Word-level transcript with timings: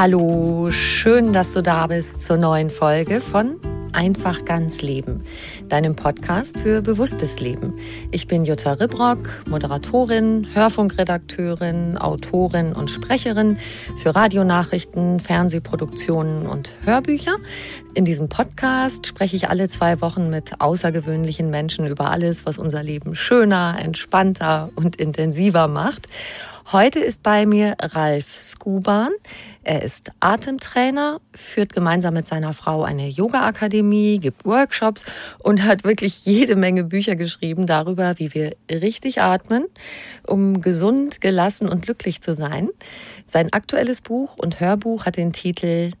Hallo, 0.00 0.70
schön, 0.70 1.32
dass 1.32 1.54
du 1.54 1.60
da 1.60 1.88
bist 1.88 2.22
zur 2.22 2.36
neuen 2.36 2.70
Folge 2.70 3.20
von 3.20 3.56
Einfach 3.92 4.44
ganz 4.44 4.80
Leben, 4.80 5.22
deinem 5.68 5.96
Podcast 5.96 6.56
für 6.56 6.82
bewusstes 6.82 7.40
Leben. 7.40 7.74
Ich 8.12 8.28
bin 8.28 8.44
Jutta 8.44 8.74
Ribrock, 8.74 9.28
Moderatorin, 9.46 10.46
Hörfunkredakteurin, 10.54 11.98
Autorin 11.98 12.74
und 12.74 12.90
Sprecherin 12.90 13.58
für 13.96 14.14
Radionachrichten, 14.14 15.18
Fernsehproduktionen 15.18 16.46
und 16.46 16.76
Hörbücher. 16.84 17.38
In 17.94 18.04
diesem 18.04 18.28
Podcast 18.28 19.08
spreche 19.08 19.34
ich 19.34 19.48
alle 19.48 19.68
zwei 19.68 20.00
Wochen 20.00 20.30
mit 20.30 20.60
außergewöhnlichen 20.60 21.50
Menschen 21.50 21.88
über 21.88 22.12
alles, 22.12 22.46
was 22.46 22.58
unser 22.58 22.84
Leben 22.84 23.16
schöner, 23.16 23.78
entspannter 23.82 24.70
und 24.76 24.94
intensiver 24.94 25.66
macht. 25.66 26.06
Heute 26.70 26.98
ist 26.98 27.22
bei 27.22 27.46
mir 27.46 27.76
Ralf 27.80 28.42
Skuban. 28.42 29.12
Er 29.62 29.82
ist 29.82 30.12
Atemtrainer, 30.20 31.18
führt 31.32 31.72
gemeinsam 31.72 32.12
mit 32.12 32.26
seiner 32.26 32.52
Frau 32.52 32.82
eine 32.82 33.08
Yoga-Akademie, 33.08 34.18
gibt 34.18 34.44
Workshops 34.44 35.06
und 35.38 35.64
hat 35.64 35.84
wirklich 35.84 36.26
jede 36.26 36.56
Menge 36.56 36.84
Bücher 36.84 37.16
geschrieben 37.16 37.66
darüber, 37.66 38.18
wie 38.18 38.34
wir 38.34 38.52
richtig 38.70 39.22
atmen, 39.22 39.64
um 40.26 40.60
gesund, 40.60 41.22
gelassen 41.22 41.70
und 41.70 41.86
glücklich 41.86 42.20
zu 42.20 42.34
sein. 42.34 42.68
Sein 43.24 43.50
aktuelles 43.50 44.02
Buch 44.02 44.36
und 44.36 44.60
Hörbuch 44.60 45.06
hat 45.06 45.16
den 45.16 45.32
Titel 45.32 45.92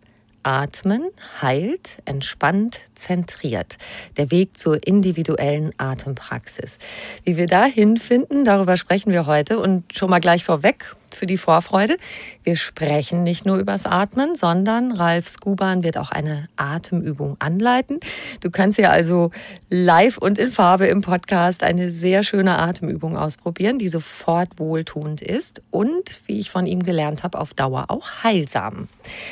Atmen 0.48 1.10
heilt, 1.42 1.98
entspannt, 2.06 2.80
zentriert. 2.94 3.76
Der 4.16 4.30
Weg 4.30 4.56
zur 4.56 4.86
individuellen 4.86 5.72
Atempraxis. 5.76 6.78
Wie 7.22 7.36
wir 7.36 7.44
dahin 7.44 7.98
finden, 7.98 8.46
darüber 8.46 8.78
sprechen 8.78 9.12
wir 9.12 9.26
heute 9.26 9.58
und 9.58 9.94
schon 9.94 10.08
mal 10.08 10.20
gleich 10.20 10.44
vorweg 10.44 10.96
für 11.14 11.26
die 11.26 11.38
Vorfreude. 11.38 11.96
Wir 12.44 12.56
sprechen 12.56 13.22
nicht 13.22 13.46
nur 13.46 13.58
übers 13.58 13.86
Atmen, 13.86 14.36
sondern 14.36 14.92
Ralf 14.92 15.28
Skuban 15.28 15.82
wird 15.82 15.96
auch 15.98 16.10
eine 16.10 16.48
Atemübung 16.56 17.36
anleiten. 17.38 18.00
Du 18.40 18.50
kannst 18.50 18.78
ja 18.78 18.90
also 18.90 19.30
live 19.68 20.18
und 20.18 20.38
in 20.38 20.52
Farbe 20.52 20.86
im 20.86 21.02
Podcast 21.02 21.62
eine 21.62 21.90
sehr 21.90 22.22
schöne 22.22 22.58
Atemübung 22.58 23.16
ausprobieren, 23.16 23.78
die 23.78 23.88
sofort 23.88 24.58
wohltuend 24.58 25.22
ist 25.22 25.62
und, 25.70 26.20
wie 26.26 26.38
ich 26.38 26.50
von 26.50 26.66
ihm 26.66 26.82
gelernt 26.82 27.22
habe, 27.22 27.38
auf 27.38 27.54
Dauer 27.54 27.86
auch 27.88 28.22
heilsam. 28.22 28.88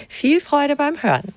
Viel 0.08 0.40
Freude 0.40 0.76
beim 0.76 1.02
Hören. 1.02 1.34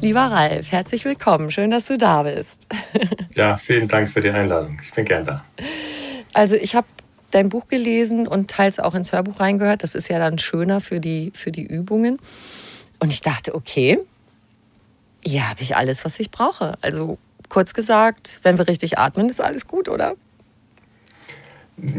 Lieber 0.00 0.20
Ralf, 0.20 0.70
herzlich 0.70 1.04
willkommen. 1.04 1.50
Schön, 1.50 1.72
dass 1.72 1.86
du 1.86 1.98
da 1.98 2.22
bist. 2.22 2.66
Ja, 3.34 3.56
vielen 3.56 3.86
Dank 3.86 4.10
für 4.10 4.20
die 4.20 4.30
Einladung. 4.30 4.80
Ich 4.82 4.92
bin 4.92 5.04
gern 5.04 5.24
da. 5.24 5.44
Also 6.34 6.56
ich 6.56 6.74
habe 6.74 6.88
dein 7.30 7.48
Buch 7.50 7.68
gelesen 7.68 8.26
und 8.26 8.50
teils 8.50 8.80
auch 8.80 8.96
ins 8.96 9.12
Hörbuch 9.12 9.38
reingehört. 9.38 9.84
Das 9.84 9.94
ist 9.94 10.08
ja 10.08 10.18
dann 10.18 10.38
schöner 10.40 10.80
für 10.80 10.98
die, 10.98 11.30
für 11.36 11.52
die 11.52 11.62
Übungen. 11.62 12.18
Und 12.98 13.12
ich 13.12 13.20
dachte, 13.20 13.54
okay, 13.54 14.00
hier 15.24 15.48
habe 15.48 15.62
ich 15.62 15.76
alles, 15.76 16.04
was 16.04 16.18
ich 16.18 16.32
brauche. 16.32 16.76
Also 16.80 17.16
kurz 17.48 17.74
gesagt, 17.74 18.40
wenn 18.42 18.58
wir 18.58 18.66
richtig 18.66 18.98
atmen, 18.98 19.28
ist 19.28 19.40
alles 19.40 19.68
gut, 19.68 19.88
oder? 19.88 20.16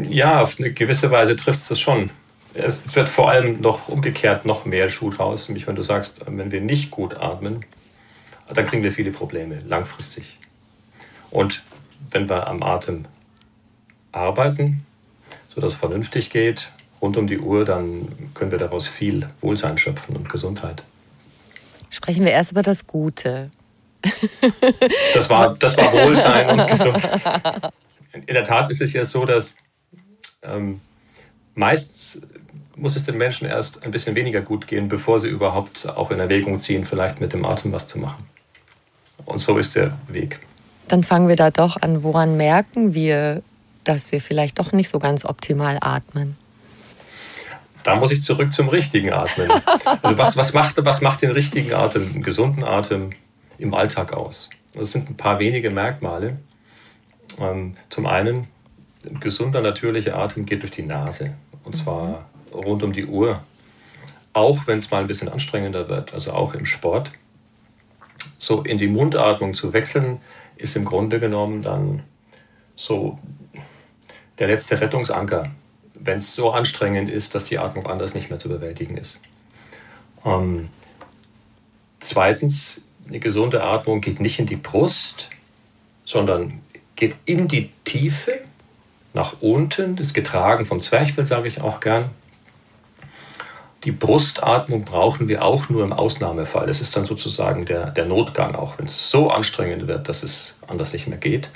Ja, 0.09 0.41
auf 0.41 0.59
eine 0.59 0.73
gewisse 0.73 1.09
Weise 1.11 1.37
trifft 1.37 1.59
es 1.59 1.69
das 1.69 1.79
schon. 1.79 2.09
Es 2.53 2.81
wird 2.95 3.07
vor 3.07 3.29
allem 3.29 3.61
noch 3.61 3.87
umgekehrt 3.87 4.45
noch 4.45 4.66
mehr 4.66 4.89
Schuh 4.89 5.09
draus, 5.09 5.47
nämlich 5.47 5.67
wenn 5.67 5.75
du 5.75 5.83
sagst, 5.83 6.25
wenn 6.27 6.51
wir 6.51 6.59
nicht 6.59 6.91
gut 6.91 7.16
atmen, 7.16 7.63
dann 8.55 8.65
kriegen 8.65 8.83
wir 8.83 8.91
viele 8.91 9.11
Probleme 9.11 9.59
langfristig. 9.67 10.37
Und 11.31 11.63
wenn 12.11 12.29
wir 12.29 12.47
am 12.47 12.63
Atem 12.63 13.05
arbeiten, 14.11 14.85
sodass 15.53 15.73
es 15.73 15.77
vernünftig 15.77 16.29
geht, 16.29 16.71
rund 17.01 17.17
um 17.17 17.27
die 17.27 17.39
Uhr, 17.39 17.65
dann 17.65 18.31
können 18.33 18.51
wir 18.51 18.57
daraus 18.57 18.87
viel 18.87 19.29
Wohlsein 19.41 19.77
schöpfen 19.77 20.15
und 20.15 20.29
Gesundheit. 20.29 20.83
Sprechen 21.89 22.25
wir 22.25 22.31
erst 22.31 22.51
über 22.51 22.63
das 22.63 22.87
Gute. 22.87 23.51
Das 25.13 25.29
war, 25.29 25.55
das 25.55 25.77
war 25.77 25.91
Wohlsein 25.91 26.59
und 26.59 26.67
Gesundheit. 26.67 27.73
In 28.13 28.33
der 28.33 28.43
Tat 28.43 28.71
ist 28.71 28.81
es 28.81 28.93
ja 28.93 29.05
so, 29.05 29.25
dass 29.25 29.53
ähm, 30.41 30.79
meistens 31.53 32.21
muss 32.75 32.95
es 32.95 33.03
den 33.03 33.17
Menschen 33.17 33.47
erst 33.47 33.83
ein 33.83 33.91
bisschen 33.91 34.16
weniger 34.16 34.41
gut 34.41 34.67
gehen, 34.67 34.87
bevor 34.87 35.19
sie 35.19 35.27
überhaupt 35.27 35.87
auch 35.89 36.11
in 36.11 36.19
Erwägung 36.19 36.59
ziehen, 36.59 36.85
vielleicht 36.85 37.19
mit 37.19 37.33
dem 37.33 37.43
Atem 37.45 37.71
was 37.71 37.87
zu 37.87 37.99
machen. 37.99 38.25
Und 39.25 39.40
so 39.40 39.57
ist 39.57 39.75
der 39.75 39.97
Weg. 40.07 40.40
Dann 40.88 41.03
fangen 41.03 41.28
wir 41.28 41.35
da 41.35 41.52
doch 41.52 41.81
an. 41.81 42.03
Woran 42.03 42.38
merken 42.38 42.94
wir, 42.94 43.44
dass 43.84 44.12
wir 44.12 44.22
vielleicht 44.22 44.59
doch 44.59 44.72
nicht 44.72 44.90
so 44.90 45.00
ganz 45.00 45.25
optimal 45.25 45.78
atmen? 45.81 46.35
Da 47.84 47.96
muss 47.96 48.12
ich 48.12 48.24
zurück 48.24 48.53
zum 48.53 48.69
richtigen 48.69 49.12
Atmen. 49.12 49.50
Also 50.02 50.18
was, 50.18 50.35
was, 50.35 50.53
macht, 50.53 50.84
was 50.84 51.02
macht 51.02 51.22
den 51.22 51.31
richtigen 51.31 51.74
Atem, 51.74 52.09
einen 52.13 52.24
gesunden 52.24 52.63
Atem 52.63 53.12
im 53.58 53.74
Alltag 53.74 54.13
aus? 54.13 54.50
Das 54.74 54.91
sind 54.91 55.09
ein 55.09 55.17
paar 55.17 55.40
wenige 55.40 55.70
Merkmale. 55.72 56.38
Ähm, 57.40 57.76
zum 57.90 58.05
einen, 58.05 58.47
ein 59.05 59.20
gesunder, 59.20 59.61
natürlicher 59.61 60.17
Atem 60.17 60.46
geht 60.46 60.61
durch 60.61 60.72
die 60.72 60.84
Nase. 60.84 61.34
Und 61.64 61.78
zwar 61.78 62.26
rund 62.53 62.84
um 62.84 62.93
die 62.93 63.05
Uhr. 63.05 63.41
Auch 64.34 64.67
wenn 64.67 64.78
es 64.78 64.91
mal 64.91 65.02
ein 65.02 65.08
bisschen 65.08 65.29
anstrengender 65.29 65.90
wird, 65.90 66.14
also 66.14 66.34
auch 66.34 66.53
im 66.53 66.66
Sport. 66.66 67.11
So 68.40 68.64
in 68.64 68.78
die 68.78 68.88
Mundatmung 68.88 69.53
zu 69.53 69.74
wechseln, 69.74 70.20
ist 70.56 70.76
im 70.76 70.86
Grunde 70.86 71.20
genommen 71.20 71.62
dann 71.62 72.03
so 72.76 73.20
der 74.40 74.47
letzte 74.47 74.80
Rettungsanker, 74.80 75.52
wenn 75.94 76.18
es 76.18 76.34
so 76.34 76.52
anstrengend 76.52 77.09
ist, 77.09 77.36
dass 77.36 77.44
die 77.46 77.59
Atmung 77.59 77.86
anders 77.86 78.14
nicht 78.14 78.30
mehr 78.30 78.40
zu 78.40 78.50
bewältigen 78.50 78.97
ist. 78.97 79.20
Ähm, 80.26 80.70
zweitens, 82.00 82.82
eine 83.08 83.20
gesunde 83.20 83.64
Atmung 83.64 84.02
geht 84.02 84.20
nicht 84.20 84.40
in 84.40 84.46
die 84.46 84.56
Brust, 84.56 85.30
sondern 86.06 86.62
geht 86.96 87.16
in 87.26 87.47
die 87.47 87.70
Tiefe, 87.84 88.40
nach 89.14 89.41
unten, 89.41 89.97
ist 89.97 90.14
getragen 90.14 90.66
vom 90.66 90.82
Zwerchfell, 90.82 91.26
sage 91.26 91.47
ich 91.47 91.62
auch 91.62 91.80
gern. 91.80 92.12
Die 93.85 93.91
Brustatmung 93.91 94.84
brauchen 94.84 95.29
wir 95.29 95.43
auch 95.43 95.70
nur 95.70 95.84
im 95.84 95.93
Ausnahmefall. 95.93 96.67
Das 96.67 96.81
ist 96.81 96.96
dann 96.96 97.05
sozusagen 97.05 97.66
der, 97.66 97.91
der 97.91 98.05
Notgang, 98.05 98.55
auch 98.55 98.78
wenn 98.78 98.87
es 98.87 99.09
so 99.09 99.29
anstrengend 99.31 99.87
wird, 99.87 100.09
dass 100.09 100.23
es 100.23 100.58
anders 100.67 100.91
nicht 100.91 101.08
mehr 101.08 101.17
geht. 101.17 101.49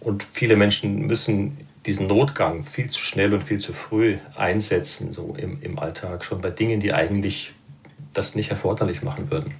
Und 0.00 0.22
viele 0.22 0.56
Menschen 0.56 1.06
müssen 1.06 1.56
diesen 1.86 2.06
Notgang 2.06 2.64
viel 2.64 2.90
zu 2.90 3.00
schnell 3.00 3.32
und 3.32 3.42
viel 3.42 3.58
zu 3.58 3.72
früh 3.72 4.18
einsetzen, 4.36 5.12
so 5.12 5.34
im, 5.36 5.60
im 5.62 5.78
Alltag, 5.78 6.24
schon 6.24 6.40
bei 6.40 6.50
Dingen, 6.50 6.80
die 6.80 6.92
eigentlich 6.92 7.52
das 8.12 8.34
nicht 8.34 8.50
erforderlich 8.50 9.02
machen 9.02 9.30
würden. 9.30 9.54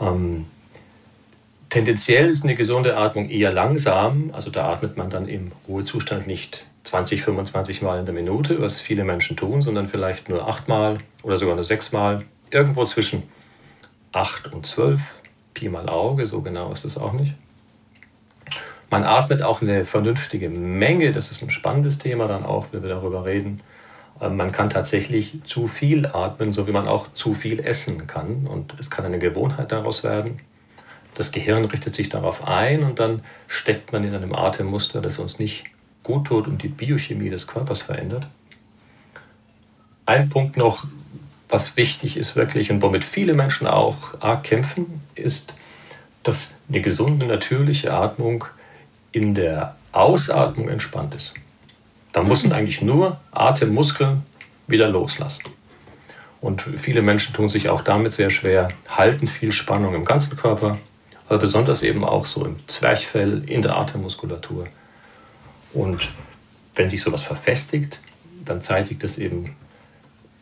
Ähm, 0.00 0.46
tendenziell 1.68 2.28
ist 2.28 2.44
eine 2.44 2.56
gesunde 2.56 2.96
Atmung 2.96 3.28
eher 3.28 3.52
langsam, 3.52 4.30
also 4.32 4.50
da 4.50 4.72
atmet 4.72 4.96
man 4.96 5.10
dann 5.10 5.28
im 5.28 5.52
Ruhezustand 5.66 6.26
nicht 6.26 6.66
20, 6.84 7.22
25 7.22 7.82
Mal 7.82 7.98
in 8.00 8.06
der 8.06 8.14
Minute, 8.14 8.60
was 8.60 8.80
viele 8.80 9.04
Menschen 9.04 9.36
tun, 9.36 9.62
sondern 9.62 9.88
vielleicht 9.88 10.28
nur 10.28 10.48
8 10.48 10.68
Mal 10.68 10.98
oder 11.22 11.36
sogar 11.36 11.54
nur 11.54 11.64
6 11.64 11.92
Mal. 11.92 12.24
Irgendwo 12.50 12.84
zwischen 12.84 13.24
8 14.12 14.52
und 14.52 14.64
12, 14.64 15.00
Pi 15.54 15.68
mal 15.68 15.88
Auge, 15.88 16.26
so 16.26 16.40
genau 16.40 16.72
ist 16.72 16.84
das 16.84 16.96
auch 16.96 17.12
nicht. 17.12 17.34
Man 18.90 19.04
atmet 19.04 19.42
auch 19.42 19.60
eine 19.60 19.84
vernünftige 19.84 20.48
Menge, 20.48 21.12
das 21.12 21.30
ist 21.30 21.42
ein 21.42 21.50
spannendes 21.50 21.98
Thema 21.98 22.26
dann 22.26 22.46
auch, 22.46 22.68
wenn 22.72 22.82
wir 22.82 22.88
darüber 22.88 23.26
reden. 23.26 23.60
Ähm, 24.20 24.36
man 24.36 24.52
kann 24.52 24.70
tatsächlich 24.70 25.40
zu 25.44 25.68
viel 25.68 26.06
atmen, 26.06 26.52
so 26.52 26.66
wie 26.66 26.72
man 26.72 26.88
auch 26.88 27.12
zu 27.12 27.34
viel 27.34 27.60
essen 27.60 28.06
kann. 28.06 28.46
Und 28.46 28.74
es 28.78 28.90
kann 28.90 29.04
eine 29.04 29.18
Gewohnheit 29.18 29.72
daraus 29.72 30.04
werden. 30.04 30.40
Das 31.14 31.32
Gehirn 31.32 31.64
richtet 31.64 31.94
sich 31.94 32.08
darauf 32.08 32.46
ein 32.46 32.82
und 32.82 33.00
dann 33.00 33.22
steckt 33.46 33.92
man 33.92 34.04
in 34.04 34.14
einem 34.14 34.34
Atemmuster, 34.34 35.00
das 35.00 35.18
uns 35.18 35.38
nicht 35.38 35.64
gut 36.08 36.26
tut 36.26 36.48
und 36.48 36.62
die 36.62 36.68
Biochemie 36.68 37.28
des 37.28 37.46
Körpers 37.46 37.82
verändert. 37.82 38.26
Ein 40.06 40.30
Punkt 40.30 40.56
noch, 40.56 40.86
was 41.50 41.76
wichtig 41.76 42.16
ist 42.16 42.34
wirklich 42.34 42.70
und 42.70 42.80
womit 42.80 43.04
viele 43.04 43.34
Menschen 43.34 43.66
auch 43.66 44.18
arg 44.20 44.42
kämpfen, 44.42 45.02
ist, 45.14 45.52
dass 46.22 46.56
eine 46.68 46.80
gesunde, 46.80 47.26
natürliche 47.26 47.92
Atmung 47.92 48.46
in 49.12 49.34
der 49.34 49.76
Ausatmung 49.92 50.70
entspannt 50.70 51.14
ist. 51.14 51.34
Da 52.12 52.22
müssen 52.22 52.52
eigentlich 52.56 52.80
nur 52.80 53.20
Atemmuskeln 53.30 54.22
wieder 54.66 54.88
loslassen. 54.88 55.42
Und 56.40 56.62
viele 56.62 57.02
Menschen 57.02 57.34
tun 57.34 57.50
sich 57.50 57.68
auch 57.68 57.82
damit 57.82 58.14
sehr 58.14 58.30
schwer, 58.30 58.70
halten 58.88 59.28
viel 59.28 59.52
Spannung 59.52 59.94
im 59.94 60.06
ganzen 60.06 60.38
Körper, 60.38 60.78
aber 61.28 61.38
besonders 61.38 61.82
eben 61.82 62.02
auch 62.02 62.24
so 62.24 62.46
im 62.46 62.66
Zwerchfell, 62.66 63.42
in 63.46 63.60
der 63.60 63.76
Atemmuskulatur. 63.76 64.68
Und 65.78 66.08
wenn 66.74 66.90
sich 66.90 67.02
sowas 67.02 67.22
verfestigt, 67.22 68.00
dann 68.44 68.60
zeitigt 68.62 69.04
das 69.04 69.16
eben 69.16 69.54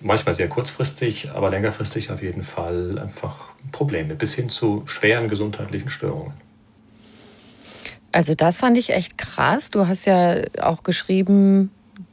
manchmal 0.00 0.34
sehr 0.34 0.48
kurzfristig, 0.48 1.30
aber 1.32 1.50
längerfristig 1.50 2.10
auf 2.10 2.22
jeden 2.22 2.42
Fall 2.42 2.98
einfach 2.98 3.50
Probleme 3.70 4.14
bis 4.14 4.32
hin 4.32 4.48
zu 4.48 4.82
schweren 4.86 5.28
gesundheitlichen 5.28 5.90
Störungen. 5.90 6.32
Also 8.12 8.32
das 8.32 8.56
fand 8.56 8.78
ich 8.78 8.90
echt 8.90 9.18
krass. 9.18 9.70
Du 9.70 9.86
hast 9.86 10.06
ja 10.06 10.42
auch 10.62 10.82
geschrieben, 10.82 11.70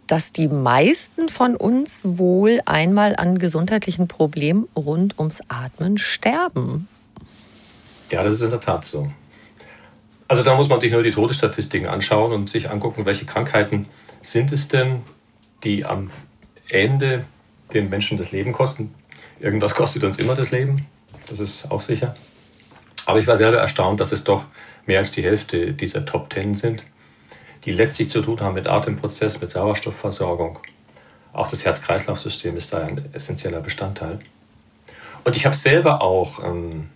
dass 0.07 0.33
die 0.33 0.49
meisten 0.49 1.29
von 1.29 1.55
uns 1.55 2.01
wohl 2.03 2.59
einmal 2.65 3.15
an 3.15 3.39
gesundheitlichen 3.39 4.09
Problemen 4.09 4.67
rund 4.75 5.17
ums 5.17 5.41
Atmen 5.47 5.97
sterben. 5.97 6.89
Ja, 8.11 8.21
das 8.21 8.33
ist 8.33 8.41
in 8.41 8.49
der 8.49 8.59
Tat 8.59 8.83
so. 8.83 9.09
Also 10.33 10.41
da 10.41 10.55
muss 10.55 10.67
man 10.67 10.81
sich 10.81 10.91
nur 10.91 11.03
die 11.03 11.11
Todesstatistiken 11.11 11.87
anschauen 11.87 12.31
und 12.31 12.49
sich 12.49 12.71
angucken, 12.71 13.05
welche 13.05 13.23
Krankheiten 13.23 13.85
sind 14.23 14.51
es 14.51 14.67
denn, 14.67 15.03
die 15.63 15.85
am 15.85 16.09
Ende 16.69 17.25
den 17.71 17.87
Menschen 17.87 18.17
das 18.17 18.31
Leben 18.31 18.51
kosten. 18.51 18.95
Irgendwas 19.39 19.75
kostet 19.75 20.03
uns 20.03 20.17
immer 20.17 20.33
das 20.33 20.49
Leben, 20.49 20.87
das 21.27 21.39
ist 21.39 21.69
auch 21.69 21.81
sicher. 21.81 22.15
Aber 23.05 23.19
ich 23.19 23.27
war 23.27 23.37
selber 23.37 23.59
erstaunt, 23.59 23.99
dass 23.99 24.11
es 24.11 24.23
doch 24.23 24.45
mehr 24.87 24.97
als 24.97 25.11
die 25.11 25.21
Hälfte 25.21 25.73
dieser 25.73 26.03
Top 26.03 26.31
Ten 26.31 26.55
sind, 26.55 26.83
die 27.65 27.71
letztlich 27.71 28.09
zu 28.09 28.23
tun 28.23 28.41
haben 28.41 28.55
mit 28.55 28.65
Atemprozess, 28.65 29.39
mit 29.39 29.51
Sauerstoffversorgung. 29.51 30.57
Auch 31.31 31.47
das 31.47 31.63
Herz-Kreislauf-System 31.63 32.57
ist 32.57 32.73
da 32.73 32.79
ein 32.79 33.07
essentieller 33.13 33.61
Bestandteil. 33.61 34.17
Und 35.25 35.35
ich 35.35 35.45
habe 35.45 35.55
selber 35.55 36.01
auch, 36.01 36.43
ähm, 36.43 36.89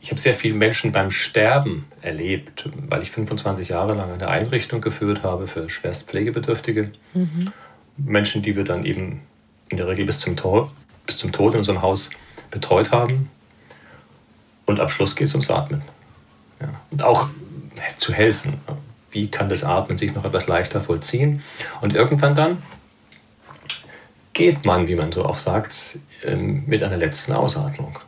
ich 0.00 0.10
habe 0.10 0.20
sehr 0.20 0.34
viele 0.34 0.54
Menschen 0.54 0.92
beim 0.92 1.10
Sterben 1.10 1.84
erlebt, 2.00 2.68
weil 2.88 3.02
ich 3.02 3.10
25 3.10 3.68
Jahre 3.68 3.94
lang 3.94 4.10
eine 4.10 4.28
Einrichtung 4.28 4.80
geführt 4.80 5.22
habe 5.22 5.46
für 5.46 5.68
schwerst 5.68 6.08
Pflegebedürftige. 6.08 6.92
Mhm. 7.12 7.52
Menschen, 7.98 8.42
die 8.42 8.56
wir 8.56 8.64
dann 8.64 8.84
eben 8.86 9.20
in 9.68 9.76
der 9.76 9.86
Regel 9.86 10.06
bis 10.06 10.20
zum, 10.20 10.36
Tor, 10.36 10.72
bis 11.06 11.18
zum 11.18 11.32
Tod 11.32 11.52
in 11.52 11.58
unserem 11.58 11.82
Haus 11.82 12.10
betreut 12.50 12.92
haben. 12.92 13.30
Und 14.64 14.80
am 14.80 14.88
Schluss 14.88 15.16
geht 15.16 15.26
es 15.26 15.34
ums 15.34 15.50
Atmen. 15.50 15.82
Ja. 16.60 16.68
Und 16.90 17.02
auch 17.02 17.28
zu 17.98 18.12
helfen. 18.12 18.54
Wie 19.10 19.28
kann 19.28 19.48
das 19.48 19.64
Atmen 19.64 19.98
sich 19.98 20.14
noch 20.14 20.24
etwas 20.24 20.46
leichter 20.46 20.80
vollziehen? 20.80 21.42
Und 21.80 21.94
irgendwann 21.94 22.36
dann 22.36 22.62
geht 24.32 24.64
man, 24.64 24.88
wie 24.88 24.94
man 24.94 25.12
so 25.12 25.24
auch 25.24 25.38
sagt, 25.38 25.98
ähm, 26.24 26.64
mit 26.66 26.82
einer 26.82 26.96
letzten 26.96 27.32
Ausatmung. 27.32 27.98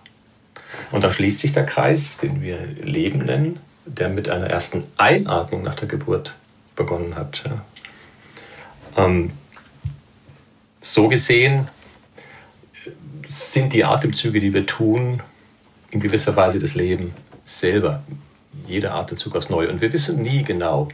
Und 0.90 1.04
dann 1.04 1.12
schließt 1.12 1.40
sich 1.40 1.52
der 1.52 1.66
Kreis, 1.66 2.18
den 2.18 2.42
wir 2.42 2.58
Leben 2.82 3.20
nennen, 3.20 3.60
der 3.86 4.08
mit 4.08 4.28
einer 4.28 4.46
ersten 4.46 4.84
Einatmung 4.96 5.62
nach 5.62 5.74
der 5.74 5.88
Geburt 5.88 6.34
begonnen 6.76 7.16
hat. 7.16 7.42
Ja. 7.44 9.04
Ähm, 9.04 9.32
so 10.80 11.08
gesehen 11.08 11.68
sind 13.28 13.72
die 13.72 13.84
Atemzüge, 13.84 14.40
die 14.40 14.52
wir 14.52 14.66
tun, 14.66 15.22
in 15.90 16.00
gewisser 16.00 16.36
Weise 16.36 16.58
das 16.58 16.74
Leben 16.74 17.14
selber 17.44 18.02
jeder 18.66 18.94
Atemzug 18.94 19.36
aufs 19.36 19.50
Neue. 19.50 19.70
Und 19.70 19.80
wir 19.80 19.92
wissen 19.92 20.20
nie 20.22 20.42
genau, 20.42 20.88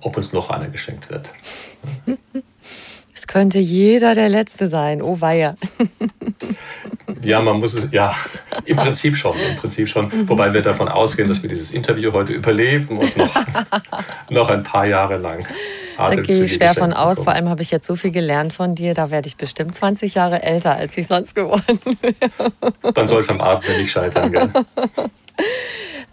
ob 0.00 0.16
uns 0.16 0.32
noch 0.32 0.50
einer 0.50 0.68
geschenkt 0.68 1.10
wird. 1.10 1.32
Es 3.14 3.26
könnte 3.28 3.58
jeder 3.58 4.14
der 4.14 4.28
Letzte 4.28 4.66
sein. 4.68 5.00
Oh 5.00 5.20
weia. 5.20 5.56
Ja, 7.22 7.40
man 7.40 7.58
muss 7.58 7.74
es, 7.74 7.90
ja, 7.90 8.14
im 8.66 8.76
Prinzip 8.76 9.16
schon, 9.16 9.34
im 9.50 9.56
Prinzip 9.56 9.88
schon. 9.88 10.28
Wobei 10.28 10.52
wir 10.52 10.60
davon 10.60 10.88
ausgehen, 10.88 11.28
dass 11.28 11.42
wir 11.42 11.48
dieses 11.48 11.70
Interview 11.70 12.12
heute 12.12 12.32
überleben 12.32 12.98
und 12.98 13.16
noch, 13.16 13.34
noch 14.30 14.50
ein 14.50 14.62
paar 14.62 14.86
Jahre 14.86 15.16
lang. 15.16 15.46
Da 15.96 16.14
gehe 16.16 16.44
ich 16.44 16.54
schwer 16.54 16.74
von 16.74 16.92
aus. 16.92 17.18
Vor 17.18 17.32
allem 17.32 17.48
habe 17.48 17.62
ich 17.62 17.70
jetzt 17.70 17.86
so 17.86 17.94
viel 17.94 18.10
gelernt 18.10 18.52
von 18.52 18.74
dir. 18.74 18.94
Da 18.94 19.10
werde 19.10 19.28
ich 19.28 19.36
bestimmt 19.36 19.74
20 19.74 20.14
Jahre 20.14 20.42
älter, 20.42 20.76
als 20.76 20.96
ich 20.96 21.06
sonst 21.06 21.34
geworden 21.34 21.78
wäre. 22.02 22.92
Dann 22.92 23.08
soll 23.08 23.20
es 23.20 23.28
am 23.28 23.40
Atmen 23.40 23.78
nicht 23.78 23.92
scheitern, 23.92 24.32
gell? 24.32 24.50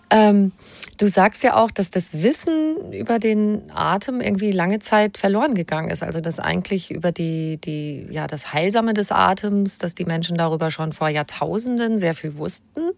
Ähm, 0.09 0.51
du 1.01 1.07
sagst 1.07 1.43
ja 1.43 1.55
auch, 1.55 1.71
dass 1.71 1.89
das 1.89 2.21
Wissen 2.21 2.93
über 2.93 3.17
den 3.17 3.71
Atem 3.73 4.21
irgendwie 4.21 4.51
lange 4.51 4.77
Zeit 4.79 5.17
verloren 5.17 5.55
gegangen 5.55 5.89
ist. 5.89 6.03
Also 6.03 6.21
dass 6.21 6.39
eigentlich 6.39 6.91
über 6.91 7.11
die, 7.11 7.57
die, 7.57 8.07
ja, 8.11 8.27
das 8.27 8.53
Heilsame 8.53 8.93
des 8.93 9.11
Atems, 9.11 9.79
dass 9.79 9.95
die 9.95 10.05
Menschen 10.05 10.37
darüber 10.37 10.69
schon 10.69 10.93
vor 10.93 11.09
Jahrtausenden 11.09 11.97
sehr 11.97 12.13
viel 12.13 12.37
wussten. 12.37 12.91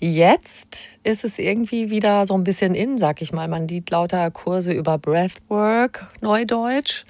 Jetzt 0.00 0.98
ist 1.04 1.24
es 1.24 1.38
irgendwie 1.38 1.90
wieder 1.90 2.26
so 2.26 2.34
ein 2.34 2.42
bisschen 2.42 2.74
in, 2.74 2.98
sag 2.98 3.22
ich 3.22 3.32
mal. 3.32 3.46
Man 3.46 3.68
sieht 3.68 3.90
lauter 3.90 4.28
Kurse 4.32 4.72
über 4.72 4.98
Breathwork, 4.98 6.08
Neudeutsch. 6.20 7.04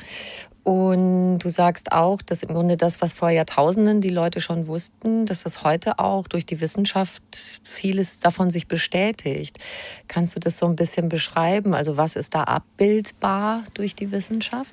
Und 0.64 1.40
du 1.40 1.48
sagst 1.48 1.90
auch, 1.90 2.22
dass 2.22 2.44
im 2.44 2.50
Grunde 2.50 2.76
das, 2.76 3.00
was 3.00 3.12
vor 3.12 3.30
Jahrtausenden 3.30 4.00
die 4.00 4.10
Leute 4.10 4.40
schon 4.40 4.68
wussten, 4.68 5.26
dass 5.26 5.42
das 5.42 5.64
heute 5.64 5.98
auch 5.98 6.28
durch 6.28 6.46
die 6.46 6.60
Wissenschaft 6.60 7.22
vieles 7.64 8.20
davon 8.20 8.50
sich 8.50 8.68
bestätigt. 8.68 9.58
Kannst 10.06 10.36
du 10.36 10.40
das 10.40 10.58
so 10.58 10.66
ein 10.66 10.76
bisschen 10.76 11.08
beschreiben? 11.08 11.74
Also 11.74 11.96
was 11.96 12.14
ist 12.14 12.34
da 12.36 12.44
abbildbar 12.44 13.64
durch 13.74 13.96
die 13.96 14.12
Wissenschaft? 14.12 14.72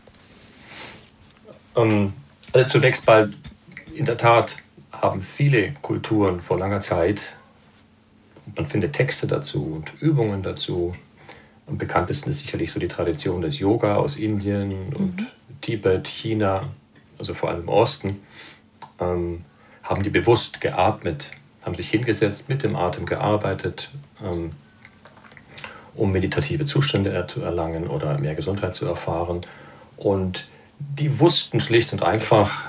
Ähm, 1.76 2.14
also 2.54 2.70
zunächst 2.70 3.08
mal, 3.08 3.32
in 3.96 4.06
der 4.06 4.18
Tat 4.18 4.58
haben 4.92 5.22
viele 5.22 5.72
Kulturen 5.82 6.40
vor 6.40 6.60
langer 6.60 6.82
Zeit, 6.82 7.22
man 8.56 8.68
findet 8.68 8.94
Texte 8.94 9.28
dazu 9.28 9.64
und 9.64 10.02
Übungen 10.02 10.44
dazu. 10.44 10.96
Am 11.68 11.78
bekanntesten 11.78 12.32
ist 12.32 12.40
sicherlich 12.40 12.72
so 12.72 12.80
die 12.80 12.88
Tradition 12.88 13.42
des 13.42 13.60
Yoga 13.60 13.96
aus 13.96 14.18
Indien 14.18 14.94
und 14.94 15.18
mhm 15.18 15.28
Tibet, 15.62 16.08
China, 16.08 16.64
also 17.18 17.34
vor 17.34 17.50
allem 17.50 17.62
im 17.62 17.70
Osten, 17.70 18.22
ähm, 19.00 19.44
haben 19.84 20.04
die 20.04 20.10
bewusst 20.10 20.62
geatmet, 20.62 21.32
haben 21.66 21.76
sich 21.76 21.90
hingesetzt, 21.90 22.50
mit 22.50 22.64
dem 22.64 22.76
Atem 22.76 23.06
gearbeitet, 23.06 23.90
ähm, 24.24 24.52
um 25.96 26.12
meditative 26.12 26.66
Zustände 26.66 27.26
zu 27.28 27.42
erlangen 27.42 27.88
oder 27.88 28.18
mehr 28.18 28.36
Gesundheit 28.36 28.76
zu 28.76 28.86
erfahren. 28.86 29.46
Und 29.98 30.48
die 30.80 31.20
wussten 31.20 31.60
schlicht 31.60 31.92
und 31.92 32.04
einfach 32.04 32.64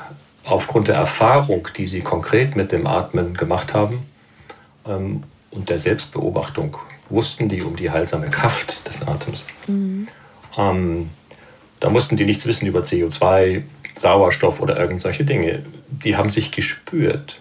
aufgrund 0.44 0.88
der 0.88 0.97
Erfahrung, 0.97 1.68
die 1.76 1.87
sie 1.87 2.00
konkret 2.00 2.56
mit 2.56 2.73
dem 2.73 2.87
Atmen 2.87 3.35
gemacht 3.35 3.75
haben 3.75 4.06
ähm, 4.87 5.23
und 5.50 5.68
der 5.68 5.78
Selbstbeobachtung, 5.78 6.76
wussten 7.09 7.49
die 7.49 7.62
um 7.62 7.76
die 7.76 7.90
heilsame 7.90 8.30
Kraft 8.30 8.88
des 8.88 9.06
Atems. 9.06 9.44
Mhm. 9.66 10.09
Ähm, 10.56 11.11
da 11.80 11.88
mussten 11.88 12.16
die 12.16 12.25
nichts 12.25 12.46
wissen 12.46 12.66
über 12.66 12.80
CO2, 12.80 13.62
Sauerstoff 13.96 14.60
oder 14.60 14.78
irgend 14.78 15.00
solche 15.00 15.25
Dinge. 15.25 15.62
Die 15.88 16.16
haben 16.16 16.30
sich 16.30 16.52
gespürt. 16.52 17.38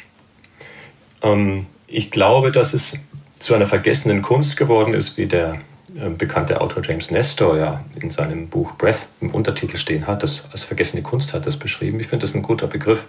Ähm, 1.21 1.67
ich 1.87 2.11
glaube, 2.11 2.51
dass 2.51 2.73
es 2.73 2.97
zu 3.39 3.53
einer 3.53 3.67
vergessenen 3.67 4.21
Kunst 4.21 4.57
geworden 4.57 4.93
ist, 4.93 5.17
wie 5.17 5.25
der 5.25 5.59
äh, 5.95 6.09
bekannte 6.09 6.61
Autor 6.61 6.83
James 6.83 7.11
Nestor 7.11 7.57
ja 7.57 7.83
in 7.99 8.09
seinem 8.09 8.47
Buch 8.47 8.73
Breath 8.73 9.09
im 9.21 9.31
Untertitel 9.31 9.77
stehen 9.77 10.07
hat, 10.07 10.23
das 10.23 10.49
als 10.51 10.63
vergessene 10.63 11.01
Kunst 11.01 11.33
hat 11.33 11.45
das 11.45 11.57
beschrieben. 11.57 11.99
Ich 11.99 12.07
finde 12.07 12.25
das 12.25 12.35
ein 12.35 12.43
guter 12.43 12.67
Begriff. 12.67 13.05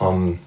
Ähm, 0.00 0.38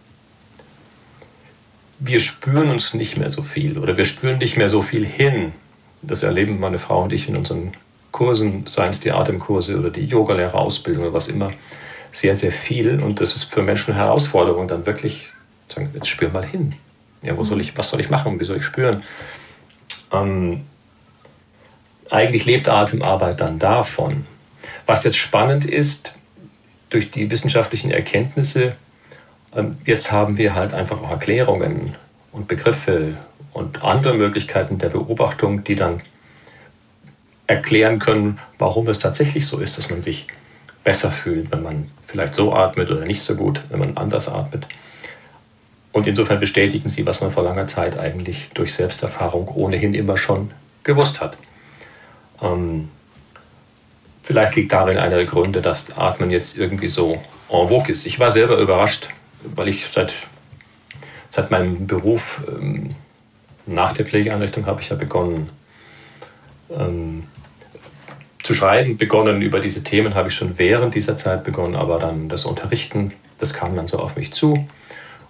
wir 1.99 2.19
spüren 2.19 2.69
uns 2.69 2.93
nicht 2.93 3.17
mehr 3.17 3.29
so 3.29 3.41
viel 3.41 3.77
oder 3.77 3.97
wir 3.97 4.05
spüren 4.05 4.37
nicht 4.37 4.57
mehr 4.57 4.69
so 4.69 4.81
viel 4.81 5.05
hin. 5.05 5.53
Das 6.01 6.23
erleben 6.23 6.59
meine 6.59 6.77
Frau 6.77 7.03
und 7.03 7.13
ich 7.13 7.29
in 7.29 7.35
unseren 7.35 7.73
Kursen, 8.15 8.63
seien 8.65 8.91
es 8.91 9.01
die 9.01 9.11
Atemkurse 9.11 9.77
oder 9.77 9.89
die 9.89 10.05
Yogalehrerausbildung 10.05 11.03
oder 11.03 11.13
was 11.13 11.27
immer, 11.27 11.51
sehr, 12.13 12.33
sehr 12.35 12.53
viel. 12.53 13.03
Und 13.03 13.19
das 13.19 13.35
ist 13.35 13.53
für 13.53 13.61
Menschen 13.61 13.93
eine 13.93 14.03
Herausforderung, 14.03 14.69
dann 14.69 14.85
wirklich 14.85 15.33
zu 15.67 15.75
sagen, 15.75 15.91
jetzt 15.93 16.07
spür 16.07 16.29
mal 16.29 16.45
hin. 16.45 16.75
Ja, 17.23 17.35
wo 17.35 17.43
soll 17.43 17.59
ich, 17.59 17.77
was 17.77 17.89
soll 17.89 17.99
ich 17.99 18.09
machen? 18.09 18.39
Wie 18.39 18.45
soll 18.45 18.57
ich 18.57 18.63
spüren? 18.63 19.03
Ähm, 20.13 20.61
eigentlich 22.09 22.45
lebt 22.45 22.69
Atemarbeit 22.69 23.41
dann 23.41 23.59
davon. 23.59 24.25
Was 24.85 25.03
jetzt 25.03 25.17
spannend 25.17 25.65
ist, 25.65 26.13
durch 26.89 27.11
die 27.11 27.29
wissenschaftlichen 27.29 27.91
Erkenntnisse, 27.91 28.77
ähm, 29.53 29.75
jetzt 29.85 30.13
haben 30.13 30.37
wir 30.37 30.55
halt 30.55 30.73
einfach 30.73 31.01
auch 31.01 31.11
Erklärungen 31.11 31.95
und 32.31 32.47
Begriffe 32.47 33.17
und 33.51 33.83
andere 33.83 34.13
Möglichkeiten 34.13 34.77
der 34.77 34.87
Beobachtung, 34.87 35.65
die 35.65 35.75
dann 35.75 36.01
erklären 37.47 37.99
können, 37.99 38.39
warum 38.57 38.87
es 38.87 38.99
tatsächlich 38.99 39.47
so 39.47 39.59
ist, 39.59 39.77
dass 39.77 39.89
man 39.89 40.01
sich 40.01 40.27
besser 40.83 41.11
fühlt, 41.11 41.51
wenn 41.51 41.63
man 41.63 41.91
vielleicht 42.03 42.35
so 42.35 42.53
atmet 42.53 42.91
oder 42.91 43.05
nicht 43.05 43.23
so 43.23 43.35
gut, 43.35 43.61
wenn 43.69 43.79
man 43.79 43.97
anders 43.97 44.29
atmet. 44.29 44.67
Und 45.91 46.07
insofern 46.07 46.39
bestätigen 46.39 46.89
sie, 46.89 47.05
was 47.05 47.21
man 47.21 47.31
vor 47.31 47.43
langer 47.43 47.67
Zeit 47.67 47.97
eigentlich 47.97 48.49
durch 48.53 48.73
Selbsterfahrung 48.73 49.47
ohnehin 49.47 49.93
immer 49.93 50.17
schon 50.17 50.51
gewusst 50.83 51.21
hat. 51.21 51.37
Ähm, 52.41 52.89
vielleicht 54.23 54.55
liegt 54.55 54.73
darin 54.73 54.97
einer 54.97 55.15
der 55.15 55.25
Gründe, 55.25 55.61
dass 55.61 55.95
Atmen 55.97 56.31
jetzt 56.31 56.57
irgendwie 56.57 56.89
so 56.89 57.13
en 57.49 57.67
vogue 57.69 57.91
ist. 57.91 58.05
Ich 58.05 58.19
war 58.19 58.31
selber 58.31 58.57
überrascht, 58.57 59.09
weil 59.43 59.69
ich 59.69 59.87
seit, 59.87 60.13
seit 61.29 61.49
meinem 61.49 61.87
Beruf 61.87 62.43
ähm, 62.47 62.89
nach 63.65 63.93
der 63.93 64.05
Pflegeeinrichtung 64.05 64.65
habe 64.65 64.81
ich 64.81 64.89
ja 64.89 64.95
begonnen 64.95 65.49
ähm, 66.69 67.23
zu 68.45 68.53
schreiben, 68.53 68.97
begonnen 68.97 69.41
über 69.41 69.59
diese 69.59 69.83
Themen 69.83 70.13
habe 70.13 70.27
ich 70.27 70.35
schon 70.35 70.59
während 70.59 70.93
dieser 70.93 71.17
Zeit 71.17 71.43
begonnen, 71.43 71.75
aber 71.75 71.97
dann 71.97 72.29
das 72.29 72.45
Unterrichten, 72.45 73.11
das 73.39 73.55
kam 73.55 73.75
dann 73.75 73.87
so 73.87 73.97
auf 73.97 74.15
mich 74.15 74.33
zu 74.33 74.67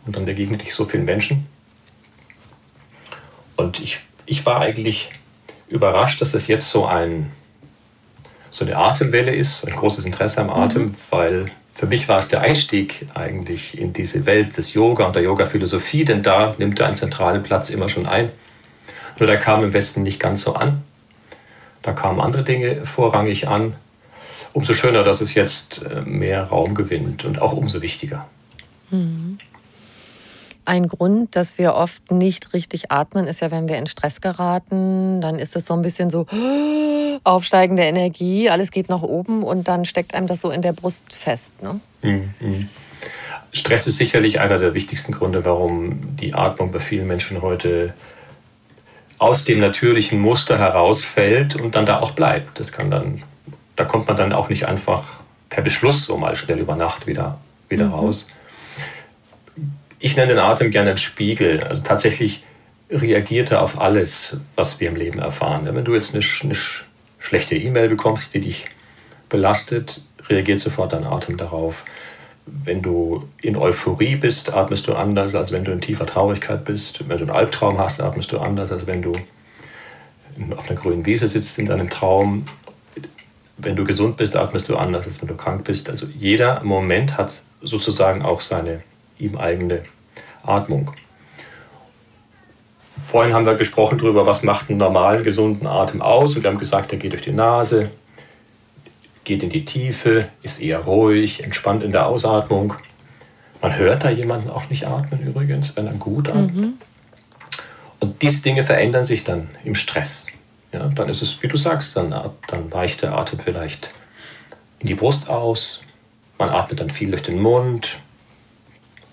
und 0.06 0.18
dann 0.18 0.26
begegnet 0.26 0.62
ich 0.64 0.76
so 0.76 0.84
vielen 0.84 1.06
Menschen. 1.06 1.48
Und 3.56 3.80
ich, 3.80 4.00
ich 4.26 4.46
war 4.46 4.60
eigentlich 4.60 5.12
überrascht, 5.70 6.22
dass 6.22 6.34
es 6.34 6.48
jetzt 6.48 6.70
so, 6.70 6.86
ein, 6.86 7.32
so 8.50 8.66
eine 8.66 8.76
Atemwelle 8.76 9.34
ist, 9.34 9.66
ein 9.66 9.74
großes 9.74 10.04
Interesse 10.04 10.42
am 10.42 10.50
Atem, 10.50 10.84
mhm. 10.84 10.96
weil 11.10 11.52
für 11.74 11.88
mich 11.88 12.10
war 12.10 12.20
es 12.20 12.28
der 12.28 12.42
Einstieg 12.42 13.08
eigentlich 13.14 13.78
in 13.78 13.94
diese 13.94 14.26
Welt 14.26 14.58
des 14.58 14.74
Yoga 14.74 15.06
und 15.06 15.16
der 15.16 15.24
Yoga-Philosophie, 15.24 16.04
denn 16.04 16.22
da 16.22 16.54
nimmt 16.58 16.82
er 16.82 16.88
einen 16.88 16.98
zentralen 16.98 17.44
Platz 17.44 17.70
immer 17.70 17.88
schon 17.88 18.08
ein. 18.08 18.34
Nur 19.20 19.28
der 19.28 19.40
kam 19.40 19.64
im 19.64 19.72
Westen 19.72 20.04
nicht 20.04 20.20
ganz 20.20 20.42
so 20.42 20.54
an. 20.54 20.84
Da 21.86 21.94
kamen 21.94 22.20
andere 22.20 22.44
Dinge 22.44 22.84
vorrangig 22.84 23.48
an. 23.48 23.76
Umso 24.54 24.74
schöner, 24.74 25.04
dass 25.04 25.22
es 25.22 25.36
jetzt 25.36 25.86
äh, 25.86 26.02
mehr 26.02 26.46
Raum 26.46 26.74
gewinnt 26.74 27.26
und 27.26 27.40
auch 27.40 27.54
umso 27.54 27.84
wichtiger. 27.84 28.26
Mhm. 28.90 29.38
Ein 30.66 30.88
Grund, 30.88 31.36
dass 31.36 31.60
wir 31.60 31.76
oft 31.76 32.12
nicht 32.12 32.54
richtig 32.54 32.92
atmen, 32.92 33.28
ist 33.28 33.42
ja, 33.42 33.52
wenn 33.52 33.70
wir 33.70 33.78
in 33.78 33.86
Stress 33.86 34.20
geraten, 34.20 35.22
dann 35.22 35.38
ist 35.38 35.56
es 35.56 35.68
so 35.68 35.76
ein 35.76 35.84
bisschen 35.84 36.10
so 36.10 36.26
aufsteigende 37.24 37.84
Energie, 37.84 38.50
alles 38.50 38.72
geht 38.72 38.90
nach 38.90 39.04
oben 39.04 39.44
und 39.44 39.68
dann 39.68 39.86
steckt 39.86 40.16
einem 40.16 40.26
das 40.26 40.42
so 40.42 40.50
in 40.50 40.64
der 40.64 40.74
Brust 40.74 41.14
fest. 41.14 41.62
Ne? 41.62 41.80
Mhm. 42.02 42.70
Stress 43.52 43.86
ist 43.86 43.98
sicherlich 43.98 44.40
einer 44.40 44.58
der 44.58 44.74
wichtigsten 44.74 45.12
Gründe, 45.12 45.46
warum 45.46 46.18
die 46.18 46.34
Atmung 46.34 46.72
bei 46.72 46.80
vielen 46.80 47.06
Menschen 47.06 47.44
heute 47.44 47.94
aus 49.18 49.46
dem 49.46 49.60
natürlichen 49.60 50.20
Muster 50.20 50.58
herausfällt 50.58 51.56
und 51.56 51.76
dann 51.76 51.86
da 51.86 52.00
auch 52.00 52.12
bleibt. 52.12 52.60
Das 52.60 52.72
kann 52.72 52.92
dann, 52.92 53.24
da 53.76 53.86
kommt 53.86 54.08
man 54.08 54.18
dann 54.18 54.34
auch 54.34 54.50
nicht 54.50 54.68
einfach 54.68 55.04
per 55.50 55.64
Beschluss 55.64 56.06
so 56.06 56.18
mal 56.18 56.36
schnell 56.36 56.60
über 56.60 56.76
Nacht 56.76 57.08
wieder, 57.08 57.40
wieder 57.70 57.86
mhm. 57.86 57.94
raus 57.94 58.28
ich 60.06 60.16
nenne 60.16 60.34
den 60.34 60.40
Atem 60.40 60.70
gerne 60.70 60.90
einen 60.90 60.98
Spiegel. 60.98 61.64
Also 61.64 61.82
tatsächlich 61.82 62.44
reagiert 62.92 63.52
er 63.52 63.62
auf 63.62 63.80
alles, 63.80 64.38
was 64.56 64.80
wir 64.80 64.90
im 64.90 64.96
Leben 64.96 65.18
erfahren. 65.18 65.66
Wenn 65.66 65.84
du 65.84 65.96
jetzt 65.96 66.14
eine, 66.14 66.24
eine 66.44 66.56
schlechte 67.18 67.56
E-Mail 67.56 67.90
bekommst, 67.90 68.36
die 68.36 68.42
dich 68.42 68.66
belastet, 69.30 70.02
reagiert 70.30 70.60
sofort 70.60 70.94
dein 70.94 71.06
Atem 71.06 71.38
darauf. 71.38 71.86
Wenn 72.46 72.82
du 72.82 73.28
in 73.42 73.56
Euphorie 73.58 74.16
bist, 74.16 74.54
atmest 74.54 74.88
du 74.88 74.94
anders, 74.94 75.34
als 75.34 75.52
wenn 75.52 75.64
du 75.64 75.72
in 75.72 75.82
tiefer 75.82 76.06
Traurigkeit 76.06 76.64
bist. 76.64 77.08
Wenn 77.08 77.18
du 77.18 77.24
einen 77.24 77.36
Albtraum 77.36 77.80
hast, 77.80 78.02
atmest 78.02 78.32
du 78.32 78.40
anders, 78.40 78.72
als 78.72 78.86
wenn 78.86 79.02
du 79.02 79.14
auf 80.56 80.70
einer 80.70 80.80
grünen 80.80 81.06
Wiese 81.06 81.28
sitzt 81.28 81.58
in 81.58 81.66
deinem 81.66 81.90
Traum. 81.90 82.46
Wenn 83.58 83.76
du 83.76 83.84
gesund 83.84 84.18
bist, 84.18 84.36
atmest 84.36 84.70
du 84.70 84.76
anders, 84.76 85.06
als 85.06 85.22
wenn 85.22 85.28
du 85.28 85.36
krank 85.36 85.64
bist. 85.64 85.90
Also 85.90 86.06
jeder 86.18 86.64
Moment 86.64 87.18
hat 87.18 87.42
sozusagen 87.62 88.22
auch 88.22 88.42
seine 88.42 88.82
ihm 89.18 89.38
eigene 89.38 89.84
Atmung. 90.44 90.92
Vorhin 93.08 93.34
haben 93.34 93.46
wir 93.46 93.56
gesprochen 93.56 93.98
darüber, 93.98 94.26
was 94.26 94.44
macht 94.44 94.70
einen 94.70 94.78
normalen, 94.80 95.24
gesunden 95.24 95.68
Atem 95.68 96.02
aus. 96.02 96.36
Und 96.36 96.44
wir 96.44 96.50
haben 96.50 96.60
gesagt, 96.60 96.92
er 96.92 96.98
geht 96.98 97.14
durch 97.14 97.22
die 97.22 97.32
Nase, 97.32 97.90
geht 99.26 99.44
in 99.44 99.50
die 99.50 99.66
Tiefe, 99.66 100.30
ist 100.42 100.62
eher 100.62 100.80
ruhig, 100.80 101.44
entspannt 101.44 101.84
in 101.84 101.92
der 101.92 102.08
Ausatmung. 102.08 102.76
Man 103.62 103.76
hört 103.76 104.04
da 104.04 104.10
jemanden 104.10 104.50
auch 104.50 104.70
nicht 104.70 104.88
atmen 104.88 105.22
übrigens, 105.22 105.76
wenn 105.76 105.88
er 105.88 105.94
gut 105.94 106.30
atmet. 106.30 106.56
Mhm. 106.56 106.74
Und 108.00 108.22
diese 108.22 108.42
Dinge 108.42 108.64
verändern 108.64 109.04
sich 109.04 109.24
dann 109.24 109.50
im 109.64 109.76
Stress. 109.76 110.28
Ja, 110.72 110.88
dann 110.88 111.10
ist 111.10 111.22
es, 111.22 111.42
wie 111.42 111.48
du 111.48 111.58
sagst, 111.58 111.98
dann, 111.98 112.10
dann 112.48 112.72
weicht 112.72 113.02
der 113.02 113.18
Atem 113.18 113.40
vielleicht 113.40 113.92
in 114.80 114.88
die 114.88 114.96
Brust 114.96 115.30
aus. 115.30 115.82
Man 116.38 116.50
atmet 116.50 116.80
dann 116.80 116.90
viel 116.90 117.10
durch 117.10 117.24
den 117.24 117.42
Mund, 117.42 117.98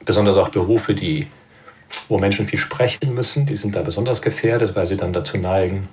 besonders 0.04 0.36
auch 0.36 0.50
Berufe, 0.50 0.94
die, 0.94 1.28
wo 2.08 2.18
Menschen 2.18 2.46
viel 2.46 2.58
sprechen 2.58 3.14
müssen, 3.14 3.46
die 3.46 3.56
sind 3.56 3.76
da 3.76 3.82
besonders 3.82 4.20
gefährdet, 4.20 4.74
weil 4.74 4.86
sie 4.86 4.96
dann 4.96 5.12
dazu 5.12 5.38
neigen, 5.38 5.88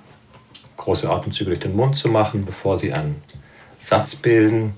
große 0.76 1.08
Atemzüge 1.08 1.50
durch 1.50 1.60
den 1.60 1.76
Mund 1.76 1.94
zu 1.94 2.08
machen, 2.08 2.44
bevor 2.44 2.76
sie 2.76 2.92
einen 2.92 3.22
Satz 3.80 4.14
bilden. 4.14 4.74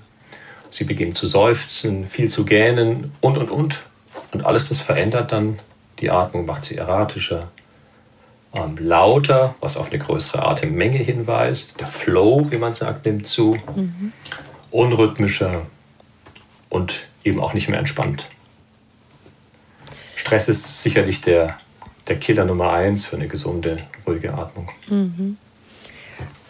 Sie 0.71 0.85
beginnen 0.85 1.13
zu 1.13 1.27
seufzen, 1.27 2.07
viel 2.07 2.31
zu 2.31 2.45
gähnen 2.45 3.11
und, 3.21 3.37
und, 3.37 3.51
und. 3.51 3.83
Und 4.31 4.45
alles 4.45 4.69
das 4.69 4.79
verändert 4.79 5.31
dann 5.31 5.59
die 5.99 6.09
Atmung, 6.09 6.47
macht 6.47 6.63
sie 6.63 6.75
erratischer, 6.75 7.51
ähm, 8.53 8.77
lauter, 8.79 9.55
was 9.59 9.77
auf 9.77 9.91
eine 9.91 9.99
größere 9.99 10.45
Atemmenge 10.45 10.97
hinweist. 10.97 11.79
Der 11.79 11.87
Flow, 11.87 12.49
wie 12.49 12.57
man 12.57 12.73
sagt, 12.73 13.05
nimmt 13.05 13.27
zu. 13.27 13.57
Mhm. 13.75 14.13
Unrhythmischer 14.71 15.63
und 16.69 17.03
eben 17.23 17.39
auch 17.39 17.53
nicht 17.53 17.69
mehr 17.69 17.77
entspannt. 17.77 18.27
Stress 20.15 20.49
ist 20.49 20.81
sicherlich 20.81 21.21
der, 21.21 21.59
der 22.07 22.17
Killer 22.17 22.45
Nummer 22.45 22.71
eins 22.71 23.05
für 23.05 23.17
eine 23.17 23.27
gesunde, 23.27 23.83
ruhige 24.07 24.33
Atmung. 24.33 24.71
Mhm. 24.87 25.37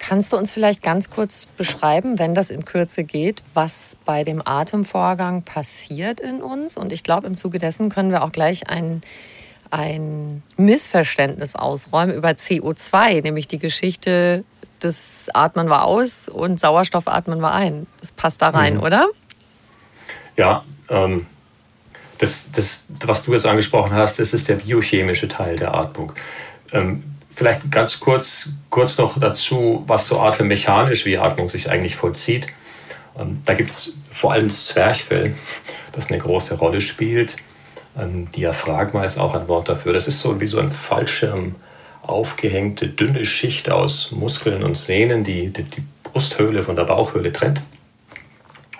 Kannst 0.06 0.34
du 0.34 0.38
uns 0.38 0.52
vielleicht 0.52 0.84
ganz 0.84 1.10
kurz 1.10 1.46
beschreiben, 1.46 2.20
wenn 2.20 2.36
das 2.36 2.50
in 2.50 2.66
Kürze 2.66 3.06
geht, 3.06 3.42
was 3.54 3.96
bei 4.04 4.26
dem 4.26 4.46
Atemvorgang 4.46 5.44
passiert 5.44 6.20
in 6.20 6.42
uns? 6.42 6.76
Und 6.76 6.92
ich 6.92 7.04
glaube, 7.04 7.26
im 7.26 7.38
Zuge 7.38 7.58
dessen 7.58 7.90
können 7.90 8.12
wir 8.12 8.22
auch 8.22 8.34
gleich 8.34 8.68
ein, 8.68 9.02
ein 9.72 10.44
Missverständnis 10.58 11.56
ausräumen 11.56 12.16
über 12.16 12.32
CO2, 12.32 13.22
nämlich 13.22 13.48
die 13.48 13.60
Geschichte, 13.60 14.44
das 14.82 15.30
Atmen 15.34 15.70
war 15.70 15.86
aus 15.86 16.28
und 16.28 16.60
Sauerstoff 16.60 17.08
atmen 17.08 17.42
war 17.42 17.54
ein. 17.54 17.88
Das 18.02 18.12
passt 18.12 18.42
da 18.42 18.50
rein, 18.50 18.76
mhm. 18.76 18.84
oder? 18.84 19.08
Ja, 20.36 20.66
ähm, 20.90 21.28
das, 22.18 22.52
das, 22.52 22.88
was 23.06 23.24
du 23.24 23.34
jetzt 23.34 23.46
angesprochen 23.46 23.94
hast, 23.94 24.20
das 24.20 24.34
ist 24.34 24.50
der 24.50 24.56
biochemische 24.56 25.30
Teil 25.30 25.56
der 25.56 25.74
Atmung. 25.74 26.12
Ähm, 26.74 27.04
vielleicht 27.36 27.72
ganz 27.72 28.00
kurz, 28.00 28.50
kurz 28.70 28.98
noch 28.98 29.20
dazu, 29.20 29.84
was 29.88 30.08
so 30.08 30.20
atemmechanisch 30.20 31.06
wie 31.06 31.18
Atmung 31.18 31.50
sich 31.50 31.70
eigentlich 31.70 31.96
vollzieht. 31.96 32.48
Ähm, 33.20 33.42
da 33.46 33.54
gibt 33.54 33.72
es 33.72 33.94
vor 34.12 34.34
allem 34.34 34.48
das 34.48 34.68
Zwerchfell, 34.68 35.36
das 35.92 36.10
eine 36.10 36.20
große 36.20 36.56
Rolle 36.56 36.82
spielt. 36.82 37.38
Ähm, 37.98 38.32
Diaphragma 38.32 39.04
ist 39.04 39.20
auch 39.20 39.36
ein 39.36 39.48
Wort 39.48 39.70
dafür. 39.70 39.94
Das 39.94 40.08
ist 40.08 40.22
so 40.22 40.40
wie 40.40 40.48
so 40.48 40.60
ein 40.60 40.70
Fallschirm 40.70 41.56
aufgehängte, 42.02 42.90
dünne 42.90 43.26
Schicht 43.26 43.70
aus 43.70 44.12
Muskeln 44.12 44.64
und 44.64 44.78
Sehnen, 44.78 45.24
die 45.24 45.50
die, 45.50 45.64
die 45.64 45.84
Brusthöhle 46.04 46.64
von 46.64 46.76
der 46.76 46.84
Bauchhöhle 46.84 47.32
trennt. 47.32 47.62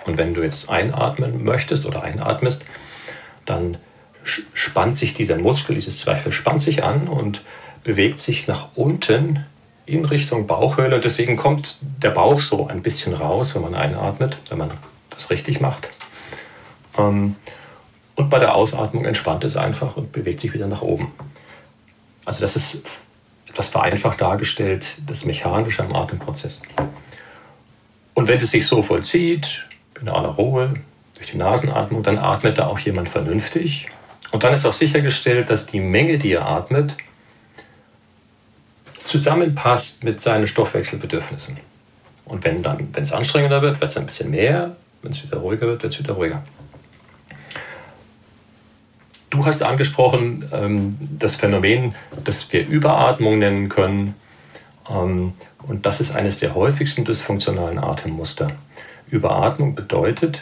Und 0.04 0.18
wenn 0.18 0.34
du 0.34 0.42
jetzt 0.42 0.68
einatmen 0.68 1.44
möchtest 1.44 1.86
oder 1.86 2.02
einatmest, 2.02 2.64
dann 3.46 3.78
spannt 4.22 4.96
sich 4.96 5.14
dieser 5.14 5.36
Muskel, 5.36 5.74
dieses 5.74 5.98
Zwerchfell 5.98 6.32
spannt 6.32 6.60
sich 6.60 6.84
an 6.84 7.08
und 7.08 7.42
bewegt 7.84 8.18
sich 8.18 8.48
nach 8.48 8.70
unten 8.74 9.46
in 9.86 10.04
Richtung 10.04 10.46
Bauchhöhle. 10.46 10.98
Deswegen 10.98 11.36
kommt 11.36 11.76
der 12.02 12.10
Bauch 12.10 12.40
so 12.40 12.66
ein 12.66 12.82
bisschen 12.82 13.14
raus, 13.14 13.54
wenn 13.54 13.62
man 13.62 13.74
einatmet, 13.74 14.38
wenn 14.48 14.58
man 14.58 14.70
das 15.10 15.30
richtig 15.30 15.60
macht. 15.60 15.90
Ähm, 16.98 17.36
und 18.16 18.30
bei 18.30 18.38
der 18.38 18.54
Ausatmung 18.54 19.04
entspannt 19.04 19.44
es 19.44 19.56
einfach 19.56 19.96
und 19.96 20.12
bewegt 20.12 20.40
sich 20.40 20.54
wieder 20.54 20.66
nach 20.66 20.82
oben. 20.82 21.12
Also 22.24 22.40
das 22.40 22.56
ist 22.56 22.82
etwas 23.48 23.68
vereinfacht 23.68 24.20
dargestellt, 24.20 24.98
das 25.06 25.24
Mechanische 25.24 25.82
am 25.84 25.94
Atemprozess. 25.94 26.62
Und 28.14 28.28
wenn 28.28 28.40
es 28.40 28.50
sich 28.50 28.66
so 28.66 28.82
vollzieht, 28.82 29.66
in 30.00 30.08
aller 30.08 30.30
Ruhe, 30.30 30.74
durch 31.14 31.30
die 31.30 31.36
Nasenatmung, 31.36 32.02
dann 32.02 32.18
atmet 32.18 32.58
da 32.58 32.66
auch 32.66 32.78
jemand 32.78 33.08
vernünftig. 33.08 33.88
Und 34.30 34.42
dann 34.42 34.52
ist 34.52 34.64
auch 34.64 34.72
sichergestellt, 34.72 35.50
dass 35.50 35.66
die 35.66 35.80
Menge, 35.80 36.18
die 36.18 36.32
er 36.32 36.46
atmet, 36.46 36.96
zusammenpasst 39.04 40.02
mit 40.02 40.20
seinen 40.20 40.46
Stoffwechselbedürfnissen. 40.46 41.58
Und 42.24 42.44
wenn 42.44 42.62
dann, 42.62 42.88
wenn 42.92 43.02
es 43.02 43.12
anstrengender 43.12 43.60
wird, 43.60 43.80
wird 43.80 43.90
es 43.90 43.96
ein 43.96 44.06
bisschen 44.06 44.30
mehr. 44.30 44.76
Wenn 45.02 45.12
es 45.12 45.22
wieder 45.22 45.38
ruhiger 45.38 45.66
wird, 45.66 45.82
wird 45.82 45.92
es 45.92 45.98
wieder 45.98 46.14
ruhiger. 46.14 46.42
Du 49.28 49.44
hast 49.44 49.62
angesprochen 49.62 50.48
ähm, 50.52 50.96
das 51.00 51.34
Phänomen, 51.34 51.94
das 52.24 52.50
wir 52.52 52.66
Überatmung 52.66 53.40
nennen 53.40 53.68
können. 53.68 54.14
Ähm, 54.88 55.34
und 55.66 55.86
das 55.86 56.00
ist 56.00 56.14
eines 56.14 56.38
der 56.38 56.54
häufigsten 56.54 57.04
dysfunktionalen 57.04 57.78
Atemmuster. 57.78 58.52
Überatmung 59.08 59.74
bedeutet, 59.74 60.40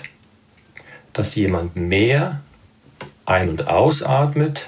dass 1.12 1.34
jemand 1.34 1.74
mehr 1.74 2.40
ein- 3.24 3.48
und 3.48 3.66
ausatmet, 3.66 4.66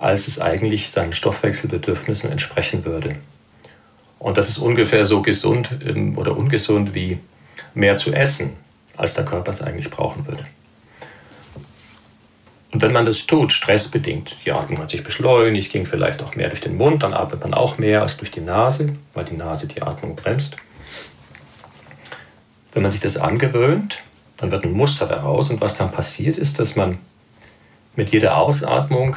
als 0.00 0.26
es 0.26 0.40
eigentlich 0.40 0.90
seinen 0.90 1.12
Stoffwechselbedürfnissen 1.12 2.32
entsprechen 2.32 2.84
würde. 2.84 3.16
Und 4.18 4.38
das 4.38 4.48
ist 4.48 4.58
ungefähr 4.58 5.04
so 5.04 5.22
gesund 5.22 5.68
ähm, 5.84 6.16
oder 6.18 6.36
ungesund 6.36 6.94
wie 6.94 7.18
mehr 7.74 7.96
zu 7.98 8.12
essen, 8.12 8.56
als 8.96 9.14
der 9.14 9.24
Körper 9.24 9.50
es 9.52 9.62
eigentlich 9.62 9.90
brauchen 9.90 10.26
würde. 10.26 10.44
Und 12.72 12.82
wenn 12.82 12.92
man 12.92 13.04
das 13.04 13.26
tut, 13.26 13.52
stressbedingt, 13.52 14.36
die 14.44 14.52
Atmung 14.52 14.78
hat 14.78 14.90
sich 14.90 15.02
beschleunigt, 15.02 15.72
ging 15.72 15.86
vielleicht 15.86 16.22
auch 16.22 16.34
mehr 16.34 16.48
durch 16.48 16.60
den 16.60 16.76
Mund, 16.76 17.02
dann 17.02 17.12
atmet 17.12 17.42
man 17.42 17.52
auch 17.52 17.78
mehr 17.78 18.02
als 18.02 18.16
durch 18.16 18.30
die 18.30 18.40
Nase, 18.40 18.94
weil 19.12 19.24
die 19.24 19.36
Nase 19.36 19.66
die 19.66 19.82
Atmung 19.82 20.16
bremst. 20.16 20.56
Wenn 22.72 22.82
man 22.82 22.92
sich 22.92 23.00
das 23.00 23.16
angewöhnt, 23.16 23.98
dann 24.36 24.50
wird 24.50 24.64
ein 24.64 24.72
Muster 24.72 25.06
daraus 25.06 25.50
und 25.50 25.60
was 25.60 25.76
dann 25.76 25.90
passiert 25.90 26.38
ist, 26.38 26.58
dass 26.60 26.76
man 26.76 26.98
mit 27.96 28.10
jeder 28.10 28.36
Ausatmung 28.36 29.16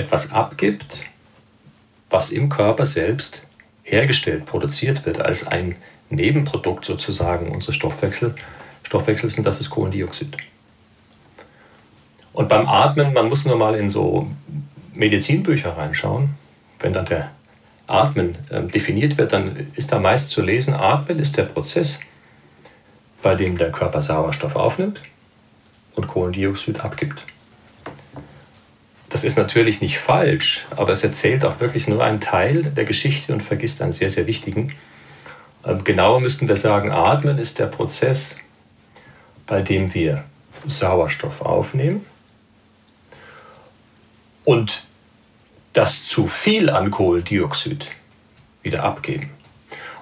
etwas 0.00 0.32
abgibt, 0.32 1.04
was 2.08 2.30
im 2.30 2.48
Körper 2.48 2.86
selbst 2.86 3.46
hergestellt, 3.82 4.46
produziert 4.46 5.06
wird, 5.06 5.20
als 5.20 5.46
ein 5.46 5.76
Nebenprodukt 6.08 6.84
sozusagen 6.84 7.50
unseres 7.52 7.76
Stoffwechsel, 7.76 8.34
Stoffwechsels 8.82 9.38
und 9.38 9.44
das 9.44 9.60
ist 9.60 9.70
Kohlendioxid. 9.70 10.36
Und 12.32 12.48
beim 12.48 12.68
Atmen, 12.68 13.12
man 13.12 13.28
muss 13.28 13.44
nur 13.44 13.56
mal 13.56 13.74
in 13.74 13.90
so 13.90 14.28
Medizinbücher 14.94 15.76
reinschauen, 15.76 16.30
wenn 16.80 16.92
dann 16.92 17.06
der 17.06 17.30
Atmen 17.86 18.36
äh, 18.50 18.62
definiert 18.62 19.18
wird, 19.18 19.32
dann 19.32 19.68
ist 19.74 19.92
da 19.92 19.98
meist 19.98 20.30
zu 20.30 20.42
lesen, 20.42 20.74
Atmen 20.74 21.18
ist 21.18 21.36
der 21.36 21.44
Prozess, 21.44 22.00
bei 23.22 23.34
dem 23.34 23.58
der 23.58 23.70
Körper 23.70 24.02
Sauerstoff 24.02 24.56
aufnimmt 24.56 25.00
und 25.94 26.08
Kohlendioxid 26.08 26.80
abgibt. 26.80 27.24
Das 29.10 29.24
ist 29.24 29.36
natürlich 29.36 29.80
nicht 29.80 29.98
falsch, 29.98 30.66
aber 30.76 30.92
es 30.92 31.02
erzählt 31.02 31.44
auch 31.44 31.58
wirklich 31.58 31.88
nur 31.88 32.02
einen 32.02 32.20
Teil 32.20 32.62
der 32.62 32.84
Geschichte 32.84 33.32
und 33.32 33.42
vergisst 33.42 33.82
einen 33.82 33.92
sehr, 33.92 34.08
sehr 34.08 34.26
wichtigen. 34.26 34.76
Ähm, 35.66 35.82
genauer 35.82 36.20
müssten 36.20 36.46
wir 36.46 36.54
sagen, 36.54 36.92
Atmen 36.92 37.36
ist 37.36 37.58
der 37.58 37.66
Prozess, 37.66 38.36
bei 39.46 39.62
dem 39.62 39.92
wir 39.94 40.24
Sauerstoff 40.64 41.42
aufnehmen 41.42 42.06
und 44.44 44.84
das 45.72 46.06
zu 46.06 46.28
viel 46.28 46.70
an 46.70 46.92
Kohlendioxid 46.92 47.86
wieder 48.62 48.84
abgeben. 48.84 49.30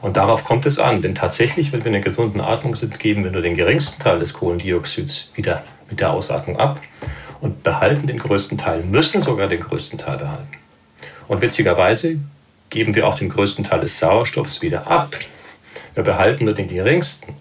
Und 0.02 0.18
darauf 0.18 0.44
kommt 0.44 0.66
es 0.66 0.78
an, 0.78 1.00
denn 1.00 1.14
tatsächlich, 1.14 1.72
wenn 1.72 1.80
wir 1.80 1.88
in 1.88 1.96
einer 1.96 2.04
gesunden 2.04 2.42
Atmung 2.42 2.76
sind, 2.76 2.98
geben 2.98 3.24
wir 3.24 3.30
nur 3.30 3.42
den 3.42 3.56
geringsten 3.56 4.02
Teil 4.02 4.18
des 4.18 4.34
Kohlendioxids 4.34 5.30
wieder 5.34 5.64
mit 5.88 5.98
der 6.00 6.10
Ausatmung 6.10 6.58
ab 6.58 6.80
und 7.40 7.62
behalten 7.62 8.06
den 8.06 8.18
größten 8.18 8.58
Teil, 8.58 8.82
müssen 8.82 9.20
sogar 9.20 9.48
den 9.48 9.60
größten 9.60 9.98
Teil 9.98 10.18
behalten. 10.18 10.58
Und 11.28 11.40
witzigerweise 11.40 12.16
geben 12.70 12.94
wir 12.94 13.06
auch 13.06 13.18
den 13.18 13.28
größten 13.28 13.64
Teil 13.64 13.80
des 13.80 13.98
Sauerstoffs 13.98 14.62
wieder 14.62 14.86
ab. 14.86 15.16
Wir 15.94 16.02
behalten 16.02 16.44
nur 16.44 16.54
den 16.54 16.68
geringsten. 16.68 17.34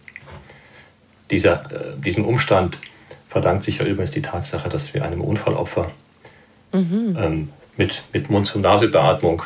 Dieser, 1.32 1.72
äh, 1.72 1.98
diesem 1.98 2.26
Umstand 2.26 2.80
verdankt 3.28 3.64
sich 3.64 3.80
ja 3.80 3.86
übrigens 3.86 4.12
die 4.12 4.22
Tatsache, 4.22 4.70
dass 4.70 4.94
wir 4.94 5.04
einem 5.04 5.22
Unfallopfer 5.22 5.92
mhm. 6.72 7.18
ähm, 7.20 7.50
mit, 7.76 8.04
mit 8.14 8.30
Mund-zu-Nase-Beatmung 8.30 9.44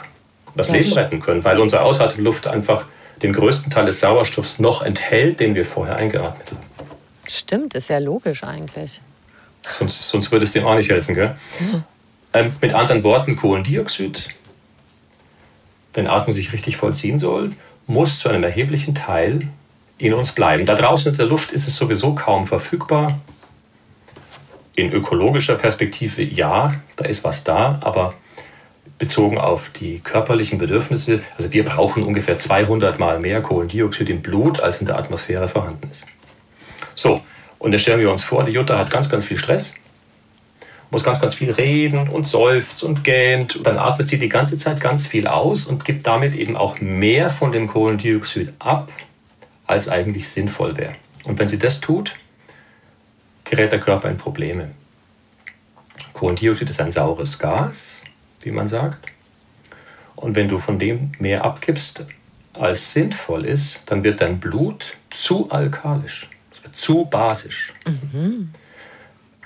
das 0.56 0.68
ja, 0.68 0.76
Leben 0.76 0.94
retten 0.94 1.20
können, 1.20 1.44
weil 1.44 1.60
unsere 1.60 1.82
Ausatmungsluft 1.84 2.48
einfach 2.48 2.86
den 3.22 3.34
größten 3.34 3.72
Teil 3.72 3.86
des 3.86 4.00
Sauerstoffs 4.00 4.60
noch 4.60 4.82
enthält, 4.84 5.40
den 5.40 5.56
wir 5.56 5.66
vorher 5.66 5.96
eingeatmet 5.96 6.52
haben. 6.52 6.88
Stimmt, 7.28 7.76
ist 7.76 7.90
ja 7.90 8.00
logisch 8.00 8.44
eigentlich. 8.44 9.02
Sonst, 9.62 10.10
sonst 10.10 10.32
würde 10.32 10.46
es 10.46 10.52
dem 10.52 10.66
auch 10.66 10.76
nicht 10.76 10.90
helfen. 10.90 11.16
Gell? 11.16 11.36
Mhm. 11.60 11.84
Ähm, 12.34 12.56
mit 12.62 12.74
anderen 12.74 13.04
Worten, 13.04 13.36
Kohlendioxid, 13.36 14.30
wenn 15.94 16.08
Atmung 16.08 16.36
sich 16.36 16.54
richtig 16.54 16.78
vollziehen 16.78 17.20
soll, 17.20 17.52
muss 17.88 18.20
zu 18.20 18.30
einem 18.30 18.44
erheblichen 18.44 18.96
Teil 18.96 19.48
in 19.98 20.14
uns 20.14 20.32
bleiben. 20.32 20.66
Da 20.66 20.76
draußen 20.76 21.12
in 21.12 21.18
der 21.18 21.26
Luft 21.26 21.52
ist 21.52 21.68
es 21.68 21.76
sowieso 21.76 22.16
kaum 22.16 22.48
verfügbar. 22.48 23.20
In 24.76 24.92
ökologischer 24.92 25.56
Perspektive 25.56 26.24
ja, 26.24 26.76
da 26.96 27.06
ist 27.06 27.24
was 27.24 27.44
da, 27.44 27.80
aber 27.82 28.14
bezogen 28.98 29.38
auf 29.38 29.70
die 29.70 30.00
körperlichen 30.00 30.60
Bedürfnisse, 30.60 31.22
also 31.38 31.52
wir 31.52 31.66
brauchen 31.66 32.04
ungefähr 32.04 32.38
200 32.38 33.00
Mal 33.00 33.20
mehr 33.20 33.42
Kohlendioxid 33.42 34.10
im 34.10 34.22
Blut, 34.22 34.60
als 34.60 34.80
in 34.80 34.86
der 34.86 34.98
Atmosphäre 34.98 35.48
vorhanden 35.48 35.90
ist. 35.92 36.06
So, 36.96 37.22
und 37.62 37.74
jetzt 37.74 37.82
stellen 37.82 38.00
wir 38.00 38.12
uns 38.12 38.24
vor, 38.24 38.44
die 38.44 38.54
Jutta 38.54 38.76
hat 38.76 38.90
ganz, 38.90 39.08
ganz 39.08 39.24
viel 39.24 39.38
Stress, 39.38 39.76
muss 40.90 41.04
ganz, 41.04 41.22
ganz 41.22 41.36
viel 41.36 41.52
reden 41.52 42.10
und 42.10 42.28
seufzt 42.28 42.84
und 42.84 43.04
gähnt. 43.04 43.56
Und 43.56 43.68
dann 43.68 43.78
atmet 43.78 44.10
sie 44.10 44.18
die 44.18 44.30
ganze 44.30 44.58
Zeit 44.58 44.80
ganz 44.80 45.06
viel 45.06 45.28
aus 45.28 45.68
und 45.68 45.86
gibt 45.86 46.08
damit 46.08 46.34
eben 46.34 46.58
auch 46.58 46.82
mehr 46.82 47.30
von 47.30 47.52
dem 47.52 47.68
Kohlendioxid 47.68 48.52
ab, 48.58 48.92
als 49.68 49.90
eigentlich 49.90 50.28
sinnvoll 50.28 50.76
wäre. 50.76 50.96
Und 51.26 51.38
wenn 51.38 51.48
sie 51.48 51.60
das 51.60 51.80
tut, 51.80 52.16
gerät 53.44 53.72
der 53.72 53.80
Körper 53.80 54.10
in 54.10 54.18
Probleme. 54.18 54.72
Kohlendioxid 56.14 56.68
ist 56.68 56.82
ein 56.82 56.92
saures 56.92 57.38
Gas, 57.38 58.02
wie 58.42 58.52
man 58.52 58.68
sagt. 58.68 59.06
Und 60.16 60.36
wenn 60.36 60.48
du 60.48 60.58
von 60.58 60.80
dem 60.80 61.12
mehr 61.20 61.46
abgibst, 61.46 62.08
als 62.54 62.92
sinnvoll 62.92 63.46
ist, 63.46 63.84
dann 63.86 64.04
wird 64.04 64.20
dein 64.20 64.40
Blut 64.40 64.98
zu 65.12 65.52
alkalisch, 65.52 66.28
zu 66.74 67.06
basisch. 67.06 67.74
Mhm. 67.86 68.52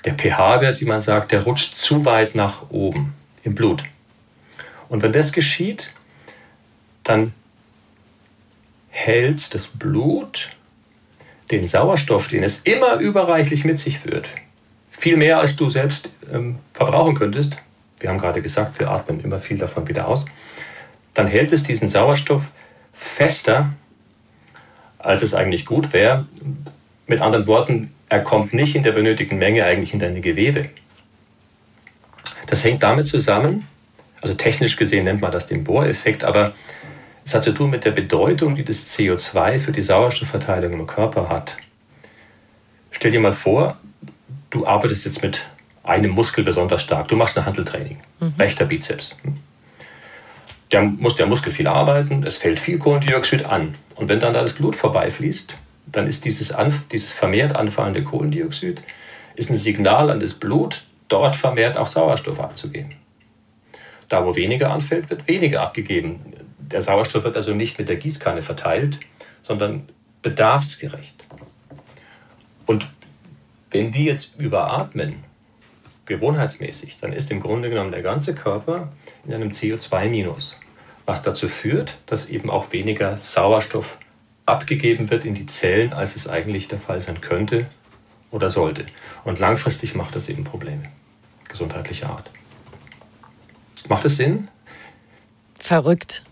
Der 0.04 0.14
pH-Wert, 0.14 0.82
wie 0.82 0.86
man 0.86 1.02
sagt, 1.02 1.32
der 1.32 1.44
rutscht 1.44 1.78
zu 1.78 2.06
weit 2.06 2.36
nach 2.36 2.70
oben 2.70 3.14
im 3.44 3.56
Blut. 3.56 3.84
Und 4.90 5.02
wenn 5.02 5.12
das 5.12 5.32
geschieht, 5.32 5.92
dann 7.04 7.34
hält 8.90 9.54
das 9.54 9.68
Blut 9.68 10.52
den 11.52 11.68
Sauerstoff, 11.68 12.28
den 12.28 12.44
es 12.44 12.60
immer 12.60 12.96
überreichlich 12.96 13.66
mit 13.66 13.78
sich 13.80 14.00
führt, 14.00 14.30
viel 14.90 15.18
mehr 15.18 15.40
als 15.40 15.56
du 15.56 15.70
selbst 15.70 16.10
ähm, 16.32 16.60
verbrauchen 16.74 17.16
könntest, 17.16 17.58
wir 18.00 18.10
haben 18.10 18.18
gerade 18.18 18.42
gesagt, 18.42 18.80
wir 18.80 18.90
atmen 18.90 19.20
immer 19.22 19.40
viel 19.40 19.58
davon 19.58 19.88
wieder 19.88 20.08
aus, 20.08 20.26
dann 21.14 21.28
hält 21.28 21.52
es 21.52 21.64
diesen 21.64 21.88
Sauerstoff 21.88 22.52
fester, 22.94 23.74
als 24.98 25.22
es 25.22 25.34
eigentlich 25.34 25.66
gut 25.66 25.94
wäre. 25.94 26.26
Mit 27.08 27.22
anderen 27.22 27.48
Worten, 27.48 27.94
er 28.10 28.22
kommt 28.22 28.54
nicht 28.54 28.76
in 28.76 28.84
der 28.84 28.92
benötigten 28.92 29.38
Menge 29.38 29.66
eigentlich 29.66 29.94
in 29.94 30.00
deine 30.00 30.22
Gewebe. 30.22 30.70
Das 32.48 32.64
hängt 32.64 32.84
damit 32.84 33.08
zusammen, 33.08 33.68
also 34.22 34.34
technisch 34.34 34.76
gesehen 34.76 35.04
nennt 35.06 35.22
man 35.22 35.32
das 35.32 35.48
den 35.48 35.64
Bohreffekt, 35.64 36.24
aber 36.24 36.54
es 37.26 37.34
hat 37.34 37.44
zu 37.44 37.52
tun 37.52 37.70
mit 37.70 37.86
der 37.86 37.92
Bedeutung, 37.92 38.56
die 38.56 38.64
das 38.64 38.96
CO2 38.96 39.60
für 39.60 39.72
die 39.72 39.82
Sauerstoffverteilung 39.82 40.74
im 40.74 40.88
Körper 40.88 41.30
hat. 41.30 41.58
Stell 42.92 43.12
dir 43.12 43.20
mal 43.20 43.32
vor, 43.32 43.78
du 44.52 44.66
arbeitest 44.66 45.06
jetzt 45.06 45.22
mit 45.22 45.46
einem 45.84 46.12
Muskel 46.12 46.44
besonders 46.44 46.82
stark. 46.82 47.08
Du 47.08 47.16
machst 47.16 47.38
ein 47.38 47.46
Handeltraining, 47.46 48.00
mhm. 48.20 48.34
rechter 48.40 48.66
Bizeps. 48.66 49.16
Der 50.72 50.82
muss 50.82 51.16
der 51.16 51.26
Muskel 51.26 51.52
viel 51.52 51.68
arbeiten, 51.68 52.24
es 52.24 52.38
fällt 52.38 52.60
viel 52.60 52.80
Kohlendioxid 52.80 53.46
an. 53.46 53.76
Und 53.96 54.10
wenn 54.10 54.20
dann 54.20 54.34
da 54.34 54.42
das 54.42 54.54
Blut 54.54 54.76
vorbeifließt, 54.76 55.56
dann 55.88 56.08
ist 56.08 56.26
dieses, 56.26 56.54
dieses 56.92 57.12
vermehrt 57.12 57.56
anfallende 57.56 58.04
Kohlendioxid 58.04 58.84
ist 59.36 59.50
ein 59.50 59.56
Signal 59.56 60.10
an 60.10 60.20
das 60.20 60.34
Blut, 60.34 60.84
dort 61.08 61.36
vermehrt 61.36 61.78
auch 61.78 61.88
Sauerstoff 61.88 62.40
abzugeben. 62.40 62.96
Da, 64.08 64.26
wo 64.26 64.36
weniger 64.36 64.72
anfällt, 64.72 65.10
wird 65.10 65.28
weniger 65.28 65.62
abgegeben. 65.62 66.22
Der 66.60 66.82
Sauerstoff 66.82 67.24
wird 67.24 67.36
also 67.36 67.54
nicht 67.54 67.78
mit 67.78 67.90
der 67.90 67.98
Gießkanne 67.98 68.44
verteilt, 68.44 69.00
sondern 69.42 69.90
bedarfsgerecht. 70.22 71.26
Und 72.66 72.88
wenn 73.72 73.92
die 73.92 74.06
jetzt 74.06 74.40
überatmen, 74.40 75.24
gewohnheitsmäßig, 76.06 76.98
dann 77.02 77.14
ist 77.14 77.32
im 77.32 77.40
Grunde 77.40 77.70
genommen 77.70 77.92
der 77.92 78.02
ganze 78.02 78.36
Körper 78.36 78.92
in 79.26 79.34
einem 79.34 79.50
CO2-Minus, 79.50 80.60
was 81.06 81.24
dazu 81.24 81.48
führt, 81.48 81.98
dass 82.06 82.30
eben 82.30 82.50
auch 82.50 82.72
weniger 82.72 83.18
Sauerstoff 83.18 83.98
abgegeben 84.46 85.10
wird 85.10 85.26
in 85.26 85.34
die 85.34 85.46
Zellen, 85.46 85.94
als 85.94 86.16
es 86.16 86.28
eigentlich 86.28 86.68
der 86.68 86.80
Fall 86.80 87.02
sein 87.02 87.22
könnte 87.22 87.68
oder 88.32 88.50
sollte. 88.50 88.86
Und 89.24 89.40
langfristig 89.40 89.96
macht 89.96 90.16
das 90.16 90.30
eben 90.30 90.44
Probleme 90.44 90.90
gesundheitlicher 91.48 92.10
Art. 92.10 92.30
Macht 93.88 94.06
es 94.06 94.18
Sinn? 94.18 94.50
Verrückt. 95.58 96.24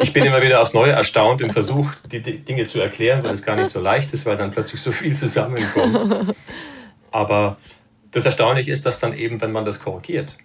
Ich 0.00 0.12
bin 0.12 0.24
immer 0.24 0.42
wieder 0.42 0.60
aufs 0.60 0.74
Neue 0.74 0.92
erstaunt 0.92 1.40
im 1.40 1.50
Versuch, 1.50 1.92
die 2.10 2.20
Dinge 2.20 2.66
zu 2.66 2.80
erklären, 2.80 3.22
weil 3.22 3.32
es 3.32 3.42
gar 3.42 3.56
nicht 3.56 3.70
so 3.70 3.80
leicht 3.80 4.12
ist, 4.12 4.26
weil 4.26 4.36
dann 4.36 4.50
plötzlich 4.50 4.82
so 4.82 4.90
viel 4.92 5.14
zusammenkommt. 5.14 6.34
Aber 7.10 7.56
das 8.10 8.26
Erstaunliche 8.26 8.72
ist, 8.72 8.84
dass 8.84 8.98
dann 8.98 9.16
eben, 9.16 9.40
wenn 9.40 9.52
man 9.52 9.64
das 9.64 9.80
korrigiert, 9.80 10.36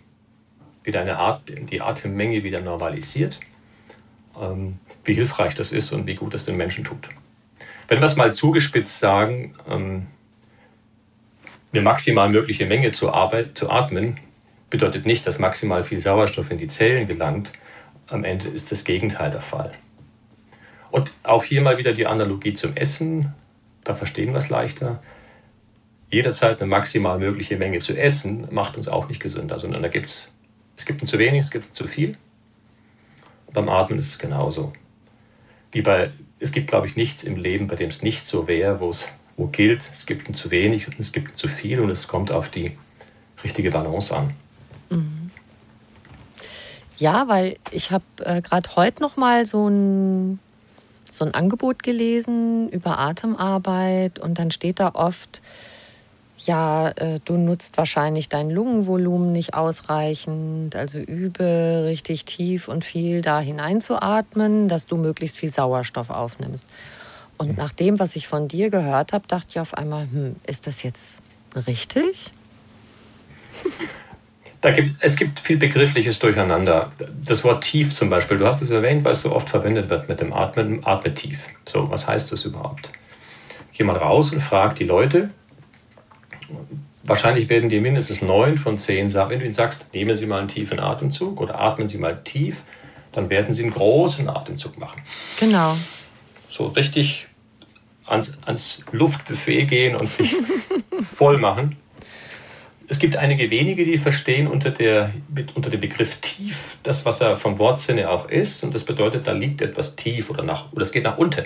wieder 0.83 1.01
eine 1.01 1.17
Art, 1.17 1.43
die 1.47 1.81
Atemmenge 1.81 2.43
wieder 2.43 2.61
normalisiert, 2.61 3.39
ähm, 4.39 4.79
wie 5.09 5.15
hilfreich 5.15 5.55
das 5.55 5.71
ist 5.71 5.91
und 5.91 6.05
wie 6.05 6.13
gut 6.13 6.35
es 6.35 6.45
den 6.45 6.55
Menschen 6.55 6.83
tut. 6.83 7.09
Wenn 7.87 7.99
wir 7.99 8.05
es 8.05 8.15
mal 8.15 8.31
zugespitzt 8.31 8.99
sagen, 8.99 9.55
ähm, 9.67 10.05
eine 11.73 11.81
maximal 11.81 12.29
mögliche 12.29 12.67
Menge 12.67 12.91
zu, 12.91 13.11
Arbeit, 13.11 13.57
zu 13.57 13.71
atmen, 13.71 14.19
bedeutet 14.69 15.07
nicht, 15.07 15.25
dass 15.25 15.39
maximal 15.39 15.83
viel 15.83 15.99
Sauerstoff 15.99 16.51
in 16.51 16.59
die 16.59 16.67
Zellen 16.67 17.07
gelangt. 17.07 17.49
Am 18.07 18.23
Ende 18.23 18.49
ist 18.49 18.71
das 18.71 18.83
Gegenteil 18.83 19.31
der 19.31 19.41
Fall. 19.41 19.73
Und 20.91 21.11
auch 21.23 21.43
hier 21.43 21.61
mal 21.61 21.79
wieder 21.79 21.93
die 21.93 22.05
Analogie 22.05 22.53
zum 22.53 22.75
Essen. 22.75 23.33
Da 23.83 23.95
verstehen 23.95 24.31
wir 24.31 24.37
es 24.37 24.49
leichter. 24.49 25.01
Jederzeit 26.11 26.61
eine 26.61 26.69
maximal 26.69 27.17
mögliche 27.17 27.57
Menge 27.57 27.79
zu 27.79 27.97
essen, 27.97 28.47
macht 28.51 28.77
uns 28.77 28.87
auch 28.87 29.09
nicht 29.09 29.21
gesünder, 29.21 29.57
sondern 29.57 29.81
da 29.81 29.89
gibt's, 29.89 30.31
es 30.77 30.85
gibt 30.85 31.01
ein 31.01 31.07
zu 31.07 31.17
wenig, 31.17 31.41
es 31.41 31.51
gibt 31.51 31.71
ein 31.71 31.73
zu 31.73 31.87
viel. 31.87 32.15
Beim 33.51 33.69
Atmen 33.69 33.97
ist 33.97 34.09
es 34.09 34.19
genauso. 34.19 34.73
Wie 35.71 35.81
bei, 35.81 36.11
es 36.39 36.51
gibt, 36.51 36.67
glaube 36.67 36.87
ich, 36.87 36.95
nichts 36.95 37.23
im 37.23 37.35
Leben, 37.35 37.67
bei 37.67 37.75
dem 37.75 37.89
es 37.89 38.01
nicht 38.01 38.27
so 38.27 38.47
wäre, 38.47 38.79
wo 38.79 38.89
es 38.89 39.07
wo 39.39 39.47
gilt, 39.47 39.89
es 39.89 40.05
gibt 40.05 40.27
ein 40.27 40.33
zu 40.33 40.51
wenig 40.51 40.87
und 40.87 40.99
es 40.99 41.13
gibt 41.13 41.29
ein 41.29 41.35
zu 41.35 41.47
viel 41.47 41.79
und 41.79 41.89
es 41.89 42.09
kommt 42.09 42.29
auf 42.29 42.49
die 42.49 42.77
richtige 43.41 43.71
Balance 43.71 44.13
an. 44.13 44.33
Mhm. 44.89 45.31
Ja, 46.97 47.29
weil 47.29 47.55
ich 47.71 47.91
habe 47.91 48.03
äh, 48.25 48.41
gerade 48.41 48.75
heute 48.75 49.01
noch 49.01 49.15
mal 49.15 49.45
so 49.45 49.69
ein, 49.69 50.39
so 51.09 51.23
ein 51.23 51.33
Angebot 51.33 51.83
gelesen 51.83 52.67
über 52.69 52.99
Atemarbeit 52.99 54.19
und 54.19 54.37
dann 54.37 54.51
steht 54.51 54.81
da 54.81 54.91
oft, 54.93 55.41
ja, 56.45 56.89
äh, 56.89 57.19
du 57.25 57.37
nutzt 57.37 57.77
wahrscheinlich 57.77 58.29
dein 58.29 58.49
Lungenvolumen 58.49 59.31
nicht 59.31 59.53
ausreichend, 59.53 60.75
also 60.75 60.99
übe 60.99 61.83
richtig 61.85 62.25
tief 62.25 62.67
und 62.67 62.85
viel 62.85 63.21
da 63.21 63.39
hineinzuatmen, 63.39 64.67
dass 64.69 64.85
du 64.85 64.97
möglichst 64.97 65.37
viel 65.37 65.51
Sauerstoff 65.51 66.09
aufnimmst. 66.09 66.67
Und 67.37 67.57
nach 67.57 67.71
dem, 67.71 67.99
was 67.99 68.15
ich 68.15 68.27
von 68.27 68.47
dir 68.47 68.69
gehört 68.69 69.13
habe, 69.13 69.27
dachte 69.27 69.47
ich 69.49 69.59
auf 69.59 69.73
einmal, 69.73 70.07
hm, 70.11 70.35
ist 70.45 70.67
das 70.67 70.83
jetzt 70.83 71.23
richtig? 71.55 72.31
Da 74.61 74.71
gibt, 74.71 75.01
es 75.01 75.15
gibt 75.15 75.39
viel 75.39 75.55
begriffliches 75.55 76.19
Durcheinander. 76.19 76.91
Das 77.25 77.45
Wort 77.45 77.63
tief 77.63 77.93
zum 77.93 78.09
Beispiel, 78.09 78.37
du 78.37 78.45
hast 78.45 78.61
es 78.61 78.71
erwähnt, 78.71 79.05
weil 79.05 79.13
es 79.13 79.21
so 79.21 79.33
oft 79.33 79.49
verwendet 79.49 79.89
wird 79.89 80.09
mit 80.09 80.19
dem 80.19 80.33
Atmen, 80.33 80.85
atme 80.85 81.13
tief. 81.13 81.47
So, 81.65 81.89
was 81.89 82.09
heißt 82.09 82.29
das 82.33 82.43
überhaupt? 82.43 82.89
Geh 83.71 83.85
mal 83.85 83.95
raus 83.95 84.33
und 84.33 84.41
frag 84.41 84.75
die 84.75 84.83
Leute. 84.83 85.29
Wahrscheinlich 87.03 87.49
werden 87.49 87.69
dir 87.69 87.81
mindestens 87.81 88.21
neun 88.21 88.57
von 88.57 88.77
zehn 88.77 89.09
sagen, 89.09 89.31
wenn 89.31 89.39
du 89.39 89.45
ihnen 89.45 89.53
sagst, 89.53 89.93
nehmen 89.93 90.15
Sie 90.15 90.25
mal 90.25 90.39
einen 90.39 90.47
tiefen 90.47 90.79
Atemzug 90.79 91.39
oder 91.41 91.59
atmen 91.59 91.87
Sie 91.87 91.97
mal 91.97 92.21
tief, 92.23 92.63
dann 93.11 93.29
werden 93.29 93.53
sie 93.53 93.63
einen 93.63 93.73
großen 93.73 94.29
Atemzug 94.29 94.77
machen. 94.77 95.01
Genau. 95.39 95.75
So 96.49 96.67
richtig 96.67 97.27
ans, 98.05 98.37
ans 98.45 98.81
Luftbuffet 98.91 99.65
gehen 99.65 99.95
und 99.95 100.09
sich 100.09 100.35
voll 101.03 101.37
machen. 101.37 101.77
Es 102.87 102.97
gibt 102.97 103.17
einige 103.17 103.51
wenige, 103.51 103.85
die 103.85 103.99
verstehen 103.99 104.47
unter, 104.47 104.71
der, 104.71 105.13
unter 105.53 105.69
dem 105.69 105.79
Begriff 105.79 106.17
tief 106.21 106.77
das, 106.81 107.05
was 107.05 107.21
er 107.21 107.35
vom 107.35 107.59
Wortsinne 107.59 108.09
auch 108.09 108.27
ist. 108.29 108.63
Und 108.63 108.73
das 108.73 108.83
bedeutet, 108.83 109.27
da 109.27 109.31
liegt 109.31 109.61
etwas 109.61 109.95
tief 109.95 110.31
oder, 110.31 110.43
nach, 110.43 110.71
oder 110.73 110.81
es 110.81 110.91
geht 110.91 111.03
nach 111.03 111.17
unten. 111.17 111.45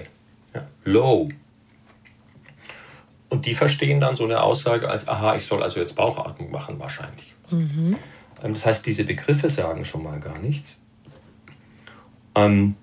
Ja, 0.53 0.65
low. 0.85 1.29
Und 3.33 3.47
die 3.47 3.55
verstehen 3.55 3.99
dann 3.99 4.15
so 4.15 4.25
eine 4.25 4.43
Aussage 4.43 4.87
als, 4.87 5.07
aha, 5.07 5.35
ich 5.35 5.45
soll 5.45 5.63
also 5.63 5.79
jetzt 5.79 5.95
Bauchatmung 5.95 6.51
machen, 6.51 6.77
wahrscheinlich. 6.77 7.33
Mhm. 7.49 7.97
Das 8.43 8.63
heißt, 8.63 8.85
diese 8.85 9.05
Begriffe 9.05 9.49
sagen 9.49 9.85
schon 9.85 10.03
mal 10.03 10.19
gar 10.19 10.37
nichts. 10.37 10.79
Ähm, 12.35 12.75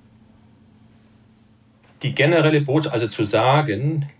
die 2.03 2.17
generelle 2.17 2.63
Botschaft, 2.63 2.93
also 2.93 3.07
zu 3.07 3.23
sagen, 3.23 4.11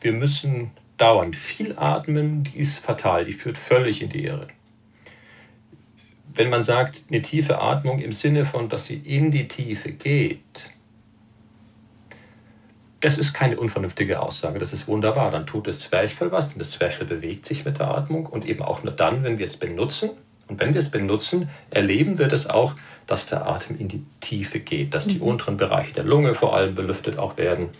wir 0.00 0.12
müssen 0.12 0.70
dauernd 0.96 1.34
viel 1.34 1.76
atmen, 1.76 2.44
die 2.44 2.58
ist 2.58 2.78
fatal, 2.78 3.24
die 3.24 3.32
führt 3.32 3.58
völlig 3.58 4.00
in 4.00 4.10
die 4.10 4.22
Irre. 4.22 4.46
Wenn 6.32 6.50
man 6.50 6.62
sagt, 6.62 7.06
eine 7.10 7.20
tiefe 7.20 7.60
Atmung 7.60 7.98
im 7.98 8.12
Sinne 8.12 8.44
von, 8.44 8.68
dass 8.68 8.86
sie 8.86 8.98
in 8.98 9.32
die 9.32 9.48
Tiefe 9.48 9.90
geht, 9.90 10.70
das 13.02 13.18
ist 13.18 13.34
keine 13.34 13.58
unvernünftige 13.58 14.20
Aussage, 14.20 14.58
das 14.58 14.72
ist 14.72 14.88
wunderbar. 14.88 15.30
Dann 15.30 15.46
tut 15.46 15.66
das 15.66 15.80
Zwerchfell 15.80 16.32
was, 16.32 16.50
denn 16.50 16.58
das 16.58 16.70
Zwerchfell 16.70 17.06
bewegt 17.06 17.46
sich 17.46 17.64
mit 17.64 17.78
der 17.78 17.88
Atmung 17.88 18.26
und 18.26 18.46
eben 18.46 18.62
auch 18.62 18.82
nur 18.82 18.92
dann, 18.92 19.24
wenn 19.24 19.38
wir 19.38 19.46
es 19.46 19.56
benutzen. 19.56 20.10
Und 20.48 20.60
wenn 20.60 20.72
wir 20.72 20.80
es 20.80 20.90
benutzen, 20.90 21.48
erleben 21.70 22.18
wir 22.18 22.28
das 22.28 22.48
auch, 22.48 22.74
dass 23.06 23.26
der 23.26 23.46
Atem 23.46 23.78
in 23.78 23.88
die 23.88 24.04
Tiefe 24.20 24.60
geht, 24.60 24.94
dass 24.94 25.06
die 25.06 25.16
mhm. 25.16 25.22
unteren 25.22 25.56
Bereiche 25.56 25.92
der 25.92 26.04
Lunge 26.04 26.34
vor 26.34 26.54
allem 26.54 26.74
belüftet 26.74 27.18
auch 27.18 27.36
werden, 27.36 27.70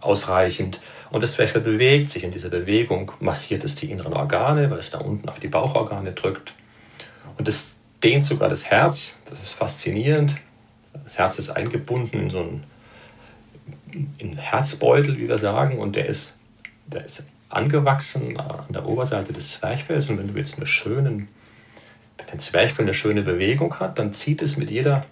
ausreichend. 0.00 0.80
Und 1.10 1.22
das 1.22 1.32
Zwerchfell 1.32 1.62
bewegt 1.62 2.10
sich 2.10 2.22
in 2.22 2.30
dieser 2.30 2.48
Bewegung, 2.48 3.12
massiert 3.20 3.64
es 3.64 3.74
die 3.74 3.90
inneren 3.90 4.12
Organe, 4.12 4.70
weil 4.70 4.78
es 4.78 4.90
da 4.90 4.98
unten 4.98 5.28
auf 5.28 5.40
die 5.40 5.48
Bauchorgane 5.48 6.12
drückt. 6.12 6.54
Und 7.36 7.48
es 7.48 7.72
dehnt 8.02 8.24
sogar 8.24 8.48
das 8.48 8.64
Herz, 8.66 9.18
das 9.28 9.42
ist 9.42 9.52
faszinierend. 9.52 10.36
Das 11.04 11.18
Herz 11.18 11.38
ist 11.38 11.50
eingebunden 11.50 12.20
in 12.20 12.30
so 12.30 12.40
einen, 12.40 12.64
in 14.18 14.36
Herzbeutel, 14.36 15.18
wie 15.18 15.28
wir 15.28 15.38
sagen, 15.38 15.78
und 15.78 15.96
der 15.96 16.06
ist, 16.06 16.34
der 16.86 17.04
ist 17.04 17.24
angewachsen 17.48 18.38
an 18.38 18.66
der 18.70 18.86
Oberseite 18.86 19.32
des 19.32 19.52
Zwerchfells. 19.52 20.08
Und 20.08 20.18
wenn 20.18 20.32
du 20.32 20.38
jetzt 20.38 20.56
einen 20.56 20.66
schönen 20.66 21.28
wenn 22.18 22.34
ein 22.34 22.38
Zwerchfell 22.38 22.84
eine 22.84 22.94
schöne 22.94 23.22
Bewegung 23.22 23.78
hat, 23.80 23.98
dann 23.98 24.12
zieht 24.12 24.42
es 24.42 24.56
mit 24.56 24.70
jeder 24.70 25.04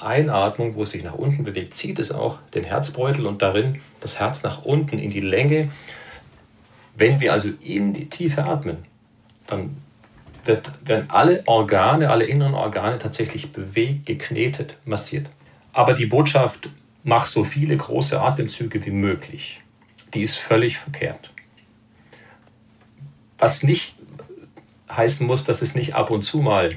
Einatmung, 0.00 0.74
wo 0.74 0.82
es 0.82 0.90
sich 0.90 1.02
nach 1.02 1.14
unten 1.14 1.44
bewegt, 1.44 1.74
zieht 1.74 1.98
es 1.98 2.12
auch 2.12 2.38
den 2.54 2.64
Herzbeutel 2.64 3.26
und 3.26 3.42
darin 3.42 3.80
das 4.00 4.20
Herz 4.20 4.42
nach 4.42 4.64
unten 4.64 4.98
in 4.98 5.10
die 5.10 5.20
Länge. 5.20 5.70
Wenn 6.96 7.20
wir 7.20 7.32
also 7.32 7.50
in 7.60 7.92
die 7.94 8.08
Tiefe 8.08 8.44
atmen, 8.44 8.78
dann 9.46 9.76
wird, 10.44 10.70
werden 10.86 11.10
alle 11.10 11.42
Organe, 11.46 12.10
alle 12.10 12.24
inneren 12.24 12.54
Organe 12.54 12.98
tatsächlich 12.98 13.52
bewegt, 13.52 14.06
geknetet, 14.06 14.76
massiert. 14.84 15.26
Aber 15.72 15.94
die 15.94 16.06
Botschaft, 16.06 16.68
mach 17.08 17.26
so 17.26 17.42
viele 17.42 17.74
große 17.74 18.20
Atemzüge 18.20 18.84
wie 18.84 18.90
möglich, 18.90 19.62
die 20.12 20.20
ist 20.20 20.36
völlig 20.36 20.76
verkehrt. 20.76 21.32
Was 23.38 23.62
nicht 23.62 23.94
heißen 24.90 25.26
muss, 25.26 25.44
dass 25.44 25.62
es 25.62 25.74
nicht 25.74 25.94
ab 25.94 26.10
und 26.10 26.22
zu 26.22 26.38
mal 26.38 26.76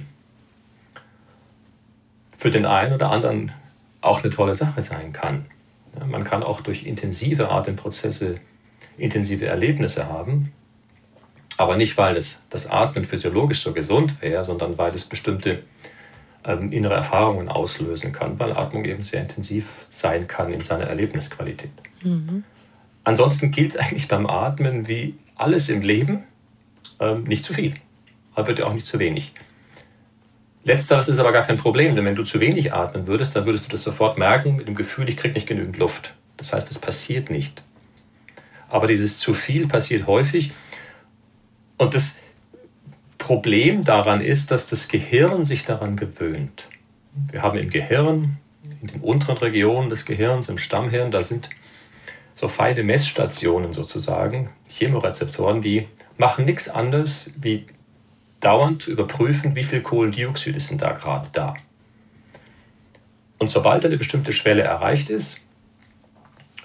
für 2.37 2.49
den 2.49 2.65
einen 2.65 2.93
oder 2.93 3.11
anderen 3.11 3.51
auch 3.99 4.23
eine 4.23 4.31
tolle 4.31 4.55
Sache 4.55 4.81
sein 4.81 5.11
kann. 5.11 5.47
Man 6.07 6.23
kann 6.23 6.43
auch 6.43 6.61
durch 6.61 6.85
intensive 6.85 7.49
Atemprozesse 7.49 8.39
intensive 8.97 9.47
Erlebnisse 9.47 10.07
haben, 10.07 10.53
aber 11.57 11.75
nicht, 11.75 11.97
weil 11.97 12.15
das, 12.15 12.41
das 12.49 12.69
Atmen 12.69 13.03
physiologisch 13.03 13.61
so 13.61 13.73
gesund 13.73 14.21
wäre, 14.21 14.43
sondern 14.43 14.77
weil 14.77 14.93
es 14.93 15.05
bestimmte 15.05 15.63
ähm, 16.43 16.71
innere 16.71 16.93
Erfahrungen 16.93 17.49
auslösen 17.49 18.11
kann, 18.11 18.39
weil 18.39 18.51
Atmung 18.51 18.85
eben 18.85 19.03
sehr 19.03 19.21
intensiv 19.21 19.85
sein 19.89 20.27
kann 20.27 20.51
in 20.51 20.63
seiner 20.63 20.85
Erlebnisqualität. 20.85 21.71
Mhm. 22.03 22.43
Ansonsten 23.03 23.51
gilt 23.51 23.77
eigentlich 23.79 24.07
beim 24.07 24.27
Atmen 24.27 24.87
wie 24.87 25.15
alles 25.35 25.69
im 25.69 25.81
Leben 25.81 26.23
ähm, 26.99 27.23
nicht 27.23 27.45
zu 27.45 27.53
viel 27.53 27.75
aber 28.33 28.47
wird 28.47 28.59
ja 28.59 28.65
auch 28.65 28.73
nicht 28.73 28.85
zu 28.85 28.99
wenig. 28.99 29.33
Letzteres 30.63 31.07
ist 31.07 31.19
aber 31.19 31.31
gar 31.31 31.43
kein 31.43 31.57
Problem, 31.57 31.95
denn 31.95 32.05
wenn 32.05 32.15
du 32.15 32.23
zu 32.23 32.39
wenig 32.39 32.73
atmen 32.73 33.07
würdest, 33.07 33.35
dann 33.35 33.45
würdest 33.45 33.65
du 33.65 33.71
das 33.71 33.83
sofort 33.83 34.17
merken 34.17 34.57
mit 34.57 34.67
dem 34.67 34.75
Gefühl, 34.75 35.09
ich 35.09 35.17
kriege 35.17 35.33
nicht 35.33 35.47
genügend 35.47 35.77
Luft. 35.77 36.13
Das 36.37 36.53
heißt, 36.53 36.69
es 36.69 36.77
passiert 36.77 37.29
nicht. 37.29 37.63
Aber 38.69 38.87
dieses 38.87 39.19
zu 39.19 39.33
viel 39.33 39.67
passiert 39.67 40.07
häufig. 40.07 40.53
Und 41.77 41.93
das 41.93 42.17
Problem 43.21 43.83
daran 43.83 44.19
ist, 44.19 44.49
dass 44.49 44.67
das 44.67 44.87
Gehirn 44.87 45.43
sich 45.43 45.63
daran 45.63 45.95
gewöhnt. 45.95 46.67
Wir 47.31 47.43
haben 47.43 47.59
im 47.59 47.69
Gehirn, 47.69 48.39
in 48.81 48.87
den 48.87 49.01
unteren 49.01 49.37
Regionen 49.37 49.91
des 49.91 50.05
Gehirns, 50.05 50.49
im 50.49 50.57
Stammhirn, 50.57 51.11
da 51.11 51.21
sind 51.21 51.51
so 52.33 52.47
feine 52.47 52.81
Messstationen 52.81 53.73
sozusagen, 53.73 54.49
Chemorezeptoren, 54.67 55.61
die 55.61 55.87
machen 56.17 56.45
nichts 56.45 56.67
anderes, 56.67 57.29
wie 57.39 57.67
dauernd 58.39 58.87
überprüfen, 58.87 59.55
wie 59.55 59.63
viel 59.63 59.81
Kohlendioxid 59.81 60.55
ist 60.55 60.71
denn 60.71 60.79
da 60.79 60.93
gerade 60.93 61.29
da. 61.31 61.53
Und 63.37 63.51
sobald 63.51 63.85
eine 63.85 63.97
bestimmte 63.97 64.31
Schwelle 64.31 64.63
erreicht 64.63 65.11
ist, 65.11 65.37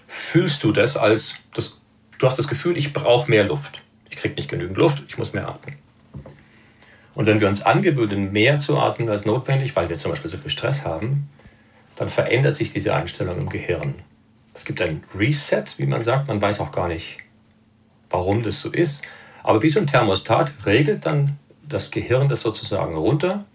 fühlst 0.07 0.65
du 0.65 0.73
das 0.73 0.97
als, 0.97 1.35
das, 1.53 1.83
du 2.17 2.27
hast 2.27 2.39
das 2.39 2.49
Gefühl, 2.49 2.79
ich 2.79 2.95
brauche 2.95 3.31
mehr 3.31 3.45
Luft. 3.45 3.83
Ich 4.09 4.17
kriege 4.17 4.37
nicht 4.37 4.49
genügend 4.49 4.79
Luft, 4.79 5.05
ich 5.07 5.19
muss 5.19 5.35
mehr 5.35 5.49
atmen. 5.49 5.77
Und 7.17 7.25
wenn 7.25 7.41
wir 7.41 7.49
uns 7.49 7.63
angewöhnen, 7.63 8.31
mehr 8.31 8.59
zu 8.59 8.79
atmen 8.79 9.09
als 9.09 9.25
notwendig, 9.25 9.75
weil 9.75 9.89
wir 9.89 9.97
zum 9.97 10.11
Beispiel 10.13 10.31
so 10.31 10.37
viel 10.37 10.51
Stress 10.51 10.85
haben, 10.85 11.31
dann 11.97 12.11
verändert 12.11 12.55
sich 12.55 12.69
diese 12.69 12.95
Einstellung 12.95 13.39
im 13.39 13.49
Gehirn. 13.49 13.95
Es 14.55 14.67
gibt 14.67 14.83
ein 14.83 15.03
Reset, 15.15 15.65
wie 15.79 15.87
man 15.87 16.03
sagt. 16.03 16.29
Man 16.29 16.43
weiß 16.43 16.61
auch 16.61 16.73
gar 16.73 16.89
nicht, 16.89 17.19
warum 18.11 18.43
das 18.43 18.61
so 18.61 18.71
ist. 18.71 19.03
Aber 19.43 19.63
wie 19.63 19.71
so 19.71 19.81
ein 19.81 19.87
Thermostat 19.87 20.53
regelt 20.67 21.07
dann 21.07 21.39
das 21.67 21.91
Gehirn 21.91 22.29
das 22.29 22.43
sozusagen 22.43 22.95
runter. 22.95 23.47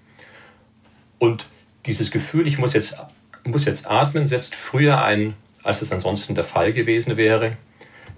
Und 1.19 1.45
dieses 1.86 2.10
Gefühl, 2.10 2.47
ich 2.47 2.58
muss 2.58 2.74
jetzt, 2.74 2.97
muss 3.43 3.65
jetzt 3.65 3.88
atmen, 3.89 4.26
setzt 4.26 4.56
früher 4.56 5.04
ein, 5.04 5.36
als 5.62 5.84
es 5.84 5.91
ansonsten 5.91 6.34
der 6.34 6.45
Fall 6.45 6.74
gewesen 6.74 7.15
wäre. 7.15 7.58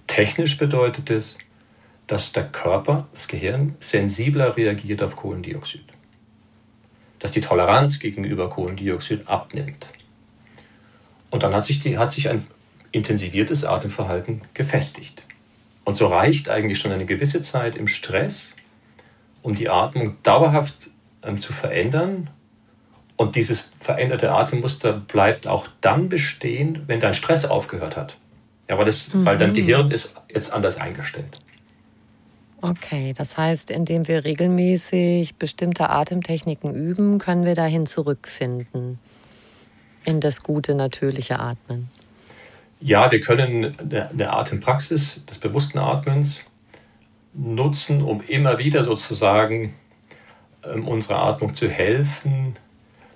Technisch 0.07 0.57
bedeutet 0.57 1.09
es, 1.09 1.37
dass 2.07 2.33
der 2.33 2.45
Körper, 2.45 3.07
das 3.13 3.27
Gehirn, 3.27 3.75
sensibler 3.79 4.57
reagiert 4.57 5.01
auf 5.01 5.15
Kohlendioxid. 5.15 5.85
Dass 7.19 7.31
die 7.31 7.41
Toleranz 7.41 7.99
gegenüber 7.99 8.49
Kohlendioxid 8.49 9.27
abnimmt. 9.27 9.89
Und 11.29 11.43
dann 11.43 11.55
hat 11.55 11.65
sich, 11.65 11.79
die, 11.79 11.97
hat 11.97 12.11
sich 12.11 12.29
ein 12.29 12.45
intensiviertes 12.91 13.65
Atemverhalten 13.65 14.41
gefestigt. 14.53 15.23
Und 15.83 15.97
so 15.97 16.07
reicht 16.07 16.49
eigentlich 16.49 16.79
schon 16.79 16.91
eine 16.91 17.05
gewisse 17.05 17.41
Zeit 17.41 17.75
im 17.75 17.87
Stress, 17.87 18.55
um 19.41 19.55
die 19.55 19.69
Atmung 19.69 20.17
dauerhaft 20.23 20.91
ähm, 21.23 21.39
zu 21.39 21.51
verändern. 21.51 22.29
Und 23.15 23.35
dieses 23.35 23.73
veränderte 23.79 24.31
Atemmuster 24.31 24.93
bleibt 24.93 25.47
auch 25.47 25.67
dann 25.81 26.09
bestehen, 26.09 26.83
wenn 26.87 26.99
dein 26.99 27.13
Stress 27.13 27.45
aufgehört 27.45 27.97
hat. 27.97 28.17
Ja, 28.69 28.77
weil, 28.77 28.85
das, 28.85 29.13
mhm. 29.13 29.25
weil 29.25 29.37
dein 29.37 29.53
Gehirn 29.53 29.91
ist 29.91 30.15
jetzt 30.33 30.53
anders 30.53 30.77
eingestellt. 30.77 31.39
Okay, 32.63 33.11
das 33.13 33.37
heißt, 33.37 33.71
indem 33.71 34.07
wir 34.07 34.23
regelmäßig 34.23 35.35
bestimmte 35.35 35.89
Atemtechniken 35.89 36.73
üben, 36.73 37.19
können 37.19 37.43
wir 37.43 37.55
dahin 37.55 37.85
zurückfinden 37.85 38.99
in 40.05 40.21
das 40.21 40.43
gute, 40.43 40.73
natürliche 40.73 41.39
Atmen. 41.39 41.89
Ja, 42.79 43.11
wir 43.11 43.19
können 43.19 43.75
eine 43.79 44.31
Atempraxis 44.31 45.25
des 45.25 45.39
bewussten 45.39 45.77
Atmens 45.77 46.43
nutzen, 47.33 48.01
um 48.01 48.21
immer 48.21 48.59
wieder 48.59 48.83
sozusagen 48.83 49.73
ähm, 50.63 50.87
unserer 50.87 51.21
Atmung 51.21 51.55
zu 51.55 51.67
helfen, 51.67 52.55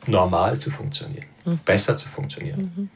normal 0.08 0.58
zu 0.58 0.72
funktionieren, 0.72 1.28
mhm. 1.46 1.60
besser 1.64 1.96
zu 1.96 2.10
funktionieren. 2.10 2.74
Mhm. 2.76 2.90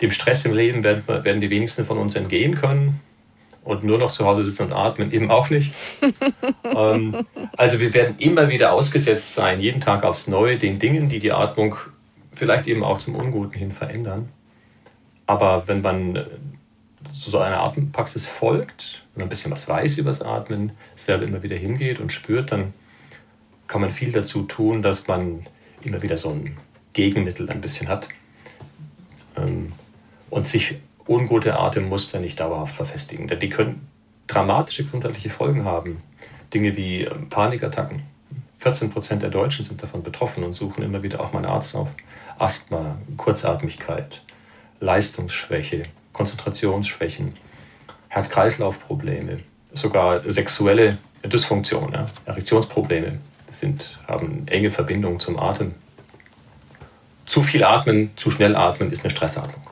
Dem 0.00 0.10
Stress 0.10 0.44
im 0.46 0.52
Leben 0.52 0.82
werden, 0.82 1.06
werden 1.06 1.40
die 1.40 1.50
wenigsten 1.50 1.84
von 1.84 1.98
uns 1.98 2.16
entgehen 2.16 2.56
können 2.56 3.00
und 3.64 3.84
nur 3.84 3.98
noch 3.98 4.12
zu 4.12 4.24
Hause 4.24 4.44
sitzen 4.44 4.64
und 4.64 4.72
atmen 4.72 5.12
eben 5.12 5.30
auch 5.30 5.50
nicht. 5.50 5.72
ähm, 6.64 7.26
also 7.56 7.80
wir 7.80 7.94
werden 7.94 8.16
immer 8.18 8.48
wieder 8.48 8.72
ausgesetzt 8.72 9.34
sein, 9.34 9.60
jeden 9.60 9.80
Tag 9.80 10.04
aufs 10.04 10.26
Neue, 10.26 10.58
den 10.58 10.78
Dingen, 10.78 11.08
die 11.08 11.18
die 11.18 11.32
Atmung 11.32 11.76
vielleicht 12.32 12.66
eben 12.66 12.82
auch 12.82 12.98
zum 12.98 13.14
Unguten 13.14 13.58
hin 13.58 13.72
verändern. 13.72 14.30
Aber 15.26 15.68
wenn 15.68 15.82
man 15.82 16.26
so 17.12 17.38
einer 17.38 17.60
Atempraxis 17.60 18.26
folgt 18.26 19.04
und 19.14 19.22
ein 19.22 19.28
bisschen 19.28 19.52
was 19.52 19.68
weiß 19.68 19.98
über 19.98 20.10
das 20.10 20.22
Atmen, 20.22 20.72
selber 20.96 21.24
immer 21.24 21.42
wieder 21.42 21.56
hingeht 21.56 22.00
und 22.00 22.12
spürt, 22.12 22.52
dann 22.52 22.72
kann 23.66 23.80
man 23.80 23.90
viel 23.90 24.12
dazu 24.12 24.42
tun, 24.42 24.82
dass 24.82 25.06
man 25.06 25.46
immer 25.82 26.02
wieder 26.02 26.16
so 26.16 26.30
ein 26.30 26.56
Gegenmittel 26.92 27.48
ein 27.50 27.60
bisschen 27.60 27.88
hat 27.88 28.08
ähm, 29.36 29.72
und 30.30 30.46
sich 30.46 30.80
ungute 31.06 31.58
Atemmuster 31.58 32.20
nicht 32.20 32.40
dauerhaft 32.40 32.74
verfestigen. 32.74 33.28
Denn 33.28 33.38
die 33.38 33.48
können 33.48 33.86
dramatische 34.26 34.84
gesundheitliche 34.84 35.30
Folgen 35.30 35.64
haben. 35.64 36.02
Dinge 36.52 36.76
wie 36.76 37.02
ähm, 37.02 37.28
Panikattacken. 37.28 38.02
14 38.58 38.90
Prozent 38.90 39.22
der 39.22 39.30
Deutschen 39.30 39.64
sind 39.64 39.82
davon 39.82 40.02
betroffen 40.02 40.44
und 40.44 40.52
suchen 40.52 40.84
immer 40.84 41.02
wieder 41.02 41.20
auch 41.20 41.32
mal 41.32 41.40
einen 41.40 41.52
Arzt 41.52 41.74
auf. 41.74 41.88
Asthma, 42.38 42.98
Kurzatmigkeit, 43.16 44.22
Leistungsschwäche, 44.80 45.84
Konzentrationsschwächen, 46.12 47.34
Herz-Kreislauf-Probleme, 48.08 49.40
sogar 49.72 50.22
sexuelle 50.30 50.98
Dysfunktion, 51.24 51.92
ja, 51.92 52.06
Erektionsprobleme 52.24 53.18
sind, 53.50 53.98
haben 54.06 54.46
enge 54.46 54.70
Verbindungen 54.70 55.18
zum 55.18 55.38
Atem. 55.38 55.74
Zu 57.26 57.42
viel 57.42 57.64
atmen, 57.64 58.10
zu 58.16 58.30
schnell 58.30 58.56
atmen 58.56 58.92
ist 58.92 59.02
eine 59.02 59.10
Stressatmung. 59.10 59.71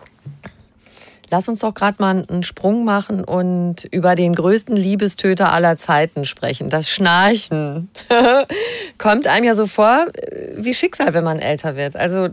Lass 1.30 1.48
uns 1.48 1.60
doch 1.60 1.74
gerade 1.74 1.96
mal 2.00 2.24
einen 2.28 2.42
Sprung 2.42 2.84
machen 2.84 3.22
und 3.22 3.84
über 3.84 4.16
den 4.16 4.34
größten 4.34 4.76
Liebestöter 4.76 5.52
aller 5.52 5.76
Zeiten 5.76 6.24
sprechen. 6.24 6.70
Das 6.70 6.90
Schnarchen 6.90 7.88
kommt 8.98 9.26
einem 9.26 9.44
ja 9.44 9.54
so 9.54 9.66
vor 9.66 10.06
wie 10.56 10.74
Schicksal, 10.74 11.14
wenn 11.14 11.24
man 11.24 11.38
älter 11.38 11.76
wird. 11.76 11.94
Also 11.94 12.28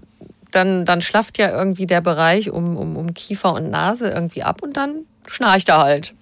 dann, 0.51 0.86
dann 0.86 1.01
schlafft 1.01 1.38
ja 1.38 1.49
irgendwie 1.51 1.86
der 1.86 2.01
Bereich 2.01 2.49
um, 2.49 2.75
um, 2.75 2.95
um 2.95 3.13
Kiefer 3.13 3.53
und 3.53 3.69
Nase 3.69 4.10
irgendwie 4.10 4.43
ab 4.43 4.63
und 4.63 4.75
dann 4.77 5.05
schnarcht 5.27 5.69
er 5.69 5.79
halt. 5.79 6.13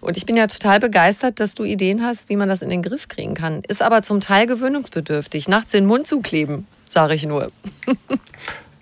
Und 0.00 0.16
ich 0.16 0.26
bin 0.26 0.36
ja 0.36 0.46
total 0.46 0.78
begeistert, 0.78 1.40
dass 1.40 1.54
du 1.54 1.64
Ideen 1.64 2.04
hast, 2.04 2.28
wie 2.28 2.36
man 2.36 2.48
das 2.48 2.62
in 2.62 2.70
den 2.70 2.82
Griff 2.82 3.08
kriegen 3.08 3.34
kann. 3.34 3.62
Ist 3.66 3.82
aber 3.82 4.02
zum 4.02 4.20
Teil 4.20 4.46
gewöhnungsbedürftig. 4.46 5.48
Nachts 5.48 5.72
den 5.72 5.86
Mund 5.86 6.06
zukleben, 6.06 6.66
sage 6.88 7.14
ich 7.14 7.26
nur. 7.26 7.50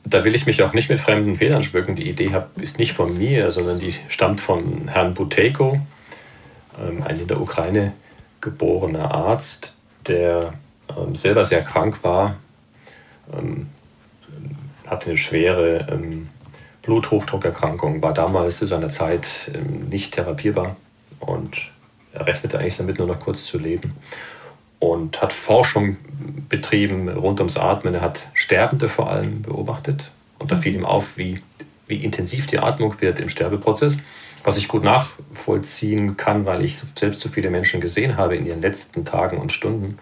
da 0.05 0.25
will 0.25 0.35
ich 0.35 0.47
mich 0.47 0.63
auch 0.63 0.73
nicht 0.73 0.91
mit 0.91 0.99
fremden 0.99 1.37
Federn 1.37 1.63
schmücken. 1.63 1.97
Die 1.97 2.09
Idee 2.09 2.31
ist 2.57 2.79
nicht 2.79 2.93
von 2.93 3.17
mir, 3.17 3.51
sondern 3.51 3.79
die 3.79 3.95
stammt 4.09 4.41
von 4.41 4.89
Herrn 4.89 5.15
Buteyko, 5.15 5.81
ähm, 6.81 7.03
ein 7.03 7.21
in 7.21 7.29
der 7.29 7.41
Ukraine 7.41 7.93
geborener 8.41 9.13
Arzt, 9.13 9.77
der 10.07 10.55
ähm, 10.97 11.15
selber 11.15 11.45
sehr 11.45 11.63
krank 11.63 12.03
war, 12.03 12.37
ähm, 13.37 13.69
hatte 14.87 15.11
eine 15.11 15.17
schwere 15.17 15.87
Bluthochdruckerkrankung, 16.83 18.03
war 18.03 18.13
damals 18.13 18.59
zu 18.59 18.67
seiner 18.67 18.89
Zeit 18.89 19.53
nicht 19.89 20.15
therapierbar 20.15 20.75
und 21.21 21.71
er 22.13 22.27
rechnete 22.27 22.59
eigentlich 22.59 22.79
damit 22.79 22.99
nur 22.99 23.07
noch 23.07 23.21
kurz 23.21 23.45
zu 23.45 23.59
leben 23.59 23.95
und 24.81 25.23
hat 25.23 25.33
Forschung 25.33 25.97
betrieben 26.49 27.09
rund 27.09 27.39
ums 27.39 27.57
Atmen. 27.57 27.95
Er 27.95 28.01
hat 28.01 28.27
Sterbende 28.35 28.89
vor 28.89 29.11
allem 29.11 29.43
beobachtet 29.43 30.11
und 30.41 30.51
da 30.51 30.57
fiel 30.57 30.75
ihm 30.75 30.85
auf, 30.85 31.17
wie, 31.17 31.41
wie 31.87 32.03
intensiv 32.03 32.49
die 32.49 32.59
Atmung 32.59 33.01
wird 33.01 33.21
im 33.21 33.29
Sterbeprozess, 33.29 33.99
was 34.43 34.57
ich 34.57 34.67
gut 34.67 34.83
nachvollziehen 34.83 36.17
kann, 36.17 36.47
weil 36.47 36.65
ich 36.65 36.79
selbst 36.99 37.21
so 37.21 37.29
viele 37.29 37.51
Menschen 37.51 37.81
gesehen 37.81 38.17
habe 38.17 38.37
in 38.37 38.47
ihren 38.47 38.63
letzten 38.63 39.05
Tagen 39.05 39.39
und 39.39 39.53
Stunden. 39.53 39.99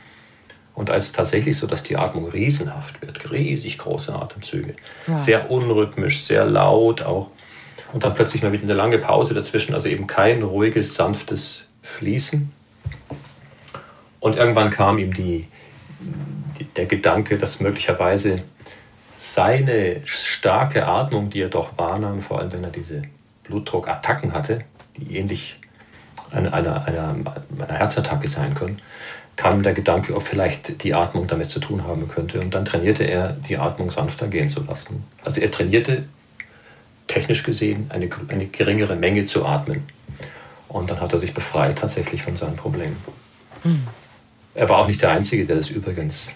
Und 0.74 0.90
da 0.90 0.94
ist 0.94 1.06
es 1.06 1.12
tatsächlich 1.12 1.56
so, 1.56 1.66
dass 1.66 1.82
die 1.82 1.96
Atmung 1.96 2.28
riesenhaft 2.28 3.02
wird, 3.02 3.32
riesig 3.32 3.78
große 3.78 4.14
Atemzüge, 4.14 4.74
ja. 5.08 5.18
sehr 5.18 5.50
unrhythmisch, 5.50 6.22
sehr 6.22 6.46
laut 6.46 7.02
auch. 7.02 7.30
Und 7.92 8.04
dann 8.04 8.14
plötzlich 8.14 8.44
mal 8.44 8.52
wieder 8.52 8.62
eine 8.62 8.74
lange 8.74 8.98
Pause 8.98 9.34
dazwischen, 9.34 9.74
also 9.74 9.88
eben 9.88 10.06
kein 10.06 10.42
ruhiges, 10.44 10.94
sanftes 10.94 11.66
Fließen. 11.82 12.52
Und 14.20 14.36
irgendwann 14.36 14.70
kam 14.70 14.98
ihm 14.98 15.14
die, 15.14 15.46
der 16.76 16.86
Gedanke, 16.86 17.38
dass 17.38 17.60
möglicherweise 17.60 18.42
seine 19.16 20.00
starke 20.04 20.86
Atmung, 20.86 21.30
die 21.30 21.42
er 21.42 21.48
doch 21.48 21.76
wahrnahm, 21.76 22.20
vor 22.20 22.38
allem 22.38 22.52
wenn 22.52 22.64
er 22.64 22.70
diese 22.70 23.02
Blutdruckattacken 23.44 24.32
hatte, 24.32 24.64
die 24.96 25.16
ähnlich 25.16 25.58
einer, 26.30 26.52
einer, 26.52 26.84
einer, 26.86 27.14
einer 27.58 27.74
Herzattacke 27.74 28.28
sein 28.28 28.54
können, 28.54 28.80
kam 29.36 29.62
der 29.62 29.72
Gedanke, 29.72 30.14
ob 30.14 30.24
vielleicht 30.24 30.82
die 30.82 30.94
Atmung 30.94 31.26
damit 31.26 31.48
zu 31.48 31.60
tun 31.60 31.84
haben 31.84 32.08
könnte. 32.08 32.40
Und 32.40 32.54
dann 32.54 32.64
trainierte 32.64 33.04
er, 33.04 33.30
die 33.48 33.56
Atmung 33.56 33.90
sanfter 33.90 34.26
gehen 34.26 34.48
zu 34.48 34.62
lassen. 34.64 35.04
Also 35.24 35.40
er 35.40 35.50
trainierte 35.50 36.08
technisch 37.06 37.42
gesehen 37.42 37.86
eine, 37.90 38.08
eine 38.28 38.46
geringere 38.46 38.96
Menge 38.96 39.24
zu 39.24 39.46
atmen. 39.46 39.84
Und 40.68 40.90
dann 40.90 41.00
hat 41.00 41.12
er 41.12 41.18
sich 41.18 41.32
befreit 41.32 41.78
tatsächlich 41.78 42.22
von 42.22 42.36
seinen 42.36 42.56
Problemen. 42.56 42.96
Mhm. 43.64 43.86
Er 44.54 44.68
war 44.68 44.78
auch 44.78 44.88
nicht 44.88 45.02
der 45.02 45.10
Einzige, 45.10 45.44
der 45.44 45.56
das 45.56 45.68
übrigens 45.68 46.30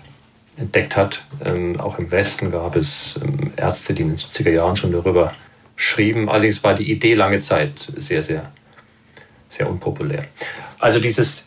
entdeckt 0.57 0.97
hat. 0.97 1.25
Ähm, 1.45 1.81
auch 1.81 1.99
im 1.99 2.11
Westen 2.11 2.51
gab 2.51 2.77
es 2.77 3.19
ähm, 3.23 3.53
Ärzte, 3.57 3.95
die 3.95 4.03
in 4.03 4.09
den 4.09 4.17
70er 4.17 4.51
Jahren 4.51 4.77
schon 4.77 4.93
darüber 4.93 5.33
beschrieben. 5.75 6.29
Allerdings 6.29 6.63
war 6.63 6.75
die 6.75 6.91
Idee 6.91 7.15
lange 7.15 7.41
Zeit 7.41 7.75
sehr, 7.97 8.23
sehr, 8.23 8.53
sehr 9.49 9.69
unpopulär. 9.69 10.27
Also 10.79 11.01
dieses 11.01 11.47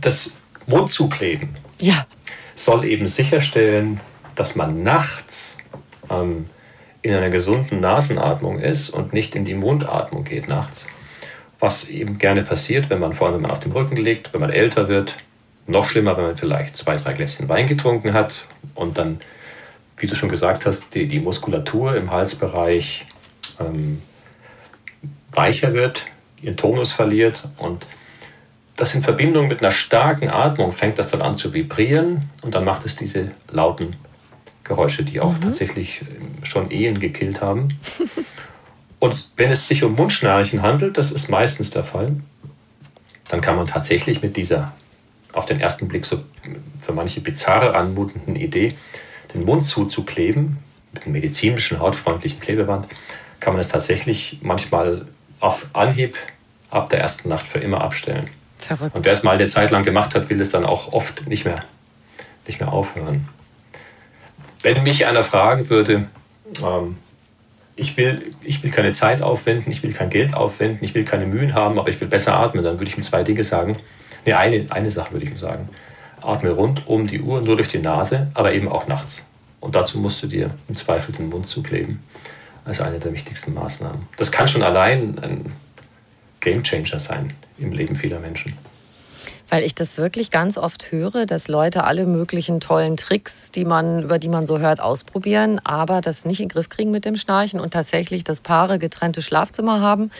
das 0.00 0.32
Mundzukleben 0.66 1.56
ja. 1.80 2.06
soll 2.54 2.84
eben 2.84 3.06
sicherstellen, 3.06 4.00
dass 4.34 4.54
man 4.54 4.82
nachts 4.82 5.56
ähm, 6.10 6.46
in 7.00 7.14
einer 7.14 7.30
gesunden 7.30 7.80
Nasenatmung 7.80 8.58
ist 8.58 8.90
und 8.90 9.12
nicht 9.12 9.34
in 9.34 9.44
die 9.44 9.54
Mundatmung 9.54 10.24
geht 10.24 10.48
nachts. 10.48 10.86
Was 11.58 11.88
eben 11.88 12.18
gerne 12.18 12.42
passiert, 12.42 12.90
wenn 12.90 12.98
man 12.98 13.12
vor 13.14 13.28
allem 13.28 13.36
wenn 13.36 13.42
man 13.42 13.50
auf 13.50 13.60
dem 13.60 13.72
Rücken 13.72 13.96
liegt, 13.96 14.32
wenn 14.34 14.40
man 14.40 14.50
älter 14.50 14.88
wird. 14.88 15.16
Noch 15.66 15.88
schlimmer, 15.88 16.16
wenn 16.16 16.24
man 16.24 16.36
vielleicht 16.36 16.76
zwei, 16.76 16.96
drei 16.96 17.12
Gläschen 17.14 17.48
Wein 17.48 17.66
getrunken 17.66 18.12
hat 18.12 18.44
und 18.74 18.98
dann, 18.98 19.20
wie 19.96 20.06
du 20.06 20.14
schon 20.14 20.28
gesagt 20.28 20.66
hast, 20.66 20.94
die, 20.94 21.06
die 21.06 21.20
Muskulatur 21.20 21.96
im 21.96 22.10
Halsbereich 22.10 23.06
ähm, 23.60 24.02
weicher 25.32 25.72
wird, 25.72 26.04
ihren 26.42 26.56
Tonus 26.56 26.92
verliert 26.92 27.44
und 27.56 27.86
das 28.76 28.94
in 28.94 29.02
Verbindung 29.02 29.48
mit 29.48 29.60
einer 29.60 29.70
starken 29.70 30.28
Atmung 30.28 30.72
fängt 30.72 30.98
das 30.98 31.08
dann 31.08 31.22
an 31.22 31.36
zu 31.36 31.54
vibrieren 31.54 32.28
und 32.42 32.54
dann 32.54 32.64
macht 32.64 32.84
es 32.84 32.96
diese 32.96 33.30
lauten 33.50 33.94
Geräusche, 34.64 35.04
die 35.04 35.20
auch 35.20 35.34
mhm. 35.34 35.42
tatsächlich 35.42 36.00
ähm, 36.02 36.44
schon 36.44 36.70
Ehen 36.70 36.98
gekillt 36.98 37.40
haben. 37.40 37.78
Und 38.98 39.28
wenn 39.36 39.50
es 39.50 39.68
sich 39.68 39.84
um 39.84 39.94
Mundschnarchen 39.96 40.62
handelt, 40.62 40.96
das 40.96 41.10
ist 41.10 41.28
meistens 41.28 41.68
der 41.68 41.84
Fall, 41.84 42.16
dann 43.28 43.42
kann 43.42 43.54
man 43.54 43.66
tatsächlich 43.66 44.22
mit 44.22 44.34
dieser 44.34 44.72
auf 45.34 45.46
den 45.46 45.60
ersten 45.60 45.88
Blick 45.88 46.06
so 46.06 46.22
für 46.80 46.92
manche 46.92 47.20
bizarre 47.20 47.74
anmutenden 47.74 48.36
Idee, 48.36 48.76
den 49.32 49.44
Mund 49.44 49.66
zuzukleben, 49.66 50.58
mit 50.92 51.04
einem 51.04 51.12
medizinischen, 51.12 51.80
hautfreundlichen 51.80 52.40
Klebeband, 52.40 52.86
kann 53.40 53.52
man 53.52 53.60
es 53.60 53.68
tatsächlich 53.68 54.38
manchmal 54.42 55.06
auf 55.40 55.66
Anhieb 55.72 56.16
ab 56.70 56.88
der 56.90 57.00
ersten 57.00 57.28
Nacht 57.28 57.46
für 57.46 57.58
immer 57.58 57.80
abstellen. 57.80 58.28
Verrückt. 58.58 58.94
Und 58.94 59.04
wer 59.04 59.12
es 59.12 59.22
mal 59.22 59.32
eine 59.32 59.48
Zeit 59.48 59.70
lang 59.70 59.82
gemacht 59.82 60.14
hat, 60.14 60.30
will 60.30 60.40
es 60.40 60.50
dann 60.50 60.64
auch 60.64 60.92
oft 60.92 61.26
nicht 61.26 61.44
mehr, 61.44 61.64
nicht 62.46 62.60
mehr 62.60 62.72
aufhören. 62.72 63.28
Wenn 64.62 64.82
mich 64.82 65.04
einer 65.04 65.22
fragen 65.22 65.68
würde, 65.68 66.06
ähm, 66.62 66.96
ich, 67.76 67.96
will, 67.96 68.34
ich 68.42 68.62
will 68.62 68.70
keine 68.70 68.92
Zeit 68.92 69.20
aufwenden, 69.20 69.70
ich 69.70 69.82
will 69.82 69.92
kein 69.92 70.08
Geld 70.08 70.34
aufwenden, 70.34 70.82
ich 70.82 70.94
will 70.94 71.04
keine 71.04 71.26
Mühen 71.26 71.54
haben, 71.54 71.78
aber 71.78 71.88
ich 71.90 72.00
will 72.00 72.08
besser 72.08 72.34
atmen, 72.34 72.64
dann 72.64 72.78
würde 72.78 72.90
ich 72.90 72.96
ihm 72.96 73.02
zwei 73.02 73.22
Dinge 73.22 73.44
sagen. 73.44 73.78
Nee, 74.24 74.32
eine, 74.32 74.66
eine 74.70 74.90
Sache 74.90 75.12
würde 75.12 75.24
ich 75.24 75.30
ihm 75.30 75.36
sagen. 75.36 75.68
Atme 76.22 76.50
rund 76.50 76.86
um 76.86 77.06
die 77.06 77.20
Uhr, 77.20 77.40
nur 77.42 77.56
durch 77.56 77.68
die 77.68 77.78
Nase, 77.78 78.28
aber 78.34 78.52
eben 78.54 78.68
auch 78.68 78.86
nachts. 78.86 79.22
Und 79.60 79.74
dazu 79.74 79.98
musst 79.98 80.22
du 80.22 80.26
dir 80.26 80.50
im 80.68 80.74
Zweifel 80.74 81.14
den 81.14 81.28
Mund 81.28 81.48
zukleben, 81.48 82.02
als 82.64 82.80
eine 82.80 82.98
der 82.98 83.12
wichtigsten 83.12 83.54
Maßnahmen. 83.54 84.08
Das 84.16 84.32
kann 84.32 84.48
schon 84.48 84.62
allein 84.62 85.18
ein 85.18 85.52
Gamechanger 86.40 87.00
sein 87.00 87.34
im 87.58 87.72
Leben 87.72 87.96
vieler 87.96 88.20
Menschen 88.20 88.54
weil 89.48 89.62
ich 89.62 89.74
das 89.74 89.98
wirklich 89.98 90.30
ganz 90.30 90.56
oft 90.56 90.90
höre, 90.90 91.26
dass 91.26 91.48
Leute 91.48 91.84
alle 91.84 92.06
möglichen 92.06 92.60
tollen 92.60 92.96
Tricks, 92.96 93.50
die 93.50 93.64
man, 93.64 94.02
über 94.02 94.18
die 94.18 94.28
man 94.28 94.46
so 94.46 94.58
hört, 94.58 94.80
ausprobieren, 94.80 95.60
aber 95.64 96.00
das 96.00 96.24
nicht 96.24 96.40
in 96.40 96.48
den 96.48 96.52
Griff 96.52 96.68
kriegen 96.68 96.90
mit 96.90 97.04
dem 97.04 97.16
Schnarchen 97.16 97.60
und 97.60 97.72
tatsächlich 97.72 98.24
das 98.24 98.40
Paare 98.40 98.78
getrennte 98.78 99.22
Schlafzimmer 99.22 99.80
haben, 99.80 100.10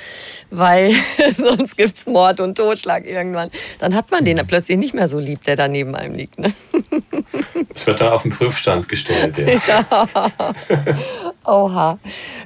weil 0.51 0.93
sonst 1.37 1.77
gibt 1.77 1.99
es 1.99 2.07
Mord 2.07 2.41
und 2.41 2.57
Totschlag 2.57 3.07
irgendwann. 3.07 3.51
Dann 3.79 3.95
hat 3.95 4.11
man 4.11 4.25
den 4.25 4.37
mhm. 4.37 4.47
plötzlich 4.47 4.79
nicht 4.79 4.95
mehr 4.95 5.09
so 5.09 5.19
lieb, 5.19 5.43
der 5.45 5.57
da 5.57 5.69
neben 5.69 5.95
einem 5.95 6.15
liegt. 6.15 6.39
Ne? 6.39 6.53
Es 7.75 7.87
wird 7.87 8.01
dann 8.01 8.13
auf 8.13 8.23
den 8.23 8.31
Prüfstand 8.31 8.89
gestellt. 8.89 9.37
Ja. 9.39 9.85
ja. 10.69 10.79
Oha. 11.45 11.99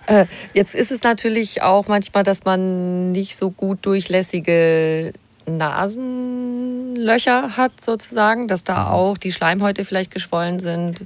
Äh, 0.06 0.26
jetzt 0.54 0.74
ist 0.74 0.90
es 0.90 1.02
natürlich 1.02 1.62
auch 1.62 1.88
manchmal, 1.88 2.22
dass 2.22 2.44
man 2.44 3.12
nicht 3.12 3.36
so 3.36 3.50
gut 3.50 3.78
durchlässige 3.82 5.12
Nasenlöcher 5.48 7.56
hat, 7.56 7.72
sozusagen, 7.84 8.48
dass 8.48 8.64
da 8.64 8.84
mhm. 8.84 8.92
auch 8.92 9.18
die 9.18 9.32
Schleimhäute 9.32 9.84
vielleicht 9.84 10.10
geschwollen 10.10 10.60
sind. 10.60 11.04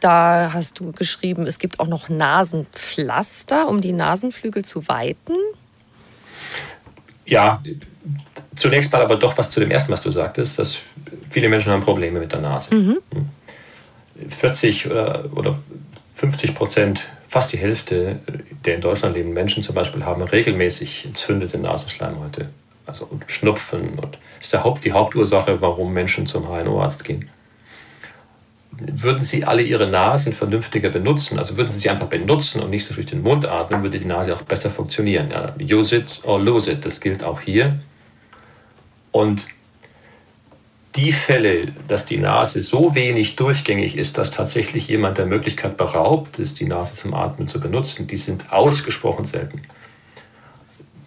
Da 0.00 0.50
hast 0.52 0.80
du 0.80 0.92
geschrieben, 0.92 1.46
es 1.46 1.58
gibt 1.58 1.78
auch 1.78 1.86
noch 1.86 2.08
Nasenpflaster, 2.08 3.68
um 3.68 3.80
die 3.80 3.92
Nasenflügel 3.92 4.64
zu 4.64 4.88
weiten. 4.88 5.34
Ja, 7.24 7.62
zunächst 8.56 8.92
mal 8.92 9.02
aber 9.02 9.16
doch 9.16 9.38
was 9.38 9.50
zu 9.50 9.60
dem 9.60 9.70
ersten, 9.70 9.92
was 9.92 10.02
du 10.02 10.10
sagtest, 10.10 10.58
dass 10.58 10.78
viele 11.30 11.48
Menschen 11.48 11.70
haben 11.70 11.82
Probleme 11.82 12.18
mit 12.18 12.32
der 12.32 12.40
Nase. 12.40 12.74
Mhm. 12.74 12.98
40 14.28 14.90
oder, 14.90 15.24
oder 15.34 15.58
50 16.14 16.54
Prozent, 16.54 17.08
fast 17.28 17.52
die 17.52 17.58
Hälfte 17.58 18.20
der 18.64 18.74
in 18.74 18.80
Deutschland 18.80 19.14
lebenden 19.14 19.34
Menschen 19.34 19.62
zum 19.62 19.74
Beispiel 19.74 20.04
haben 20.04 20.22
regelmäßig 20.22 21.06
entzündete 21.06 21.58
Nasenschleimhäute 21.58 22.48
also 22.86 23.08
Schnupfen 23.26 23.98
und 23.98 24.18
ist 24.40 24.52
der 24.52 24.64
Haupt, 24.64 24.84
die 24.84 24.92
Hauptursache, 24.92 25.60
warum 25.60 25.92
Menschen 25.92 26.26
zum 26.26 26.48
HNO-Arzt 26.48 27.04
gehen. 27.04 27.28
Würden 28.72 29.22
Sie 29.22 29.44
alle 29.44 29.62
Ihre 29.62 29.86
Nasen 29.86 30.32
vernünftiger 30.32 30.88
benutzen, 30.88 31.38
also 31.38 31.56
würden 31.56 31.70
Sie 31.70 31.78
sie 31.78 31.90
einfach 31.90 32.06
benutzen 32.06 32.62
und 32.62 32.70
nicht 32.70 32.86
so 32.86 32.94
durch 32.94 33.06
den 33.06 33.22
Mund 33.22 33.46
atmen, 33.46 33.82
würde 33.82 33.98
die 33.98 34.06
Nase 34.06 34.34
auch 34.34 34.42
besser 34.42 34.70
funktionieren. 34.70 35.30
Ja, 35.30 35.54
use 35.60 35.96
it 35.96 36.20
or 36.24 36.40
lose 36.40 36.72
it, 36.72 36.84
das 36.84 37.00
gilt 37.00 37.22
auch 37.22 37.40
hier. 37.40 37.80
Und 39.12 39.46
die 40.96 41.12
Fälle, 41.12 41.68
dass 41.86 42.06
die 42.06 42.16
Nase 42.16 42.62
so 42.62 42.94
wenig 42.94 43.36
durchgängig 43.36 43.96
ist, 43.96 44.18
dass 44.18 44.30
tatsächlich 44.30 44.88
jemand 44.88 45.18
der 45.18 45.26
Möglichkeit 45.26 45.76
beraubt 45.76 46.38
ist, 46.38 46.60
die 46.60 46.66
Nase 46.66 46.94
zum 46.94 47.14
Atmen 47.14 47.48
zu 47.48 47.60
benutzen, 47.60 48.06
die 48.06 48.16
sind 48.16 48.52
ausgesprochen 48.52 49.24
selten 49.24 49.62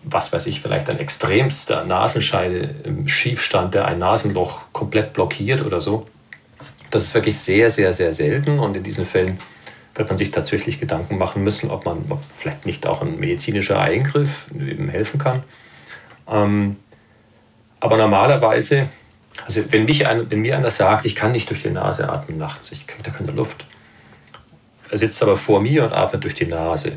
was 0.06 0.32
weiß 0.32 0.48
ich, 0.48 0.62
vielleicht 0.62 0.90
ein 0.90 1.00
extremster 1.00 1.84
Nasenscheide 1.84 2.76
im 2.84 3.08
Schiefstand, 3.08 3.74
der 3.74 3.86
ein 3.86 4.00
Nasenloch 4.00 4.62
komplett 4.72 5.14
blockiert 5.14 5.66
oder 5.66 5.82
so. 5.82 6.08
Das 6.92 7.04
ist 7.04 7.14
wirklich 7.16 7.38
sehr, 7.38 7.70
sehr, 7.70 7.94
sehr 7.94 8.14
selten 8.14 8.60
und 8.60 8.78
in 8.78 8.84
diesen 8.84 9.06
Fällen 9.06 9.40
wird 9.96 10.10
man 10.10 10.18
sich 10.18 10.32
tatsächlich 10.32 10.80
Gedanken 10.80 11.18
machen 11.18 11.44
müssen, 11.44 11.72
ob 11.72 11.86
man 11.86 12.06
ob 12.10 12.22
vielleicht 12.38 12.66
nicht 12.66 12.86
auch 12.86 13.02
ein 13.02 13.20
medizinischer 13.20 13.80
Eingriff 13.80 14.48
eben 14.54 14.90
helfen 14.90 15.20
kann. 15.20 15.44
Ähm, 16.30 16.76
aber 17.80 17.98
normalerweise, 17.98 18.90
also 19.44 19.64
wenn, 19.72 19.86
mich 19.86 20.06
ein, 20.06 20.30
wenn 20.30 20.42
mir 20.42 20.58
einer 20.58 20.72
sagt, 20.72 21.06
ich 21.06 21.16
kann 21.16 21.32
nicht 21.32 21.50
durch 21.50 21.64
die 21.64 21.70
Nase 21.70 22.10
atmen 22.10 22.38
nachts, 22.38 22.72
ich 22.72 22.88
kriege 22.88 23.04
da 23.04 23.12
keine 23.12 23.32
Luft, 23.32 23.66
er 24.92 24.98
sitzt 24.98 25.22
aber 25.24 25.38
vor 25.38 25.62
mir 25.62 25.84
und 25.84 25.94
atmet 25.94 26.24
durch 26.24 26.36
die 26.36 26.46
Nase, 26.46 26.94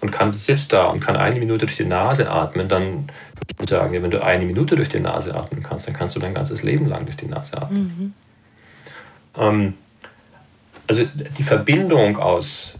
und 0.00 0.12
kann, 0.12 0.32
sitzt 0.32 0.72
da 0.72 0.86
und 0.86 1.00
kann 1.00 1.16
eine 1.16 1.38
Minute 1.38 1.66
durch 1.66 1.76
die 1.76 1.84
Nase 1.84 2.30
atmen, 2.30 2.68
dann 2.68 3.08
würde 3.56 3.64
ich 3.64 3.70
sagen, 3.70 4.02
wenn 4.02 4.10
du 4.10 4.22
eine 4.22 4.44
Minute 4.44 4.76
durch 4.76 4.88
die 4.88 5.00
Nase 5.00 5.34
atmen 5.34 5.62
kannst, 5.62 5.88
dann 5.88 5.94
kannst 5.94 6.16
du 6.16 6.20
dein 6.20 6.34
ganzes 6.34 6.62
Leben 6.62 6.86
lang 6.86 7.04
durch 7.04 7.16
die 7.16 7.26
Nase 7.26 7.60
atmen. 7.60 8.14
Mhm. 9.36 9.42
Ähm, 9.42 9.74
also 10.86 11.04
die 11.04 11.42
Verbindung 11.42 12.16
aus 12.16 12.74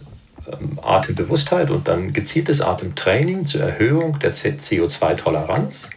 ähm, 0.47 0.79
Atembewusstheit 0.81 1.69
und 1.69 1.87
dann 1.87 2.13
gezieltes 2.13 2.61
Atemtraining 2.61 3.45
zur 3.45 3.61
Erhöhung 3.61 4.19
der 4.19 4.33
CO2-Toleranz 4.33 5.89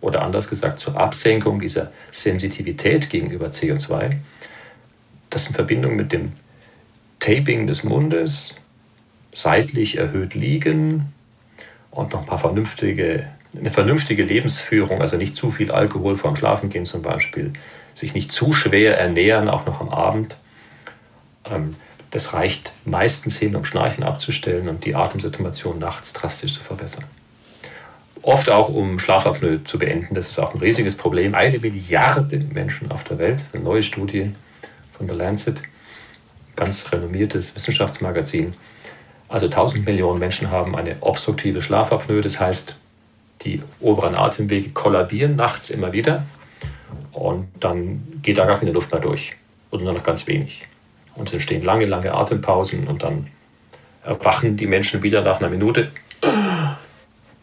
oder 0.00 0.22
anders 0.22 0.48
gesagt 0.48 0.78
zur 0.78 0.96
Absenkung 0.96 1.60
dieser 1.60 1.90
Sensitivität 2.10 3.10
gegenüber 3.10 3.48
CO2, 3.48 4.16
das 5.30 5.46
in 5.46 5.54
Verbindung 5.54 5.96
mit 5.96 6.12
dem 6.12 6.32
Taping 7.20 7.66
des 7.66 7.84
Mundes, 7.84 8.54
seitlich 9.36 9.98
erhöht 9.98 10.34
liegen 10.34 11.12
und 11.90 12.12
noch 12.12 12.20
ein 12.20 12.26
paar 12.26 12.38
vernünftige, 12.38 13.28
eine 13.54 13.68
vernünftige 13.68 14.22
Lebensführung, 14.22 15.02
also 15.02 15.18
nicht 15.18 15.36
zu 15.36 15.50
viel 15.50 15.70
Alkohol 15.70 16.16
vorm 16.16 16.36
Schlafengehen 16.36 16.86
zum 16.86 17.02
Beispiel, 17.02 17.52
sich 17.92 18.14
nicht 18.14 18.32
zu 18.32 18.54
schwer 18.54 18.98
ernähren, 18.98 19.50
auch 19.50 19.66
noch 19.66 19.82
am 19.82 19.90
Abend. 19.90 20.38
Ähm, 21.50 21.76
das 22.10 22.32
reicht 22.32 22.72
meistens 22.86 23.36
hin, 23.36 23.54
um 23.56 23.66
Schnarchen 23.66 24.04
abzustellen 24.04 24.68
und 24.70 24.86
die 24.86 24.94
Atemsituation 24.94 25.78
nachts 25.78 26.14
drastisch 26.14 26.54
zu 26.54 26.62
verbessern. 26.62 27.04
Oft 28.22 28.48
auch, 28.48 28.70
um 28.70 28.98
Schlafapnoe 28.98 29.64
zu 29.64 29.78
beenden. 29.78 30.14
Das 30.14 30.30
ist 30.30 30.38
auch 30.38 30.54
ein 30.54 30.60
riesiges 30.60 30.96
Problem. 30.96 31.34
Eine 31.34 31.58
Milliarde 31.58 32.38
Menschen 32.38 32.90
auf 32.90 33.04
der 33.04 33.18
Welt, 33.18 33.44
eine 33.52 33.62
neue 33.62 33.82
Studie 33.82 34.32
von 34.96 35.06
The 35.08 35.14
Lancet, 35.14 35.62
ganz 36.56 36.90
renommiertes 36.90 37.54
Wissenschaftsmagazin, 37.54 38.54
also 39.28 39.46
1000 39.46 39.84
Millionen 39.84 40.18
Menschen 40.18 40.50
haben 40.50 40.76
eine 40.76 40.96
obstruktive 41.00 41.62
Schlafapnoe, 41.62 42.20
das 42.20 42.38
heißt, 42.40 42.76
die 43.42 43.62
oberen 43.80 44.14
Atemwege 44.14 44.70
kollabieren 44.70 45.36
nachts 45.36 45.70
immer 45.70 45.92
wieder 45.92 46.24
und 47.12 47.48
dann 47.60 48.20
geht 48.22 48.38
da 48.38 48.44
gar 48.44 48.58
keine 48.58 48.72
Luft 48.72 48.92
mehr 48.92 49.00
durch 49.00 49.36
oder 49.70 49.84
nur 49.84 49.92
noch 49.92 50.02
ganz 50.02 50.26
wenig. 50.26 50.66
Und 51.14 51.28
es 51.28 51.34
entstehen 51.34 51.62
lange, 51.62 51.86
lange 51.86 52.12
Atempausen 52.12 52.86
und 52.86 53.02
dann 53.02 53.28
erwachen 54.04 54.56
die 54.56 54.66
Menschen 54.66 55.02
wieder 55.02 55.22
nach 55.22 55.40
einer 55.40 55.48
Minute 55.48 55.90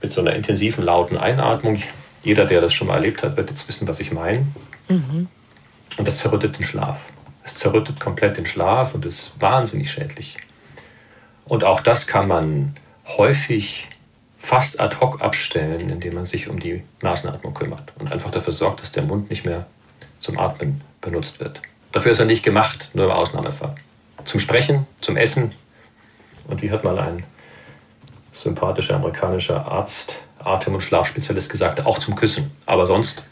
mit 0.02 0.12
so 0.12 0.22
einer 0.22 0.34
intensiven, 0.34 0.84
lauten 0.84 1.18
Einatmung. 1.18 1.82
Jeder, 2.24 2.46
der 2.46 2.62
das 2.62 2.74
schon 2.74 2.88
mal 2.88 2.96
erlebt 2.96 3.24
hat, 3.24 3.36
wird 3.36 3.50
jetzt 3.50 3.68
wissen, 3.68 3.88
was 3.88 4.00
ich 4.00 4.12
meine. 4.12 4.46
Mhm. 4.88 5.28
Und 5.98 6.08
das 6.08 6.20
zerrüttet 6.20 6.58
den 6.58 6.66
Schlaf. 6.66 7.00
Es 7.44 7.56
zerrüttet 7.56 8.00
komplett 8.00 8.38
den 8.38 8.46
Schlaf 8.46 8.94
und 8.96 9.06
ist 9.06 9.40
wahnsinnig 9.42 9.92
schädlich. 9.92 10.38
Und 11.46 11.64
auch 11.64 11.82
das 11.82 12.08
kann 12.08 12.28
man 12.28 12.76
häufig 13.18 13.88
fast 14.38 14.80
ad 14.80 14.98
hoc 15.00 15.22
abstellen, 15.22 15.90
indem 15.90 16.16
man 16.16 16.26
sich 16.26 16.50
um 16.50 16.60
die 16.60 16.84
Nasenatmung 17.02 17.54
kümmert 17.54 17.94
und 18.00 18.12
einfach 18.12 18.32
dafür 18.32 18.54
sorgt, 18.54 18.82
dass 18.82 18.92
der 18.92 19.04
Mund 19.04 19.30
nicht 19.30 19.46
mehr 19.46 19.66
zum 20.20 20.38
Atmen 20.38 20.82
benutzt 21.02 21.40
wird. 21.40 21.62
Dafür 21.92 22.12
ist 22.12 22.20
er 22.20 22.26
nicht 22.26 22.44
gemacht, 22.44 22.90
nur 22.94 23.06
im 23.06 23.12
Ausnahmefall. 23.12 23.76
Zum 24.26 24.40
Sprechen, 24.40 24.88
zum 25.00 25.16
Essen. 25.16 25.54
Und 26.48 26.62
wie 26.62 26.72
hat 26.72 26.84
mal 26.84 26.98
ein 27.00 27.24
sympathischer 28.34 28.96
amerikanischer 28.96 29.66
Arzt, 29.66 30.18
Atem- 30.40 30.76
und 30.76 30.82
Schlafspezialist 30.82 31.50
gesagt, 31.50 31.86
auch 31.86 32.00
zum 32.00 32.16
Küssen. 32.16 32.52
Aber 32.66 32.86
sonst 32.86 33.26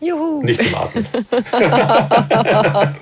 Juhu. 0.00 0.42
nicht 0.42 0.62
zum 0.62 0.74
Atmen. 0.74 1.06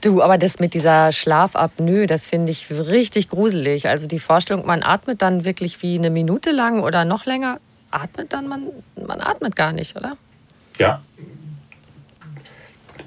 Du, 0.00 0.22
aber 0.22 0.38
das 0.38 0.58
mit 0.58 0.72
dieser 0.72 1.12
Schlafapnoe, 1.12 2.06
das 2.06 2.24
finde 2.24 2.52
ich 2.52 2.70
richtig 2.70 3.28
gruselig. 3.28 3.88
Also 3.88 4.06
die 4.06 4.18
Vorstellung, 4.18 4.64
man 4.66 4.82
atmet 4.82 5.20
dann 5.20 5.44
wirklich 5.44 5.82
wie 5.82 5.98
eine 5.98 6.08
Minute 6.08 6.52
lang 6.52 6.82
oder 6.82 7.04
noch 7.04 7.26
länger. 7.26 7.60
Atmet 7.90 8.32
dann, 8.32 8.48
man, 8.48 8.62
man 9.06 9.20
atmet 9.20 9.56
gar 9.56 9.72
nicht, 9.72 9.96
oder? 9.96 10.16
Ja. 10.78 11.02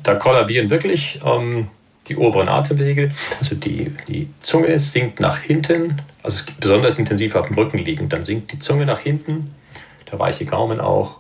Da 0.04 0.16
kollabieren 0.16 0.70
wirklich 0.70 1.20
ähm, 1.26 1.68
die 2.08 2.18
oberen 2.18 2.50
Atemwege. 2.50 3.12
Also 3.40 3.56
die, 3.56 3.96
die 4.08 4.30
Zunge 4.42 4.78
sinkt 4.78 5.20
nach 5.20 5.40
hinten, 5.40 6.02
also 6.22 6.46
besonders 6.60 7.00
intensiv 7.00 7.36
auf 7.36 7.48
dem 7.48 7.56
Rücken 7.56 7.80
liegend. 7.80 8.14
Dann 8.14 8.24
sinkt 8.24 8.52
die 8.52 8.60
Zunge 8.60 8.86
nach 8.86 9.00
hinten, 9.00 9.56
der 10.12 10.20
weiche 10.20 10.46
Gaumen 10.46 10.80
auch. 10.80 11.20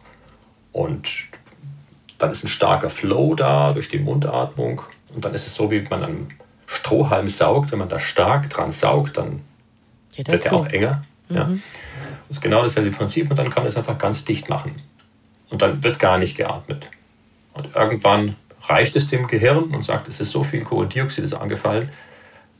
Und 0.71 1.09
dann 2.19 2.31
ist 2.31 2.43
ein 2.43 2.49
starker 2.49 2.89
Flow 2.89 3.33
da 3.35 3.73
durch 3.73 3.87
die 3.87 3.99
Mundatmung. 3.99 4.81
Und 5.13 5.25
dann 5.25 5.33
ist 5.33 5.47
es 5.47 5.55
so, 5.55 5.71
wie 5.71 5.81
man 5.81 6.03
einen 6.03 6.33
Strohhalm 6.65 7.27
saugt. 7.27 7.71
Wenn 7.71 7.79
man 7.79 7.89
da 7.89 7.99
stark 7.99 8.49
dran 8.49 8.71
saugt, 8.71 9.17
dann 9.17 9.41
Geht 10.15 10.31
wird 10.31 10.45
er 10.45 10.53
auch 10.53 10.67
enger. 10.67 11.03
Mhm. 11.29 11.35
Ja. 11.35 11.49
Das 12.27 12.37
ist 12.37 12.41
genau 12.41 12.61
dasselbe 12.61 12.91
Prinzip 12.91 13.29
und 13.29 13.37
dann 13.37 13.49
kann 13.49 13.65
es 13.65 13.75
einfach 13.75 13.97
ganz 13.97 14.25
dicht 14.25 14.49
machen. 14.49 14.81
Und 15.49 15.61
dann 15.61 15.83
wird 15.83 15.99
gar 15.99 16.17
nicht 16.17 16.35
geatmet. 16.35 16.87
Und 17.53 17.75
irgendwann 17.75 18.35
reicht 18.63 18.95
es 18.95 19.07
dem 19.07 19.27
Gehirn 19.27 19.65
und 19.65 19.83
sagt, 19.83 20.07
es 20.07 20.19
ist 20.19 20.31
so 20.31 20.43
viel 20.43 20.63
Kohlendioxid 20.63 21.23
ist 21.23 21.33
angefallen, 21.33 21.89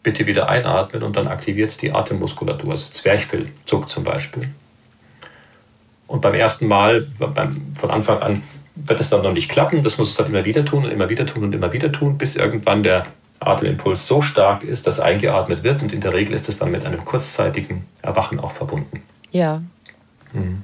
bitte 0.04 0.26
wieder 0.28 0.50
einatmen 0.50 1.02
und 1.02 1.16
dann 1.16 1.28
aktiviert 1.28 1.70
es 1.70 1.78
die 1.78 1.92
Atemmuskulatur. 1.92 2.72
Also 2.72 2.92
Zwerchfell 2.92 3.50
zuckt 3.66 3.90
zum 3.90 4.04
Beispiel. 4.04 4.50
Und 6.08 6.22
beim 6.22 6.36
ersten 6.36 6.68
Mal, 6.68 7.08
beim, 7.18 7.74
von 7.76 7.90
Anfang 7.90 8.22
an, 8.22 8.44
wird 8.76 9.00
es 9.00 9.10
dann 9.10 9.22
noch 9.22 9.34
nicht 9.34 9.50
klappen. 9.50 9.84
Das 9.84 9.98
muss 9.98 10.10
es 10.10 10.16
dann 10.16 10.28
immer 10.28 10.46
wieder 10.46 10.66
tun 10.66 10.86
und 10.86 10.92
immer 10.92 11.10
wieder 11.10 11.26
tun 11.26 11.44
und 11.44 11.56
immer 11.56 11.72
wieder 11.74 11.92
tun, 11.92 12.18
bis 12.18 12.36
irgendwann 12.36 12.84
der 12.84 13.06
Atemimpuls 13.40 14.08
so 14.08 14.22
stark 14.22 14.64
ist, 14.64 14.88
dass 14.88 15.00
eingeatmet 15.00 15.64
wird. 15.64 15.82
Und 15.82 15.94
in 15.94 16.02
der 16.02 16.14
Regel 16.14 16.34
ist 16.34 16.50
es 16.50 16.60
dann 16.60 16.72
mit 16.72 16.86
einem 16.86 17.06
kurzzeitigen 17.06 17.86
Erwachen 18.02 18.40
auch 18.40 18.52
verbunden. 18.52 19.04
Ja. 19.32 19.62
Mhm. 20.34 20.64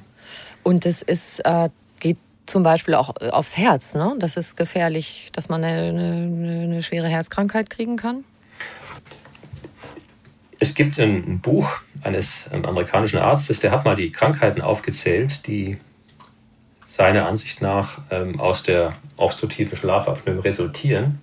Und 0.62 0.86
es 0.86 1.02
ist, 1.02 1.40
äh, 1.44 1.68
geht 2.00 2.18
zum 2.46 2.62
Beispiel 2.62 2.94
auch 2.94 3.14
aufs 3.30 3.56
Herz. 3.56 3.94
Ne? 3.94 4.14
Das 4.18 4.36
ist 4.36 4.56
gefährlich, 4.56 5.28
dass 5.32 5.48
man 5.48 5.62
eine, 5.64 5.88
eine, 5.88 6.62
eine 6.64 6.82
schwere 6.82 7.08
Herzkrankheit 7.08 7.70
kriegen 7.70 7.96
kann. 7.96 8.24
Es 10.58 10.74
gibt 10.74 10.98
ein 10.98 11.40
Buch 11.40 11.70
eines 12.02 12.44
ähm, 12.52 12.66
amerikanischen 12.66 13.18
Arztes, 13.18 13.60
der 13.60 13.70
hat 13.70 13.86
mal 13.86 13.96
die 13.96 14.12
Krankheiten 14.12 14.60
aufgezählt, 14.60 15.46
die 15.46 15.78
seiner 17.00 17.26
Ansicht 17.26 17.62
nach 17.62 17.96
ähm, 18.10 18.38
aus 18.38 18.62
der 18.62 18.92
obstruktiven 19.16 19.74
Schlafapnoe 19.74 20.44
resultieren. 20.44 21.18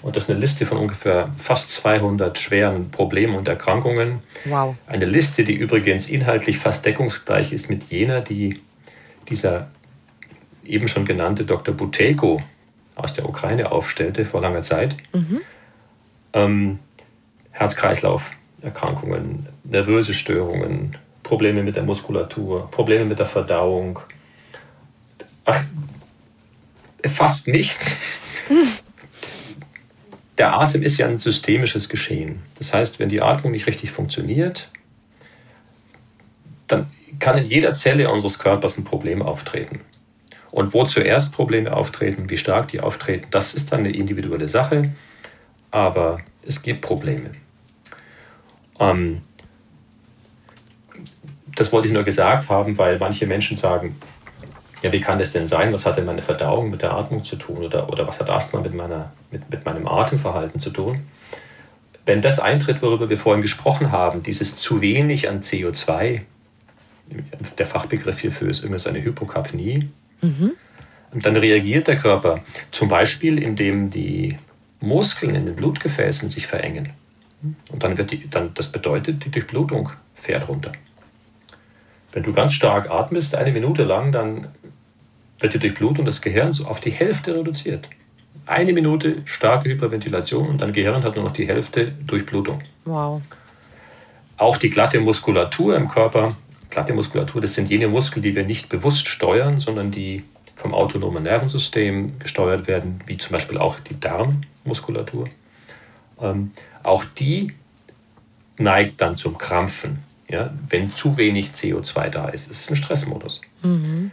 Und 0.00 0.14
das 0.14 0.22
ist 0.24 0.30
eine 0.30 0.38
Liste 0.38 0.64
von 0.64 0.78
ungefähr 0.78 1.28
fast 1.36 1.72
200 1.72 2.38
schweren 2.38 2.92
Problemen 2.92 3.34
und 3.34 3.48
Erkrankungen. 3.48 4.20
Wow. 4.44 4.76
Eine 4.86 5.06
Liste, 5.06 5.42
die 5.42 5.54
übrigens 5.54 6.08
inhaltlich 6.08 6.58
fast 6.58 6.86
deckungsgleich 6.86 7.52
ist 7.52 7.68
mit 7.68 7.90
jener, 7.90 8.20
die 8.20 8.60
dieser 9.28 9.72
eben 10.64 10.86
schon 10.86 11.04
genannte 11.04 11.44
Dr. 11.44 11.74
Buteyko 11.74 12.40
aus 12.94 13.12
der 13.12 13.28
Ukraine 13.28 13.72
aufstellte 13.72 14.24
vor 14.24 14.40
langer 14.40 14.62
Zeit. 14.62 14.96
Mhm. 15.12 15.40
Ähm, 16.32 16.78
Herz-Kreislauf-Erkrankungen, 17.50 19.48
nervöse 19.64 20.14
Störungen, 20.14 20.96
Probleme 21.24 21.64
mit 21.64 21.74
der 21.74 21.82
Muskulatur, 21.82 22.70
Probleme 22.70 23.04
mit 23.04 23.18
der 23.18 23.26
Verdauung, 23.26 23.98
Ach, 25.44 25.62
fast 27.06 27.48
nichts. 27.48 27.96
Der 30.38 30.58
Atem 30.58 30.82
ist 30.82 30.98
ja 30.98 31.06
ein 31.06 31.18
systemisches 31.18 31.88
Geschehen. 31.88 32.42
Das 32.56 32.72
heißt, 32.72 32.98
wenn 32.98 33.08
die 33.08 33.20
Atmung 33.20 33.52
nicht 33.52 33.66
richtig 33.66 33.90
funktioniert, 33.90 34.70
dann 36.66 36.90
kann 37.18 37.36
in 37.36 37.44
jeder 37.44 37.74
Zelle 37.74 38.10
unseres 38.10 38.38
Körpers 38.38 38.78
ein 38.78 38.84
Problem 38.84 39.22
auftreten. 39.22 39.80
Und 40.50 40.74
wo 40.74 40.84
zuerst 40.84 41.32
Probleme 41.32 41.72
auftreten, 41.74 42.30
wie 42.30 42.36
stark 42.36 42.68
die 42.68 42.80
auftreten, 42.80 43.26
das 43.30 43.54
ist 43.54 43.72
dann 43.72 43.80
eine 43.80 43.92
individuelle 43.92 44.48
Sache, 44.48 44.92
aber 45.70 46.20
es 46.46 46.62
gibt 46.62 46.80
Probleme. 46.80 47.32
Ähm, 48.78 49.22
das 51.54 51.72
wollte 51.72 51.88
ich 51.88 51.94
nur 51.94 52.04
gesagt 52.04 52.48
haben, 52.48 52.78
weil 52.78 52.98
manche 52.98 53.26
Menschen 53.26 53.56
sagen, 53.56 53.96
ja, 54.82 54.92
wie 54.92 55.00
kann 55.00 55.18
das 55.18 55.32
denn 55.32 55.46
sein? 55.46 55.72
Was 55.72 55.84
hat 55.84 55.98
denn 55.98 56.06
meine 56.06 56.22
Verdauung 56.22 56.70
mit 56.70 56.82
der 56.82 56.92
Atmung 56.92 57.24
zu 57.24 57.36
tun? 57.36 57.58
Oder, 57.58 57.88
oder 57.90 58.06
was 58.06 58.18
hat 58.20 58.30
Asthma 58.30 58.60
mit, 58.60 58.74
meiner, 58.74 59.12
mit, 59.30 59.50
mit 59.50 59.64
meinem 59.64 59.86
Atemverhalten 59.86 60.60
zu 60.60 60.70
tun? 60.70 61.06
Wenn 62.06 62.22
das 62.22 62.40
eintritt, 62.40 62.80
worüber 62.82 63.10
wir 63.10 63.18
vorhin 63.18 63.42
gesprochen 63.42 63.92
haben, 63.92 64.22
dieses 64.22 64.56
zu 64.56 64.80
wenig 64.80 65.28
an 65.28 65.42
CO2, 65.42 66.22
der 67.58 67.66
Fachbegriff 67.66 68.20
hierfür 68.20 68.48
ist 68.50 68.64
immer 68.64 68.78
eine 68.86 69.02
Hypokapnie, 69.02 69.88
mhm. 70.22 70.52
dann 71.12 71.36
reagiert 71.36 71.88
der 71.88 71.96
Körper 71.96 72.40
zum 72.70 72.88
Beispiel, 72.88 73.42
indem 73.42 73.90
die 73.90 74.38
Muskeln 74.80 75.34
in 75.34 75.46
den 75.46 75.56
Blutgefäßen 75.56 76.30
sich 76.30 76.46
verengen. 76.46 76.90
Und 77.70 77.82
dann 77.82 77.96
wird 77.98 78.10
die, 78.10 78.28
dann, 78.28 78.54
das 78.54 78.70
bedeutet, 78.70 79.24
die 79.24 79.30
Durchblutung 79.30 79.90
fährt 80.14 80.48
runter. 80.48 80.72
Wenn 82.12 82.22
du 82.22 82.32
ganz 82.32 82.54
stark 82.54 82.90
atmest, 82.90 83.34
eine 83.34 83.52
Minute 83.52 83.84
lang, 83.84 84.12
dann 84.12 84.48
wird 85.40 85.54
die 85.54 85.58
Durchblutung 85.58 86.04
des 86.04 86.20
Gehirns 86.20 86.64
auf 86.64 86.80
die 86.80 86.90
Hälfte 86.90 87.34
reduziert. 87.34 87.88
Eine 88.46 88.72
Minute 88.72 89.22
starke 89.24 89.68
Hyperventilation 89.68 90.48
und 90.48 90.60
dein 90.60 90.72
Gehirn 90.72 91.02
hat 91.02 91.16
nur 91.16 91.24
noch 91.24 91.32
die 91.32 91.46
Hälfte 91.46 91.92
Durchblutung. 92.06 92.62
Wow. 92.84 93.22
Auch 94.36 94.56
die 94.56 94.70
glatte 94.70 95.00
Muskulatur 95.00 95.76
im 95.76 95.88
Körper, 95.88 96.36
glatte 96.70 96.94
Muskulatur, 96.94 97.40
das 97.40 97.54
sind 97.54 97.68
jene 97.70 97.88
Muskeln, 97.88 98.22
die 98.22 98.34
wir 98.34 98.44
nicht 98.44 98.68
bewusst 98.68 99.06
steuern, 99.08 99.60
sondern 99.60 99.90
die 99.90 100.24
vom 100.56 100.74
autonomen 100.74 101.22
Nervensystem 101.22 102.18
gesteuert 102.18 102.66
werden, 102.66 103.00
wie 103.06 103.16
zum 103.16 103.32
Beispiel 103.32 103.58
auch 103.58 103.80
die 103.80 103.98
Darmmuskulatur. 103.98 105.28
Ähm, 106.20 106.52
auch 106.82 107.04
die 107.04 107.54
neigt 108.58 109.00
dann 109.00 109.16
zum 109.16 109.38
Krampfen, 109.38 110.00
ja, 110.28 110.52
wenn 110.68 110.90
zu 110.90 111.16
wenig 111.16 111.50
CO2 111.50 112.10
da 112.10 112.28
ist. 112.28 112.50
Es 112.50 112.62
ist 112.62 112.70
ein 112.70 112.76
Stressmodus. 112.76 113.40
Mhm. 113.62 114.12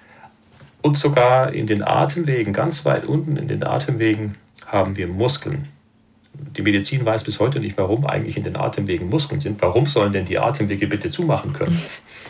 Und 0.81 0.97
sogar 0.97 1.53
in 1.53 1.67
den 1.67 1.83
Atemwegen, 1.83 2.53
ganz 2.53 2.85
weit 2.85 3.05
unten 3.05 3.37
in 3.37 3.47
den 3.47 3.63
Atemwegen, 3.63 4.35
haben 4.65 4.95
wir 4.97 5.07
Muskeln. 5.07 5.69
Die 6.33 6.61
Medizin 6.61 7.05
weiß 7.05 7.23
bis 7.23 7.39
heute 7.39 7.59
nicht, 7.59 7.77
warum 7.77 8.05
eigentlich 8.05 8.37
in 8.37 8.43
den 8.43 8.55
Atemwegen 8.55 9.09
Muskeln 9.09 9.39
sind. 9.39 9.61
Warum 9.61 9.85
sollen 9.87 10.13
denn 10.13 10.25
die 10.25 10.37
Atemwege 10.37 10.87
bitte 10.87 11.09
zumachen 11.09 11.53
können? 11.53 11.81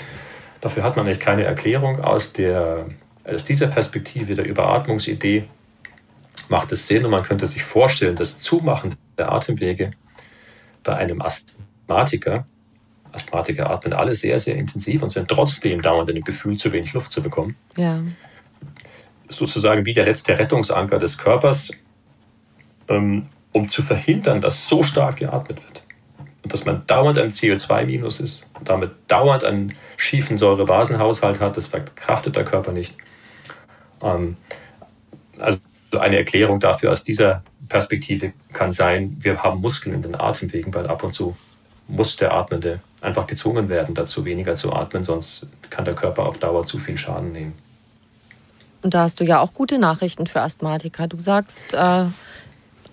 Dafür 0.61 0.83
hat 0.83 0.95
man 0.95 1.05
nicht 1.05 1.19
keine 1.19 1.43
Erklärung. 1.43 1.99
Aus, 1.99 2.33
der, 2.33 2.87
aus 3.25 3.43
dieser 3.43 3.67
Perspektive 3.67 4.33
der 4.33 4.45
Überatmungsidee 4.45 5.45
macht 6.49 6.71
es 6.71 6.87
Sinn 6.87 7.03
und 7.03 7.11
man 7.11 7.23
könnte 7.23 7.45
sich 7.45 7.63
vorstellen, 7.63 8.15
das 8.15 8.39
Zumachen 8.39 8.95
der 9.17 9.31
Atemwege 9.31 9.91
bei 10.83 10.95
einem 10.95 11.21
Asthmatiker, 11.21 12.45
Asthmatiker 13.11 13.69
atmen 13.69 13.93
alle 13.93 14.15
sehr, 14.15 14.39
sehr 14.39 14.55
intensiv 14.55 15.01
und 15.03 15.09
sind 15.09 15.27
trotzdem 15.27 15.81
dauernd 15.81 16.09
in 16.09 16.15
dem 16.15 16.23
Gefühl, 16.23 16.57
zu 16.57 16.71
wenig 16.71 16.93
Luft 16.93 17.11
zu 17.11 17.21
bekommen. 17.21 17.55
Ja 17.75 18.01
sozusagen 19.29 19.85
wie 19.85 19.93
der 19.93 20.05
letzte 20.05 20.37
Rettungsanker 20.37 20.99
des 20.99 21.17
Körpers, 21.17 21.71
ähm, 22.87 23.27
um 23.51 23.69
zu 23.69 23.81
verhindern, 23.81 24.41
dass 24.41 24.67
so 24.67 24.83
stark 24.83 25.17
geatmet 25.17 25.63
wird. 25.63 25.83
Und 26.43 26.53
dass 26.53 26.65
man 26.65 26.85
dauernd 26.87 27.17
ein 27.17 27.31
CO2-Minus 27.31 28.19
ist 28.19 28.49
und 28.57 28.69
damit 28.69 28.91
dauernd 29.07 29.43
einen 29.43 29.73
schiefen 29.97 30.37
Säurebasenhaushalt 30.37 31.39
hat, 31.39 31.57
das 31.57 31.67
verkraftet 31.67 32.35
der 32.35 32.45
Körper 32.45 32.71
nicht. 32.71 32.95
Ähm, 34.01 34.37
also 35.39 35.59
eine 35.99 36.17
Erklärung 36.17 36.59
dafür 36.59 36.91
aus 36.91 37.03
dieser 37.03 37.43
Perspektive 37.67 38.33
kann 38.53 38.71
sein, 38.71 39.17
wir 39.19 39.43
haben 39.43 39.59
Muskeln 39.61 39.95
in 39.95 40.01
den 40.01 40.15
Atemwegen, 40.15 40.73
weil 40.73 40.87
ab 40.87 41.03
und 41.03 41.13
zu 41.13 41.35
muss 41.87 42.17
der 42.17 42.33
Atmende 42.33 42.79
einfach 43.01 43.27
gezwungen 43.27 43.69
werden, 43.69 43.95
dazu 43.95 44.25
weniger 44.25 44.55
zu 44.55 44.73
atmen, 44.73 45.03
sonst 45.03 45.47
kann 45.69 45.85
der 45.85 45.95
Körper 45.95 46.25
auf 46.25 46.37
Dauer 46.37 46.65
zu 46.65 46.79
viel 46.79 46.97
Schaden 46.97 47.31
nehmen. 47.31 47.53
Und 48.81 48.93
da 48.93 49.01
hast 49.01 49.19
du 49.19 49.23
ja 49.23 49.39
auch 49.39 49.53
gute 49.53 49.79
Nachrichten 49.79 50.27
für 50.27 50.41
Asthmatiker. 50.41 51.07
Du 51.07 51.17
sagst, 51.19 51.61
äh, 51.73 52.05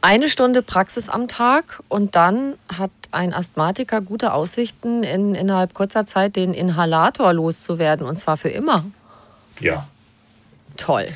Eine 0.01 0.29
Stunde 0.29 0.61
Praxis 0.61 1.09
am 1.09 1.29
Tag 1.29 1.83
und 1.89 2.15
dann 2.15 2.57
hat 2.69 2.91
ein 3.11 3.33
Asthmatiker 3.33 4.03
gute 4.03 4.35
Aussichten, 4.35 5.03
in, 5.03 5.35
innerhalb 5.35 5.73
kurzer 5.73 6.05
Zeit 6.05 6.37
den 6.37 6.53
Inhalator 6.53 7.33
loszuwerden 7.33 8.07
und 8.07 8.19
zwar 8.19 8.37
für 8.37 8.51
immer. 8.51 8.85
Ja. 9.61 9.89
Toll. 10.77 11.09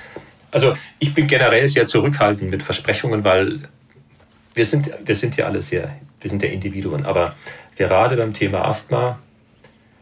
Also 0.53 0.73
ich 1.01 1.13
bin 1.13 1.27
generell 1.27 1.69
sehr 1.69 1.87
zurückhaltend 1.87 2.51
mit 2.51 2.63
Versprechungen, 2.63 3.25
weil 3.25 3.61
wir 4.55 4.65
sind, 4.65 4.91
wir 5.05 5.15
sind 5.15 5.37
ja 5.37 5.45
alle 5.45 5.61
sehr, 5.61 5.95
wir 6.23 6.31
sind 6.31 6.43
ja 6.43 6.49
Individuen, 6.49 7.05
aber 7.05 7.35
gerade 7.77 8.17
beim 8.17 8.33
Thema 8.33 8.65
Asthma, 8.65 9.19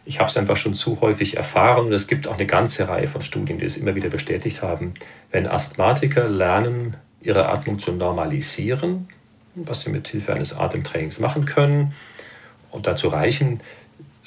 ich 0.07 0.21
habe 0.21 0.31
es 0.31 0.37
einfach 0.37 0.57
schon 0.57 0.75
zu 0.75 1.01
häufig 1.01 1.37
erfahren 1.37 1.87
und 1.87 1.93
es 1.93 2.07
gibt 2.07 2.29
auch 2.29 2.35
eine 2.35 2.47
ganze 2.47 2.89
Reihe 2.89 3.09
von 3.09 3.23
Studien, 3.23 3.59
die 3.59 3.67
es 3.67 3.77
immer 3.77 3.97
wieder 3.97 4.09
bestätigt 4.09 4.63
haben, 4.63 4.95
wenn 5.33 5.49
Asthmatiker 5.49 6.29
lernen, 6.29 6.97
ihre 7.21 7.49
Atmung 7.49 7.81
zu 7.81 7.93
normalisieren, 7.93 9.09
was 9.57 9.83
sie 9.83 9.91
mit 9.91 10.07
Hilfe 10.07 10.33
eines 10.33 10.57
Atemtrainings 10.57 11.19
machen 11.19 11.45
können. 11.45 11.93
Und 12.71 12.87
dazu 12.87 13.09
reichen 13.09 13.61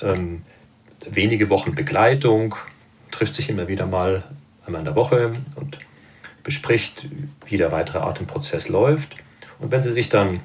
ähm, 0.02 0.42
wenige 1.10 1.50
Wochen 1.50 1.76
Begleitung, 1.76 2.56
trifft 3.12 3.34
sich 3.34 3.50
immer 3.50 3.70
wieder 3.70 3.86
mal 3.86 4.26
einmal 4.66 4.82
in 4.82 4.86
der 4.86 4.96
Woche 4.96 5.38
und 5.56 5.80
bespricht, 6.44 7.08
wie 7.46 7.58
der 7.58 7.72
weitere 7.72 8.00
Atemprozess 8.00 8.68
läuft. 8.68 9.16
Und 9.60 9.72
wenn 9.72 9.82
Sie 9.82 9.94
sich 9.94 10.10
dann 10.10 10.42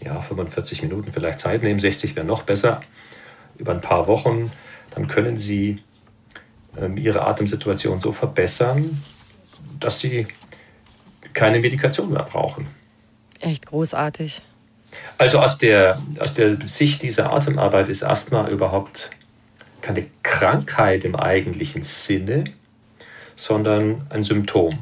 ja, 0.00 0.14
45 0.14 0.82
Minuten 0.82 1.12
vielleicht 1.12 1.40
Zeit 1.40 1.62
nehmen, 1.62 1.78
60 1.78 2.16
wäre 2.16 2.26
noch 2.26 2.42
besser, 2.42 2.80
über 3.58 3.72
ein 3.72 3.80
paar 3.80 4.06
Wochen, 4.06 4.52
dann 4.94 5.08
können 5.08 5.36
Sie 5.36 5.82
ähm, 6.78 6.96
Ihre 6.96 7.26
Atemsituation 7.26 8.00
so 8.00 8.12
verbessern, 8.12 9.02
dass 9.80 10.00
Sie 10.00 10.26
keine 11.32 11.60
Medikation 11.60 12.12
mehr 12.12 12.24
brauchen. 12.24 12.66
Echt 13.40 13.66
großartig. 13.66 14.42
Also 15.18 15.40
aus 15.40 15.58
der, 15.58 15.98
aus 16.18 16.34
der 16.34 16.66
Sicht 16.66 17.02
dieser 17.02 17.32
Atemarbeit 17.32 17.88
ist 17.88 18.02
Asthma 18.02 18.48
überhaupt 18.48 19.10
keine 19.80 20.06
Krankheit 20.22 21.04
im 21.04 21.16
eigentlichen 21.16 21.82
Sinne, 21.82 22.44
sondern 23.34 24.06
ein 24.10 24.22
Symptom. 24.22 24.78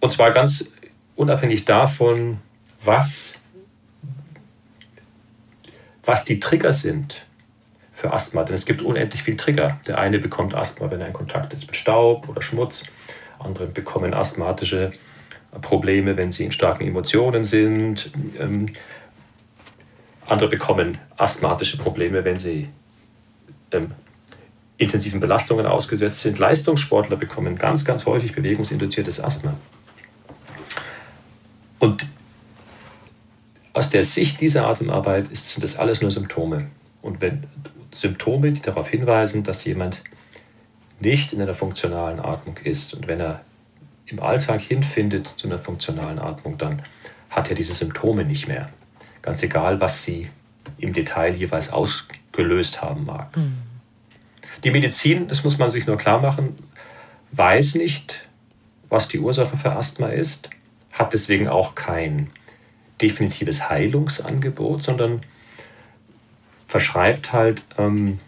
Und 0.00 0.12
zwar 0.12 0.30
ganz 0.30 0.70
unabhängig 1.14 1.64
davon, 1.64 2.38
was, 2.82 3.38
was 6.06 6.24
die 6.24 6.40
Trigger 6.40 6.72
sind 6.72 7.26
für 7.92 8.12
Asthma. 8.12 8.44
Denn 8.44 8.54
es 8.54 8.64
gibt 8.64 8.80
unendlich 8.80 9.22
viele 9.22 9.36
Trigger. 9.36 9.80
Der 9.86 9.98
eine 9.98 10.18
bekommt 10.18 10.54
Asthma, 10.54 10.90
wenn 10.90 11.00
er 11.00 11.08
in 11.08 11.12
Kontakt 11.12 11.52
ist 11.52 11.66
mit 11.66 11.76
Staub 11.76 12.28
oder 12.28 12.40
Schmutz. 12.40 12.86
Andere 13.38 13.66
bekommen 13.66 14.14
asthmatische 14.14 14.92
Probleme, 15.60 16.16
wenn 16.16 16.30
sie 16.30 16.44
in 16.44 16.52
starken 16.52 16.86
Emotionen 16.86 17.44
sind. 17.44 18.10
Ähm, 18.38 18.68
andere 20.26 20.48
bekommen 20.48 20.98
asthmatische 21.16 21.76
Probleme, 21.78 22.24
wenn 22.24 22.36
sie 22.36 22.68
ähm, 23.72 23.92
intensiven 24.76 25.20
Belastungen 25.20 25.66
ausgesetzt 25.66 26.20
sind. 26.20 26.38
Leistungssportler 26.38 27.16
bekommen 27.16 27.56
ganz, 27.56 27.84
ganz 27.84 28.06
häufig 28.06 28.34
bewegungsinduziertes 28.34 29.22
Asthma. 29.22 29.54
Und 31.78 32.06
aus 33.76 33.90
der 33.90 34.04
Sicht 34.04 34.40
dieser 34.40 34.66
Atemarbeit 34.66 35.28
ist, 35.28 35.50
sind 35.50 35.62
das 35.62 35.76
alles 35.76 36.00
nur 36.00 36.10
Symptome. 36.10 36.68
Und 37.02 37.20
wenn 37.20 37.44
Symptome, 37.92 38.52
die 38.52 38.62
darauf 38.62 38.88
hinweisen, 38.88 39.42
dass 39.42 39.66
jemand 39.66 40.02
nicht 40.98 41.34
in 41.34 41.42
einer 41.42 41.52
funktionalen 41.52 42.18
Atmung 42.18 42.56
ist. 42.64 42.94
Und 42.94 43.06
wenn 43.06 43.20
er 43.20 43.42
im 44.06 44.18
Alltag 44.20 44.62
hinfindet 44.62 45.26
zu 45.26 45.46
einer 45.46 45.58
funktionalen 45.58 46.18
Atmung, 46.18 46.56
dann 46.56 46.80
hat 47.28 47.50
er 47.50 47.54
diese 47.54 47.74
Symptome 47.74 48.24
nicht 48.24 48.48
mehr. 48.48 48.70
Ganz 49.20 49.42
egal, 49.42 49.78
was 49.78 50.04
sie 50.04 50.30
im 50.78 50.94
Detail 50.94 51.36
jeweils 51.36 51.70
ausgelöst 51.70 52.80
haben 52.80 53.04
mag. 53.04 53.36
Mhm. 53.36 53.58
Die 54.64 54.70
Medizin, 54.70 55.28
das 55.28 55.44
muss 55.44 55.58
man 55.58 55.68
sich 55.68 55.86
nur 55.86 55.98
klar 55.98 56.22
machen, 56.22 56.56
weiß 57.32 57.74
nicht, 57.74 58.26
was 58.88 59.06
die 59.08 59.18
Ursache 59.18 59.58
für 59.58 59.72
Asthma 59.72 60.06
ist, 60.08 60.48
hat 60.92 61.12
deswegen 61.12 61.46
auch 61.46 61.74
kein 61.74 62.30
definitives 63.00 63.68
Heilungsangebot, 63.68 64.82
sondern 64.82 65.20
verschreibt 66.66 67.32
halt 67.32 67.62
ähm, 67.78 68.18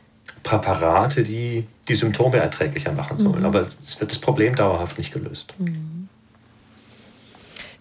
Präparate, 0.42 1.22
die 1.22 1.66
die 1.88 1.94
Symptome 1.94 2.38
erträglicher 2.38 2.92
machen 2.92 3.18
sollen. 3.18 3.40
Mhm. 3.40 3.46
Aber 3.46 3.66
es 3.86 3.98
wird 4.00 4.10
das 4.10 4.18
Problem 4.18 4.54
dauerhaft 4.54 4.98
nicht 4.98 5.12
gelöst. 5.12 5.54
Mhm. 5.58 6.08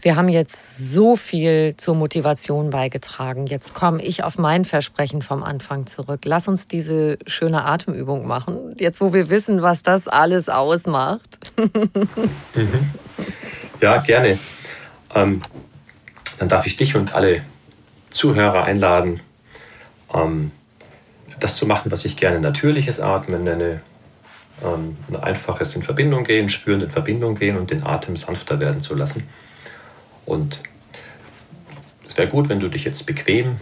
Wir 0.01 0.15
haben 0.15 0.29
jetzt 0.29 0.93
so 0.93 1.15
viel 1.15 1.75
zur 1.75 1.95
Motivation 1.95 2.69
beigetragen. 2.69 3.47
Jetzt 3.47 3.73
komme 3.73 4.01
ich 4.01 4.23
auf 4.23 4.37
mein 4.37 4.63
Versprechen 4.63 5.21
vom 5.21 5.43
Anfang 5.43 5.87
zurück. 5.87 6.21
Lass 6.23 6.47
uns 6.47 6.67
diese 6.67 7.17
schöne 7.25 7.65
Atemübung 7.65 8.27
machen, 8.27 8.75
jetzt 8.79 9.01
wo 9.01 9.11
wir 9.11 9.29
wissen, 9.29 9.63
was 9.63 9.81
das 9.81 10.07
alles 10.07 10.49
ausmacht. 10.49 11.51
mhm. 11.57 12.91
Ja, 13.81 13.97
gerne. 13.97 14.37
Ähm, 15.15 15.41
dann 16.37 16.49
darf 16.49 16.65
ich 16.65 16.77
dich 16.77 16.95
und 16.95 17.13
alle 17.13 17.41
Zuhörer 18.09 18.63
einladen, 18.63 19.21
ähm, 20.13 20.51
das 21.39 21.55
zu 21.55 21.65
machen, 21.65 21.91
was 21.91 22.05
ich 22.05 22.17
gerne 22.17 22.39
natürliches 22.39 22.99
Atmen 22.99 23.43
nenne. 23.43 23.81
Ähm, 24.63 24.95
ein 25.09 25.15
einfaches 25.17 25.75
in 25.75 25.83
Verbindung 25.83 26.23
gehen, 26.23 26.49
spürend 26.49 26.83
in 26.83 26.91
Verbindung 26.91 27.35
gehen 27.35 27.57
und 27.57 27.69
den 27.69 27.85
Atem 27.85 28.17
sanfter 28.17 28.59
werden 28.59 28.81
zu 28.81 28.95
lassen. 28.95 29.27
Und 30.25 30.61
es 32.07 32.17
wäre 32.17 32.27
gut, 32.27 32.49
wenn 32.49 32.59
du 32.59 32.67
dich 32.67 32.83
jetzt 32.83 33.05
bequem 33.05 33.57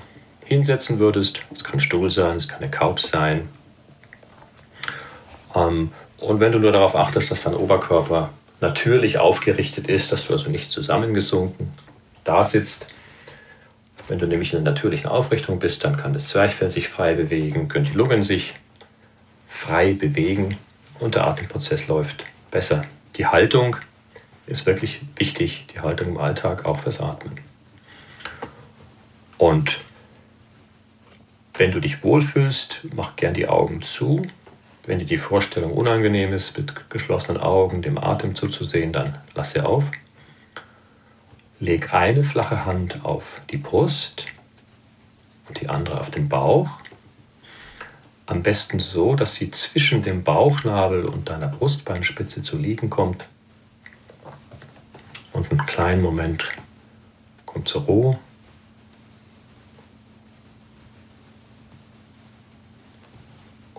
hinsetzen 0.45 0.99
würdest. 0.99 1.41
Es 1.53 1.63
kann 1.63 1.75
ein 1.75 1.79
Stuhl 1.81 2.09
sein, 2.11 2.37
es 2.37 2.47
kann 2.47 2.61
eine 2.61 2.71
Couch 2.71 3.01
sein. 3.01 3.49
Ähm, 5.53 5.91
und 6.17 6.39
wenn 6.39 6.51
du 6.51 6.59
nur 6.59 6.71
darauf 6.71 6.95
achtest, 6.95 7.31
dass 7.31 7.43
dein 7.43 7.55
Oberkörper 7.55 8.29
natürlich 8.61 9.17
aufgerichtet 9.17 9.87
ist, 9.87 10.11
dass 10.11 10.27
du 10.27 10.33
also 10.33 10.49
nicht 10.49 10.71
zusammengesunken 10.71 11.73
da 12.25 12.43
sitzt, 12.43 12.89
wenn 14.07 14.19
du 14.19 14.27
nämlich 14.27 14.53
in 14.53 14.59
einer 14.59 14.71
natürlichen 14.71 15.09
Aufrichtung 15.09 15.59
bist, 15.59 15.83
dann 15.83 15.97
kann 15.97 16.13
das 16.13 16.27
Zwerchfell 16.27 16.69
sich 16.69 16.89
frei 16.89 17.15
bewegen, 17.15 17.67
können 17.69 17.85
die 17.85 17.93
Lungen 17.93 18.21
sich 18.21 18.55
frei 19.47 19.93
bewegen 19.93 20.57
und 20.99 21.15
der 21.15 21.25
Atemprozess 21.25 21.87
läuft 21.87 22.25
besser. 22.51 22.85
Die 23.15 23.25
Haltung 23.25 23.77
ist 24.47 24.65
wirklich 24.65 24.99
wichtig, 25.15 25.65
die 25.73 25.79
Haltung 25.79 26.09
im 26.09 26.17
Alltag 26.17 26.65
auch 26.65 26.79
fürs 26.79 26.99
Atmen. 26.99 27.39
Und 29.37 29.79
wenn 31.55 31.71
du 31.71 31.79
dich 31.79 32.03
wohlfühlst, 32.03 32.87
mach 32.93 33.15
gern 33.15 33.33
die 33.33 33.47
Augen 33.47 33.81
zu. 33.81 34.27
Wenn 34.85 34.99
dir 34.99 35.05
die 35.05 35.17
Vorstellung 35.17 35.73
unangenehm 35.73 36.31
ist, 36.31 36.57
mit 36.57 36.89
geschlossenen 36.89 37.41
Augen 37.41 37.81
dem 37.81 37.97
Atem 37.97 38.35
zuzusehen, 38.35 38.91
dann 38.91 39.17
lass 39.33 39.51
sie 39.51 39.61
auf. 39.61 39.91
Leg 41.59 41.93
eine 41.93 42.23
flache 42.23 42.65
Hand 42.65 43.05
auf 43.05 43.41
die 43.49 43.57
Brust 43.57 44.27
und 45.47 45.61
die 45.61 45.69
andere 45.69 46.01
auf 46.01 46.11
den 46.11 46.27
Bauch. 46.27 46.69
Am 48.25 48.43
besten 48.43 48.79
so, 48.79 49.15
dass 49.15 49.35
sie 49.35 49.51
zwischen 49.51 50.01
dem 50.01 50.23
Bauchnabel 50.23 51.05
und 51.05 51.29
deiner 51.29 51.47
Brustbeinspitze 51.47 52.43
zu 52.43 52.57
liegen 52.57 52.89
kommt. 52.89 53.27
Und 55.31 55.49
einen 55.51 55.65
kleinen 55.65 56.01
Moment 56.01 56.45
kommt 57.45 57.69
zur 57.69 57.83
Ruhe. 57.83 58.19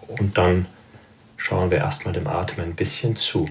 Und 0.06 0.38
dann 0.38 0.66
schauen 1.36 1.70
wir 1.70 1.78
erstmal 1.78 2.14
dem 2.14 2.26
Atem 2.26 2.64
ein 2.64 2.74
bisschen 2.74 3.16
zu. 3.16 3.50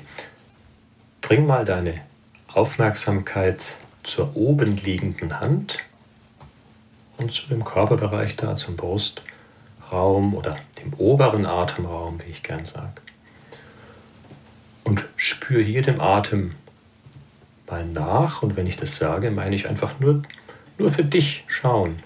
Bring 1.22 1.46
mal 1.46 1.66
deine 1.66 2.02
Aufmerksamkeit 2.48 3.76
zur 4.06 4.36
oben 4.36 4.78
liegenden 4.78 5.40
Hand 5.40 5.80
und 7.18 7.34
zu 7.34 7.48
dem 7.48 7.66
Körperbereich 7.66 8.36
da, 8.36 8.56
zum 8.56 8.76
Brustraum 8.76 10.34
oder 10.36 10.58
dem 10.80 10.94
oberen 10.94 11.46
Atemraum, 11.46 12.20
wie 12.24 12.32
ich 12.32 12.44
gern 12.44 12.66
sage. 12.66 13.02
Und 14.84 15.06
spüre 15.16 15.62
hier 15.62 15.82
dem 15.82 16.00
Atem 16.00 16.54
mal 17.68 17.86
nach. 17.86 18.44
Und 18.44 18.56
wenn 18.56 18.68
ich 18.68 18.78
das 18.78 18.98
sage, 18.98 19.32
meine 19.32 19.56
ich 19.56 19.68
einfach 19.68 20.00
nur, 20.00 20.22
nur 20.78 20.92
für 20.92 21.04
dich 21.04 21.44
schauen. 21.48 22.04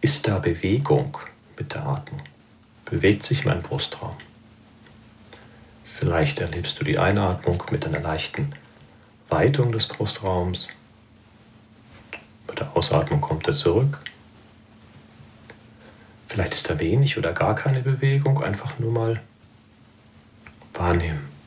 Ist 0.00 0.28
da 0.28 0.38
Bewegung 0.38 1.18
mit 1.58 1.74
der 1.74 1.84
Atmung? 1.84 2.22
Bewegt 2.84 3.24
sich 3.24 3.44
mein 3.44 3.62
Brustraum? 3.62 4.16
Vielleicht 5.84 6.38
erlebst 6.38 6.78
du 6.78 6.84
die 6.84 6.98
Einatmung 6.98 7.64
mit 7.72 7.84
einer 7.84 7.98
leichten 7.98 8.52
Weitung 9.28 9.72
des 9.72 9.88
Brustraums 9.88 10.68
bei 12.48 12.54
der 12.54 12.76
Ausatmung 12.76 13.20
kommt 13.20 13.46
er 13.46 13.54
zurück. 13.54 14.00
Vielleicht 16.26 16.54
ist 16.54 16.68
da 16.68 16.80
wenig 16.80 17.16
oder 17.16 17.32
gar 17.32 17.54
keine 17.54 17.80
Bewegung, 17.80 18.42
einfach 18.42 18.80
nur 18.80 18.90
mal 18.90 19.20
wahrnehmen. 20.74 21.38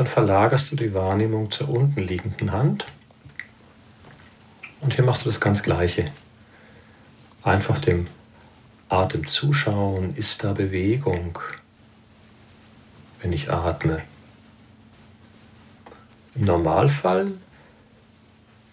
dann 0.00 0.06
verlagerst 0.06 0.72
du 0.72 0.76
die 0.76 0.94
Wahrnehmung 0.94 1.50
zur 1.50 1.68
unten 1.68 2.00
liegenden 2.00 2.52
Hand. 2.52 2.86
Und 4.80 4.94
hier 4.94 5.04
machst 5.04 5.26
du 5.26 5.28
das 5.28 5.42
ganz 5.42 5.62
Gleiche. 5.62 6.10
Einfach 7.42 7.78
dem 7.80 8.06
Atem 8.88 9.26
zuschauen. 9.26 10.16
Ist 10.16 10.42
da 10.42 10.54
Bewegung, 10.54 11.38
wenn 13.20 13.34
ich 13.34 13.52
atme? 13.52 14.00
Im 16.34 16.44
Normalfall 16.44 17.32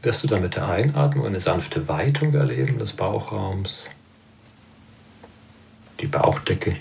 wirst 0.02 0.24
du 0.24 0.28
dann 0.28 0.42
mit 0.42 0.56
der 0.56 0.68
Einatmung 0.68 1.26
eine 1.26 1.40
sanfte 1.40 1.88
Weitung 1.88 2.34
erleben 2.34 2.78
des 2.78 2.94
Bauchraums. 2.94 3.90
Die 6.00 6.08
Bauchdecke 6.08 6.78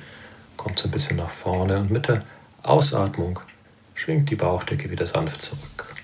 kommt 0.57 0.79
so 0.79 0.89
ein 0.89 0.91
bisschen 0.91 1.17
nach 1.17 1.31
vorne 1.31 1.79
und 1.81 1.91
mit 1.91 2.09
der 2.09 2.25
Ausatmung 2.63 3.41
schwingt 3.95 4.29
die 4.31 4.37
Bauchdecke 4.37 4.91
wieder 4.91 5.07
sanft 5.07 5.41
zurück. 5.41 5.95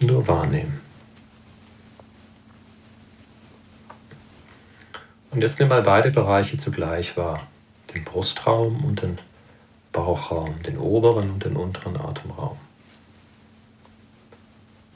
Nur 0.00 0.26
wahrnehmen. 0.28 0.80
Und 5.30 5.40
jetzt 5.40 5.58
nimm 5.58 5.68
mal 5.68 5.82
beide 5.82 6.10
Bereiche 6.10 6.58
zugleich 6.58 7.16
wahr. 7.16 7.46
Den 7.94 8.04
Brustraum 8.04 8.84
und 8.84 9.02
den 9.02 9.18
Bauchraum, 9.92 10.62
den 10.62 10.78
oberen 10.78 11.30
und 11.30 11.44
den 11.44 11.56
unteren 11.56 11.96
Atemraum. 11.96 12.56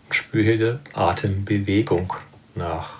Und 0.07 0.15
spüre 0.15 0.53
hier 0.53 0.81
Atembewegung 0.95 2.13
nach. 2.55 2.99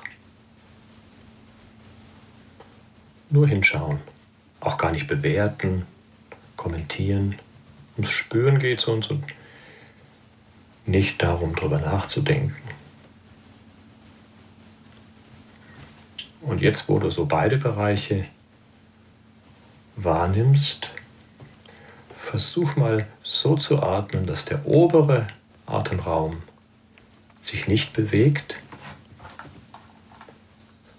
Nur 3.31 3.49
hinschauen, 3.49 4.01
auch 4.61 4.77
gar 4.77 4.93
nicht 4.93 5.07
bewerten, 5.07 5.87
kommentieren. 6.57 7.37
Ums 7.97 8.11
Spüren 8.11 8.59
geht 8.59 8.81
es 8.81 8.87
uns 8.87 9.09
und 9.09 9.25
nicht 10.85 11.23
darum, 11.23 11.57
darüber 11.57 11.79
nachzudenken. 11.79 12.55
Und 16.43 16.61
jetzt, 16.61 16.89
wo 16.89 16.99
du 17.01 17.11
so 17.11 17.27
beide 17.27 17.57
Bereiche 17.57 18.27
wahrnimmst, 19.97 20.91
versuch 22.15 22.77
mal 22.77 23.07
so 23.23 23.57
zu 23.57 23.83
atmen, 23.83 24.27
dass 24.27 24.45
der 24.45 24.67
obere 24.67 25.29
Atemraum 25.67 26.43
sich 27.43 27.67
nicht 27.67 27.93
bewegt 27.93 28.57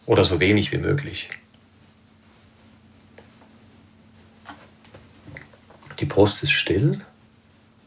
oder 0.06 0.24
so 0.24 0.40
wenig 0.40 0.72
wie 0.72 0.78
möglich. 0.78 1.30
Die 6.00 6.06
Brust 6.06 6.44
ist 6.44 6.52
still 6.52 7.02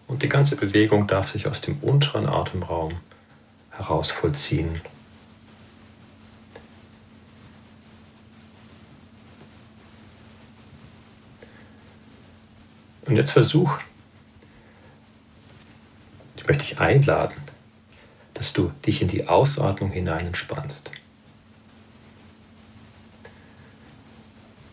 und 0.06 0.22
die 0.22 0.28
ganze 0.28 0.56
Bewegung 0.56 1.06
darf 1.06 1.32
sich 1.32 1.46
aus 1.46 1.61
dem 1.61 1.78
unteren 1.78 2.26
Atemraum 2.26 3.00
heraus 3.70 4.11
vollziehen. 4.11 4.80
Und 13.11 13.16
jetzt 13.16 13.32
versuch, 13.32 13.76
ich 16.36 16.46
möchte 16.46 16.62
dich 16.62 16.78
einladen, 16.78 17.34
dass 18.34 18.52
du 18.52 18.70
dich 18.86 19.02
in 19.02 19.08
die 19.08 19.26
Ausatmung 19.26 19.90
hinein 19.90 20.28
entspannst. 20.28 20.92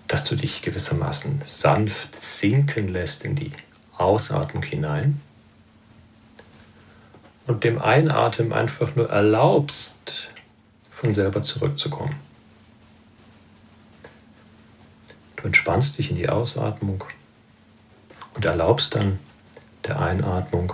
Dass 0.07 0.23
du 0.23 0.35
dich 0.35 0.61
gewissermaßen 0.61 1.41
sanft 1.47 2.21
sinken 2.21 2.89
lässt 2.89 3.25
in 3.25 3.35
die 3.35 3.51
Ausatmung 3.97 4.61
hinein 4.61 5.19
und 7.47 7.63
dem 7.63 7.81
Einatmen 7.81 8.53
einfach 8.53 8.95
nur 8.95 9.09
erlaubst, 9.09 10.29
von 10.91 11.11
selber 11.11 11.41
zurückzukommen. 11.41 12.15
Du 15.37 15.45
entspannst 15.45 15.97
dich 15.97 16.11
in 16.11 16.17
die 16.17 16.29
Ausatmung 16.29 17.03
und 18.37 18.45
erlaubst 18.45 18.93
dann 18.93 19.19
der 19.83 19.99
Einatmung 19.99 20.73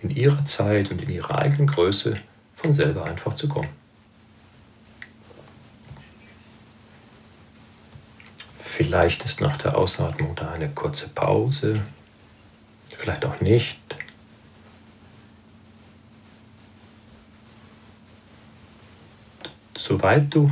in 0.00 0.08
ihrer 0.08 0.42
Zeit 0.46 0.90
und 0.90 1.02
in 1.02 1.10
ihrer 1.10 1.38
eigenen 1.38 1.66
Größe 1.66 2.18
von 2.54 2.72
selber 2.72 3.04
einfach 3.04 3.36
zu 3.36 3.46
kommen. 3.46 3.68
Vielleicht 8.58 9.22
ist 9.26 9.42
nach 9.42 9.58
der 9.58 9.76
Ausatmung 9.76 10.34
da 10.34 10.50
eine 10.50 10.70
kurze 10.70 11.08
Pause, 11.08 11.82
vielleicht 12.96 13.26
auch 13.26 13.38
nicht. 13.42 13.78
Soweit 19.76 20.34
du 20.34 20.50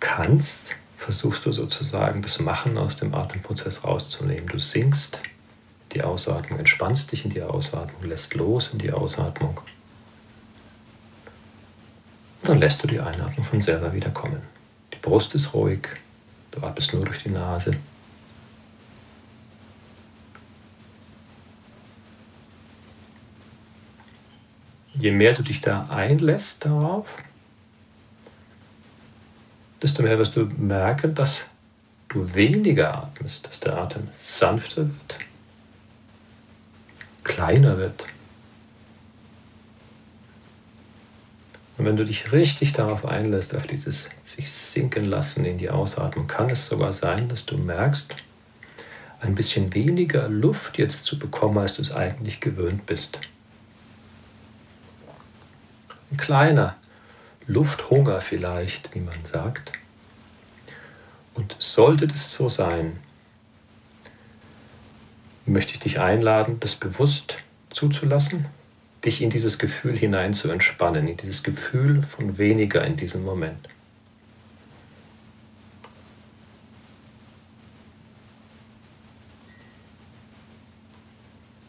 kannst, 0.00 0.74
versuchst 1.08 1.46
du 1.46 1.52
sozusagen 1.52 2.20
das 2.20 2.38
Machen 2.38 2.76
aus 2.76 2.98
dem 2.98 3.14
Atemprozess 3.14 3.82
rauszunehmen. 3.82 4.46
Du 4.46 4.58
sinkst 4.58 5.18
die 5.92 6.02
Ausatmung, 6.02 6.58
entspannst 6.58 7.10
dich 7.12 7.24
in 7.24 7.30
die 7.30 7.40
Ausatmung, 7.40 8.04
lässt 8.04 8.34
los 8.34 8.74
in 8.74 8.78
die 8.78 8.92
Ausatmung. 8.92 9.58
Und 12.42 12.50
dann 12.50 12.58
lässt 12.58 12.82
du 12.82 12.88
die 12.88 13.00
Einatmung 13.00 13.46
von 13.46 13.62
selber 13.62 13.94
wieder 13.94 14.10
kommen. 14.10 14.42
Die 14.92 14.98
Brust 14.98 15.34
ist 15.34 15.54
ruhig, 15.54 15.88
du 16.50 16.62
atmest 16.62 16.92
nur 16.92 17.06
durch 17.06 17.22
die 17.22 17.30
Nase. 17.30 17.74
Je 24.92 25.10
mehr 25.10 25.32
du 25.32 25.42
dich 25.42 25.62
da 25.62 25.86
einlässt 25.88 26.66
darauf, 26.66 27.22
desto 29.82 30.02
mehr 30.02 30.18
wirst 30.18 30.36
du 30.36 30.44
merken, 30.44 31.14
dass 31.14 31.46
du 32.08 32.34
weniger 32.34 32.94
atmest, 32.94 33.46
dass 33.46 33.60
der 33.60 33.78
Atem 33.78 34.08
sanfter 34.18 34.82
wird, 34.82 35.18
kleiner 37.24 37.78
wird. 37.78 38.04
Und 41.76 41.84
wenn 41.84 41.96
du 41.96 42.04
dich 42.04 42.32
richtig 42.32 42.72
darauf 42.72 43.04
einlässt, 43.04 43.54
auf 43.54 43.68
dieses 43.68 44.10
sich 44.24 44.50
sinken 44.50 45.04
lassen 45.04 45.44
in 45.44 45.58
die 45.58 45.70
Ausatmung, 45.70 46.26
kann 46.26 46.50
es 46.50 46.68
sogar 46.68 46.92
sein, 46.92 47.28
dass 47.28 47.46
du 47.46 47.56
merkst, 47.56 48.14
ein 49.20 49.34
bisschen 49.34 49.74
weniger 49.74 50.28
Luft 50.28 50.78
jetzt 50.78 51.04
zu 51.04 51.18
bekommen, 51.18 51.58
als 51.58 51.74
du 51.74 51.82
es 51.82 51.92
eigentlich 51.92 52.40
gewöhnt 52.40 52.86
bist. 52.86 53.18
Ein 56.10 56.16
kleiner 56.16 56.76
Lufthunger 57.48 58.20
vielleicht, 58.20 58.94
wie 58.94 59.00
man 59.00 59.24
sagt. 59.24 59.72
Und 61.34 61.56
sollte 61.58 62.06
das 62.06 62.34
so 62.34 62.48
sein, 62.48 62.98
möchte 65.46 65.72
ich 65.72 65.80
dich 65.80 65.98
einladen, 65.98 66.60
das 66.60 66.74
bewusst 66.74 67.38
zuzulassen, 67.70 68.46
dich 69.04 69.22
in 69.22 69.30
dieses 69.30 69.58
Gefühl 69.58 69.96
hinein 69.96 70.34
zu 70.34 70.50
entspannen, 70.50 71.08
in 71.08 71.16
dieses 71.16 71.42
Gefühl 71.42 72.02
von 72.02 72.36
weniger 72.36 72.84
in 72.84 72.98
diesem 72.98 73.24
Moment. 73.24 73.68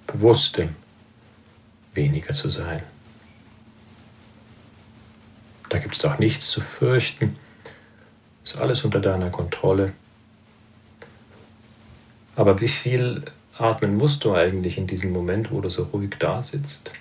Bewusstem 0.07 0.75
weniger 1.93 2.33
zu 2.33 2.49
sein. 2.49 2.83
Da 5.69 5.77
gibt 5.77 5.95
es 5.95 6.01
doch 6.01 6.17
nichts 6.19 6.49
zu 6.49 6.61
fürchten. 6.61 7.37
Ist 8.43 8.57
alles 8.57 8.83
unter 8.83 8.99
deiner 8.99 9.29
Kontrolle. 9.29 9.93
Aber 12.35 12.59
wie 12.59 12.67
viel 12.67 13.23
atmen 13.57 13.95
musst 13.95 14.23
du 14.23 14.33
eigentlich 14.33 14.77
in 14.77 14.87
diesem 14.87 15.11
Moment, 15.11 15.51
wo 15.51 15.61
du 15.61 15.69
so 15.69 15.83
ruhig 15.83 16.15
da 16.17 16.41
sitzt? 16.41 16.91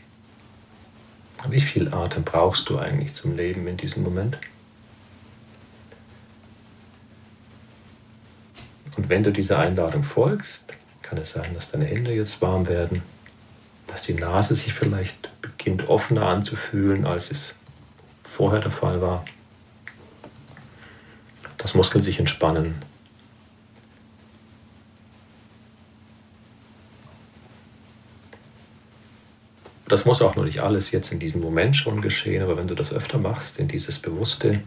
Wie 1.48 1.60
viel 1.60 1.94
Atem 1.94 2.24
brauchst 2.24 2.68
du 2.68 2.78
eigentlich 2.78 3.14
zum 3.14 3.36
Leben 3.36 3.66
in 3.68 3.76
diesem 3.76 4.02
Moment? 4.02 4.36
Und 8.96 9.08
wenn 9.08 9.22
du 9.22 9.30
dieser 9.30 9.60
Einladung 9.60 10.02
folgst, 10.02 10.72
kann 11.02 11.18
es 11.18 11.30
sein, 11.30 11.54
dass 11.54 11.70
deine 11.70 11.84
Hände 11.84 12.12
jetzt 12.12 12.42
warm 12.42 12.66
werden, 12.66 13.02
dass 13.86 14.02
die 14.02 14.14
Nase 14.14 14.56
sich 14.56 14.74
vielleicht 14.74 15.30
beginnt 15.40 15.88
offener 15.88 16.26
anzufühlen, 16.26 17.06
als 17.06 17.30
es 17.30 17.54
vorher 18.38 18.60
der 18.60 18.70
Fall 18.70 19.00
war. 19.02 19.24
Dass 21.56 21.74
Muskeln 21.74 22.04
sich 22.04 22.20
entspannen. 22.20 22.80
Das 29.88 30.04
muss 30.04 30.22
auch 30.22 30.36
noch 30.36 30.44
nicht 30.44 30.60
alles 30.60 30.92
jetzt 30.92 31.10
in 31.10 31.18
diesem 31.18 31.40
Moment 31.40 31.74
schon 31.74 32.00
geschehen, 32.00 32.40
aber 32.44 32.56
wenn 32.56 32.68
du 32.68 32.76
das 32.76 32.92
öfter 32.92 33.18
machst, 33.18 33.58
in 33.58 33.66
dieses 33.66 33.98
Bewusste 33.98 34.60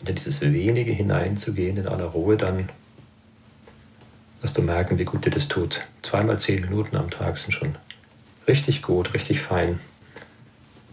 und 0.00 0.10
in 0.10 0.16
dieses 0.16 0.42
Wenige 0.42 0.92
hineinzugehen, 0.92 1.78
in 1.78 1.88
aller 1.88 2.04
Ruhe, 2.04 2.36
dann 2.36 2.68
wirst 4.42 4.58
du 4.58 4.62
merken, 4.62 4.98
wie 4.98 5.06
gut 5.06 5.24
dir 5.24 5.30
das 5.30 5.48
tut. 5.48 5.86
Zweimal 6.02 6.38
zehn 6.38 6.60
Minuten 6.60 6.96
am 6.96 7.08
Tag 7.08 7.38
sind 7.38 7.52
schon 7.52 7.76
richtig 8.46 8.82
gut, 8.82 9.14
richtig 9.14 9.40
fein. 9.40 9.80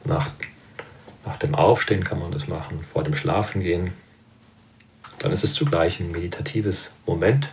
Nach, 0.05 0.30
nach 1.26 1.38
dem 1.38 1.55
Aufstehen 1.55 2.03
kann 2.03 2.19
man 2.19 2.32
das 2.32 2.47
machen, 2.47 2.80
vor 2.80 3.03
dem 3.03 3.15
Schlafen 3.15 3.61
gehen. 3.61 3.93
Dann 5.19 5.32
ist 5.32 5.43
es 5.43 5.53
zugleich 5.53 5.99
ein 5.99 6.11
meditatives 6.11 6.93
Moment, 7.05 7.49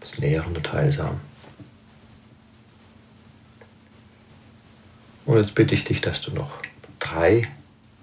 das 0.00 0.18
nährend 0.18 0.56
und 0.56 0.72
heilsam. 0.72 1.20
Und 5.24 5.38
jetzt 5.38 5.54
bitte 5.54 5.74
ich 5.74 5.84
dich, 5.84 6.00
dass 6.00 6.20
du 6.22 6.32
noch 6.32 6.50
drei 6.98 7.48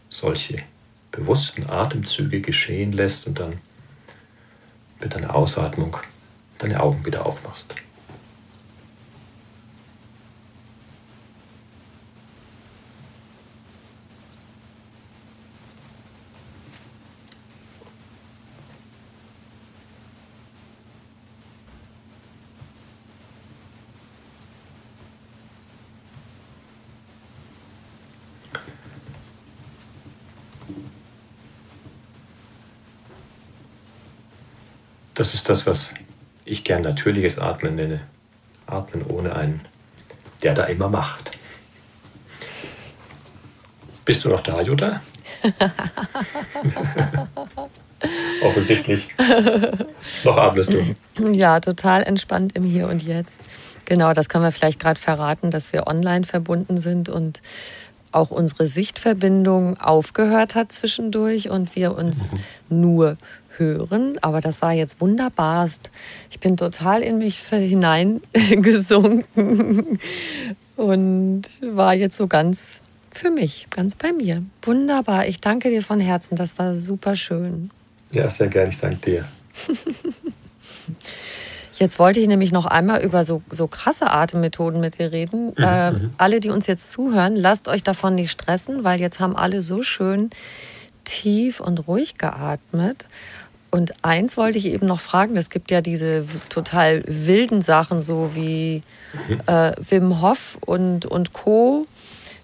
solche 0.09 0.61
bewussten 1.11 1.69
Atemzüge 1.69 2.41
geschehen 2.41 2.91
lässt 2.91 3.28
und 3.28 3.39
dann 3.39 3.59
mit 4.99 5.15
deiner 5.15 5.36
Ausatmung 5.36 5.97
deine 6.59 6.82
Augen 6.82 7.05
wieder 7.05 7.26
aufmachst. 7.26 7.74
Das 35.24 35.34
ist 35.34 35.47
das, 35.47 35.65
was 35.65 35.93
ich 36.43 36.65
gern 36.65 36.82
natürliches 36.82 37.39
Atmen 37.39 37.76
nenne. 37.76 38.01
Atmen 38.67 39.05
ohne 39.05 39.34
einen, 39.34 39.61
der 40.41 40.53
da 40.53 40.65
immer 40.65 40.89
macht. 40.89 41.32
Bist 44.03 44.26
du 44.26 44.30
noch 44.30 44.41
da, 44.41 44.61
Jutta? 44.61 44.99
Offensichtlich. 48.43 49.15
noch 50.26 50.36
atmest 50.36 50.74
du. 50.74 51.32
Ja, 51.32 51.61
total 51.61 52.03
entspannt 52.03 52.57
im 52.57 52.63
Hier 52.65 52.89
und 52.89 53.01
Jetzt. 53.01 53.47
Genau, 53.86 54.11
das 54.11 54.28
können 54.28 54.43
wir 54.43 54.51
vielleicht 54.51 54.82
gerade 54.82 54.99
verraten, 54.99 55.51
dass 55.51 55.71
wir 55.71 55.88
online 55.88 56.26
verbunden 56.26 56.76
sind 56.76 57.07
und 57.07 57.41
auch 58.11 58.30
unsere 58.30 58.67
Sichtverbindung 58.67 59.80
aufgehört 59.80 60.55
hat 60.55 60.74
zwischendurch 60.74 61.49
und 61.49 61.76
wir 61.78 61.97
uns 61.97 62.34
mhm. 62.34 62.39
nur 62.82 63.17
hören, 63.57 64.17
aber 64.21 64.41
das 64.41 64.61
war 64.61 64.73
jetzt 64.73 65.01
wunderbarst. 65.01 65.91
Ich 66.29 66.39
bin 66.39 66.57
total 66.57 67.01
in 67.01 67.17
mich 67.17 67.39
hineingesunken 67.39 69.99
und 70.75 71.43
war 71.61 71.93
jetzt 71.93 72.17
so 72.17 72.27
ganz 72.27 72.81
für 73.11 73.29
mich, 73.29 73.67
ganz 73.69 73.95
bei 73.95 74.11
mir. 74.11 74.43
Wunderbar. 74.63 75.27
Ich 75.27 75.39
danke 75.39 75.69
dir 75.69 75.83
von 75.83 75.99
Herzen. 75.99 76.35
Das 76.35 76.57
war 76.57 76.73
super 76.73 77.15
schön. 77.15 77.69
Ja, 78.11 78.29
sehr 78.29 78.47
gerne. 78.47 78.69
Ich 78.69 78.79
danke 78.79 78.97
dir. 78.97 79.25
Jetzt 81.75 81.97
wollte 81.97 82.19
ich 82.19 82.27
nämlich 82.27 82.51
noch 82.51 82.65
einmal 82.65 83.03
über 83.03 83.23
so, 83.23 83.41
so 83.49 83.67
krasse 83.67 84.11
Atemmethoden 84.11 84.79
mit 84.79 84.99
dir 84.99 85.11
reden. 85.11 85.53
Mhm, 85.57 85.63
äh, 85.63 85.91
alle, 86.17 86.39
die 86.39 86.49
uns 86.49 86.67
jetzt 86.67 86.91
zuhören, 86.91 87.35
lasst 87.35 87.67
euch 87.67 87.83
davon 87.83 88.15
nicht 88.15 88.31
stressen, 88.31 88.83
weil 88.83 89.01
jetzt 89.01 89.19
haben 89.19 89.35
alle 89.35 89.61
so 89.61 89.81
schön 89.81 90.29
tief 91.03 91.59
und 91.59 91.87
ruhig 91.87 92.15
geatmet. 92.15 93.07
Und 93.74 93.91
eins 94.03 94.38
wollte 94.38 94.59
ich 94.59 94.67
eben 94.67 94.86
noch 94.86 94.99
fragen, 94.99 95.36
es 95.36 95.49
gibt 95.49 95.71
ja 95.71 95.82
diese 95.82 96.26
total 96.47 97.03
wilden 97.07 97.63
Sachen, 97.63 98.03
so 98.03 98.36
wie 98.36 98.84
mhm. 99.28 99.41
äh, 99.47 99.71
Wim 99.89 100.21
Hof 100.21 100.59
und, 100.63 101.07
und 101.07 101.34
Co., 101.34 101.88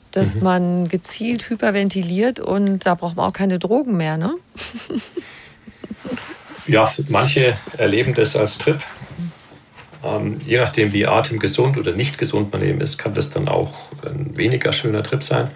dass 0.10 0.34
mhm. 0.34 0.44
man 0.44 0.88
gezielt 0.88 1.48
hyperventiliert 1.52 2.40
und 2.40 2.88
da 2.88 2.96
braucht 2.96 3.16
man 3.16 3.28
auch 3.28 3.34
keine 3.34 3.60
Drogen 3.60 3.96
mehr, 3.96 4.18
ne? 4.18 4.34
ja, 6.68 6.92
manche 7.10 7.54
erleben 7.78 8.16
das 8.16 8.36
als 8.36 8.58
Trip. 8.58 8.80
Ähm, 10.04 10.42
je 10.48 10.58
nachdem, 10.58 10.94
wie 10.94 11.06
atemgesund 11.06 11.78
oder 11.78 11.92
nicht 11.92 12.18
gesund 12.18 12.52
man 12.52 12.64
eben 12.64 12.82
ist, 12.82 12.98
kann 12.98 13.14
das 13.14 13.30
dann 13.30 13.50
auch 13.50 13.92
ein 14.04 14.36
weniger 14.36 14.74
schöner 14.74 15.04
Trip 15.04 15.22
sein. 15.22 15.52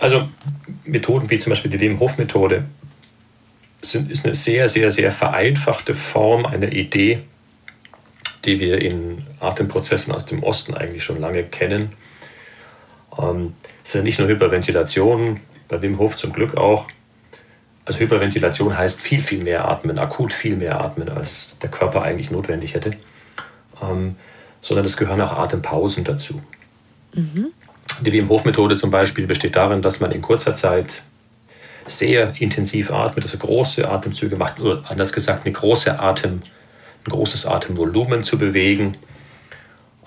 Also 0.00 0.28
Methoden 0.84 1.30
wie 1.30 1.38
zum 1.38 1.50
Beispiel 1.50 1.70
die 1.70 1.78
Wim 1.78 2.00
Hof 2.00 2.18
Methode 2.18 2.64
sind, 3.90 4.10
ist 4.10 4.24
eine 4.24 4.34
sehr, 4.34 4.68
sehr, 4.68 4.90
sehr 4.90 5.12
vereinfachte 5.12 5.94
Form 5.94 6.46
einer 6.46 6.72
Idee, 6.72 7.22
die 8.44 8.60
wir 8.60 8.80
in 8.80 9.26
Atemprozessen 9.40 10.12
aus 10.12 10.26
dem 10.26 10.42
Osten 10.42 10.74
eigentlich 10.74 11.04
schon 11.04 11.20
lange 11.20 11.44
kennen. 11.44 11.92
Ähm, 13.18 13.54
es 13.82 13.90
ist 13.90 13.94
ja 13.94 14.02
nicht 14.02 14.18
nur 14.18 14.28
Hyperventilation, 14.28 15.40
bei 15.68 15.80
Wim 15.80 15.98
Hof 15.98 16.16
zum 16.16 16.32
Glück 16.32 16.56
auch. 16.56 16.86
Also 17.84 18.00
Hyperventilation 18.00 18.76
heißt 18.76 19.00
viel, 19.00 19.20
viel 19.20 19.42
mehr 19.42 19.68
atmen, 19.68 19.98
akut 19.98 20.32
viel 20.32 20.56
mehr 20.56 20.80
atmen, 20.80 21.08
als 21.08 21.56
der 21.60 21.70
Körper 21.70 22.02
eigentlich 22.02 22.30
notwendig 22.30 22.74
hätte. 22.74 22.96
Ähm, 23.82 24.16
sondern 24.62 24.86
es 24.86 24.96
gehören 24.96 25.20
auch 25.20 25.32
Atempausen 25.32 26.04
dazu. 26.04 26.42
Mhm. 27.12 27.48
Die 28.00 28.12
Wim 28.12 28.28
Hof 28.28 28.44
Methode 28.44 28.76
zum 28.76 28.90
Beispiel 28.90 29.26
besteht 29.26 29.56
darin, 29.56 29.82
dass 29.82 30.00
man 30.00 30.10
in 30.10 30.22
kurzer 30.22 30.54
Zeit 30.54 31.02
sehr 31.86 32.34
intensiv 32.40 32.90
atmet, 32.90 33.24
also 33.24 33.38
große 33.38 33.88
Atemzüge 33.88 34.36
macht, 34.36 34.60
oder 34.60 34.82
anders 34.88 35.12
gesagt, 35.12 35.44
eine 35.44 35.52
große 35.52 35.98
Atem, 35.98 36.42
ein 37.04 37.10
großes 37.10 37.46
Atemvolumen 37.46 38.24
zu 38.24 38.38
bewegen. 38.38 38.96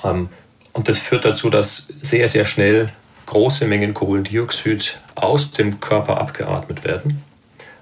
Ähm, 0.03 0.29
und 0.73 0.87
das 0.87 0.97
führt 0.97 1.25
dazu, 1.25 1.49
dass 1.49 1.87
sehr, 2.01 2.29
sehr 2.29 2.45
schnell 2.45 2.91
große 3.25 3.65
Mengen 3.65 3.93
Kohlendioxid 3.93 4.99
aus 5.15 5.51
dem 5.51 5.79
Körper 5.79 6.19
abgeatmet 6.19 6.83
werden. 6.83 7.23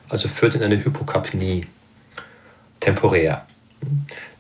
Also 0.09 0.27
führt 0.27 0.55
in 0.55 0.63
eine 0.63 0.83
Hypokapnie 0.83 1.67
temporär. 2.79 3.45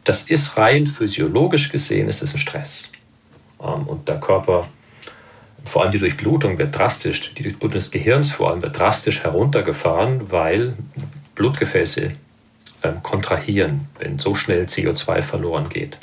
Das 0.03 0.23
ist 0.23 0.57
rein 0.57 0.87
physiologisch 0.87 1.71
gesehen, 1.71 2.07
ist 2.07 2.21
es 2.21 2.33
ein 2.33 2.39
Stress. 2.39 2.91
Ähm, 3.61 3.87
und 3.87 4.07
der 4.07 4.19
Körper 4.19 4.67
vor 5.65 5.83
allem 5.83 5.91
die 5.91 5.99
Durchblutung 5.99 6.57
wird 6.57 6.77
drastisch, 6.77 7.33
die 7.33 7.43
Durchblutung 7.43 7.79
des 7.79 7.91
Gehirns 7.91 8.31
vor 8.31 8.51
allem 8.51 8.61
wird 8.61 8.77
drastisch 8.77 9.23
heruntergefahren, 9.23 10.31
weil 10.31 10.73
Blutgefäße 11.33 12.11
ähm, 12.83 13.03
kontrahieren, 13.03 13.87
wenn 13.99 14.19
so 14.19 14.35
schnell 14.35 14.65
CO2 14.65 15.21
verloren 15.21 15.69
geht. 15.69 15.97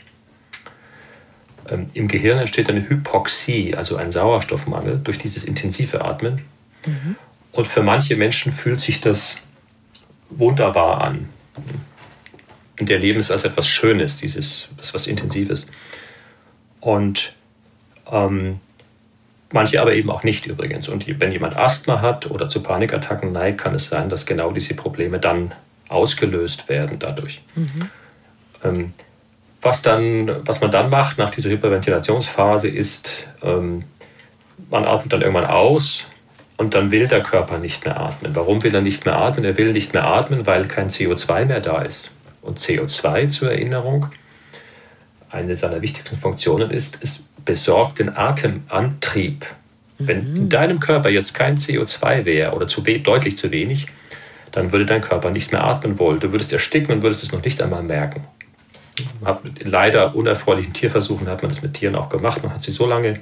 Ähm, 1.69 1.89
Im 1.95 2.09
Gehirn 2.09 2.39
entsteht 2.39 2.69
eine 2.69 2.89
Hypoxie, 2.89 3.75
also 3.75 3.97
ein 3.97 4.11
Sauerstoffmangel 4.11 4.99
durch 4.99 5.19
dieses 5.19 5.45
intensive 5.45 6.05
Atmen. 6.05 6.43
Mhm. 6.87 7.17
Und 7.53 7.67
für 7.67 7.83
manche 7.83 8.17
Menschen 8.17 8.53
fühlt 8.53 8.81
sich 8.81 9.01
das 9.01 9.37
wunderbar 10.31 11.03
an. 11.03 11.29
Und 12.81 12.89
der 12.89 12.99
Leben 12.99 13.21
ist 13.21 13.31
als 13.31 13.45
etwas 13.45 13.69
Schönes, 13.69 14.17
dieses, 14.17 14.69
das 14.77 14.95
was 14.95 15.07
Intensives. 15.07 15.67
Und 16.81 17.35
ähm, 18.11 18.61
Manche 19.53 19.81
aber 19.81 19.95
eben 19.95 20.11
auch 20.11 20.25
nicht 20.25 20.47
übrigens. 20.47 20.89
Und 20.89 21.07
wenn 21.21 21.31
jemand 21.31 21.57
Asthma 21.57 22.01
hat 22.01 22.31
oder 22.31 22.49
zu 22.49 22.63
Panikattacken 22.63 23.33
neigt, 23.33 23.59
kann 23.59 23.75
es 23.75 23.89
sein, 23.89 24.09
dass 24.09 24.27
genau 24.27 24.51
diese 24.51 24.75
Probleme 24.75 25.19
dann 25.19 25.53
ausgelöst 25.89 26.69
werden 26.69 26.99
dadurch. 26.99 27.43
Mhm. 27.55 27.91
Ähm, 28.65 28.93
was, 29.61 29.83
dann, 29.83 30.47
was 30.47 30.61
man 30.61 30.71
dann 30.71 30.91
macht 30.91 31.19
nach 31.19 31.31
dieser 31.31 31.51
Hyperventilationsphase 31.51 32.69
ist, 32.69 33.29
ähm, 33.43 33.85
man 34.71 34.85
atmet 34.85 35.13
dann 35.13 35.21
irgendwann 35.21 35.47
aus 35.47 36.07
und 36.57 36.75
dann 36.75 36.91
will 36.91 37.09
der 37.09 37.23
Körper 37.23 37.59
nicht 37.59 37.85
mehr 37.85 38.01
atmen. 38.01 38.35
Warum 38.35 38.63
will 38.63 38.75
er 38.75 38.81
nicht 38.81 39.05
mehr 39.05 39.17
atmen? 39.17 39.45
Er 39.45 39.57
will 39.57 39.73
nicht 39.73 39.93
mehr 39.93 40.05
atmen, 40.05 40.47
weil 40.47 40.67
kein 40.67 40.91
CO2 40.91 41.45
mehr 41.45 41.61
da 41.61 41.83
ist. 41.83 42.11
Und 42.41 42.59
CO2 42.59 43.29
zur 43.29 43.51
Erinnerung, 43.53 44.07
eine 45.31 45.57
seiner 45.57 45.83
wichtigsten 45.83 46.17
Funktionen 46.17 46.71
ist, 46.71 46.99
es 47.03 47.25
besorgt 47.45 47.99
den 47.99 48.17
Atemantrieb. 48.17 49.47
Mhm. 49.99 50.09
Wenn 50.09 50.37
in 50.37 50.49
deinem 50.49 50.81
Körper 50.81 51.09
jetzt 51.09 51.35
kein 51.35 51.57
CO2 51.57 52.25
wäre 52.25 52.53
oder 52.53 52.69
zu 52.69 52.83
deutlich 52.83 53.39
zu 53.39 53.51
wenig, 53.51 53.87
dann 54.51 54.73
würde 54.73 54.87
dein 54.87 55.01
Körper 55.01 55.31
nicht 55.31 55.53
mehr 55.53 55.65
atmen 55.65 55.99
wollen. 55.99 56.21
Du 56.21 56.33
würdest 56.33 56.53
ersticken 56.53 56.95
und 56.95 57.03
würdest 57.03 57.23
es 57.23 57.33
noch 57.33 57.43
nicht 57.43 57.61
einmal 57.63 57.83
merken. 57.83 58.25
Hab, 59.25 59.43
leider 59.61 60.15
unerfreulichen 60.15 60.75
Tierversuchen 60.75 61.27
hat 61.29 61.43
man 61.43 61.51
das 61.51 61.63
mit 61.63 61.75
Tieren 61.75 61.95
auch 61.95 62.11
gemacht. 62.11 62.43
Man 62.43 62.53
hat 62.53 62.63
sie 62.63 62.73
so 62.73 62.87
lange, 62.87 63.21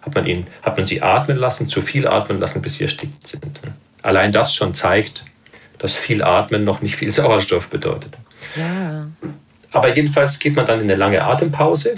hat 0.00 0.14
man, 0.14 0.26
ihn, 0.26 0.46
hat 0.62 0.78
man 0.78 0.86
sie 0.86 1.02
atmen 1.02 1.36
lassen, 1.36 1.68
zu 1.68 1.82
viel 1.82 2.08
atmen 2.08 2.38
lassen, 2.40 2.62
bis 2.62 2.76
sie 2.76 2.84
erstickt 2.84 3.26
sind. 3.26 3.60
Allein 4.00 4.32
das 4.32 4.54
schon 4.54 4.74
zeigt, 4.74 5.24
dass 5.78 5.94
viel 5.94 6.22
Atmen 6.22 6.64
noch 6.64 6.80
nicht 6.80 6.96
viel 6.96 7.10
Sauerstoff 7.12 7.68
bedeutet. 7.68 8.14
Ja. 8.56 9.06
Aber 9.72 9.94
jedenfalls 9.94 10.38
geht 10.38 10.56
man 10.56 10.66
dann 10.66 10.80
in 10.80 10.84
eine 10.84 10.96
lange 10.96 11.22
Atempause 11.22 11.96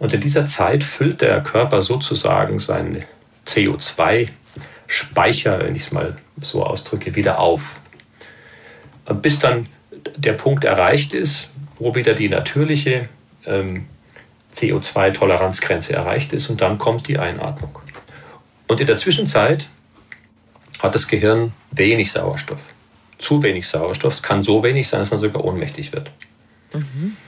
und 0.00 0.12
in 0.12 0.20
dieser 0.20 0.46
Zeit 0.46 0.82
füllt 0.82 1.20
der 1.20 1.40
Körper 1.42 1.82
sozusagen 1.82 2.58
seinen 2.58 3.04
CO2-Speicher, 3.46 5.60
wenn 5.60 5.76
ich 5.76 5.82
es 5.82 5.92
mal 5.92 6.16
so 6.40 6.64
ausdrücke, 6.64 7.14
wieder 7.14 7.38
auf. 7.38 7.78
Bis 9.20 9.38
dann 9.38 9.68
der 10.16 10.32
Punkt 10.32 10.64
erreicht 10.64 11.12
ist, 11.12 11.52
wo 11.76 11.94
wieder 11.94 12.14
die 12.14 12.30
natürliche 12.30 13.10
ähm, 13.44 13.84
CO2-Toleranzgrenze 14.54 15.92
erreicht 15.92 16.32
ist 16.32 16.48
und 16.48 16.62
dann 16.62 16.78
kommt 16.78 17.06
die 17.06 17.18
Einatmung. 17.18 17.78
Und 18.68 18.80
in 18.80 18.86
der 18.86 18.96
Zwischenzeit 18.96 19.68
hat 20.78 20.94
das 20.94 21.08
Gehirn 21.08 21.52
wenig 21.72 22.10
Sauerstoff. 22.10 22.72
Zu 23.18 23.42
wenig 23.42 23.68
Sauerstoff. 23.68 24.14
Es 24.14 24.22
kann 24.22 24.42
so 24.42 24.62
wenig 24.62 24.88
sein, 24.88 25.00
dass 25.00 25.10
man 25.10 25.20
sogar 25.20 25.44
ohnmächtig 25.44 25.92
wird. 25.92 26.10
Mhm. 26.72 27.18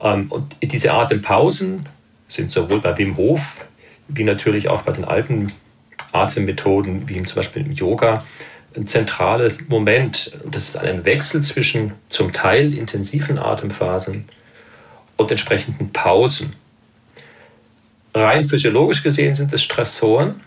Ähm, 0.00 0.30
und 0.30 0.56
diese 0.62 0.92
Atempausen 0.92 1.86
sind 2.28 2.50
sowohl 2.50 2.80
bei 2.80 2.96
Wim 2.98 3.16
Hof 3.16 3.68
wie 4.08 4.24
natürlich 4.24 4.68
auch 4.68 4.82
bei 4.82 4.92
den 4.92 5.04
alten 5.04 5.52
Atemmethoden, 6.12 7.08
wie 7.08 7.22
zum 7.22 7.36
Beispiel 7.36 7.64
im 7.64 7.72
Yoga, 7.72 8.24
ein 8.74 8.86
zentrales 8.86 9.58
Moment. 9.68 10.32
Das 10.50 10.70
ist 10.70 10.76
ein 10.76 11.04
Wechsel 11.04 11.42
zwischen 11.42 11.92
zum 12.08 12.32
Teil 12.32 12.74
intensiven 12.74 13.38
Atemphasen 13.38 14.24
und 15.16 15.30
entsprechenden 15.30 15.92
Pausen. 15.92 16.54
Rein 18.14 18.46
physiologisch 18.46 19.02
gesehen 19.02 19.34
sind 19.34 19.52
es 19.52 19.62
Stressoren. 19.62 20.40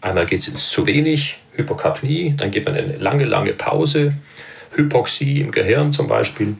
Einmal 0.00 0.26
geht 0.26 0.40
es 0.40 0.48
ins 0.48 0.70
zu 0.70 0.86
wenig, 0.86 1.38
Hypokapnie, 1.54 2.34
dann 2.36 2.50
geht 2.50 2.66
man 2.66 2.74
eine 2.74 2.96
lange, 2.98 3.24
lange 3.24 3.52
Pause, 3.52 4.14
Hypoxie 4.76 5.40
im 5.40 5.50
Gehirn 5.50 5.92
zum 5.92 6.06
Beispiel. 6.06 6.56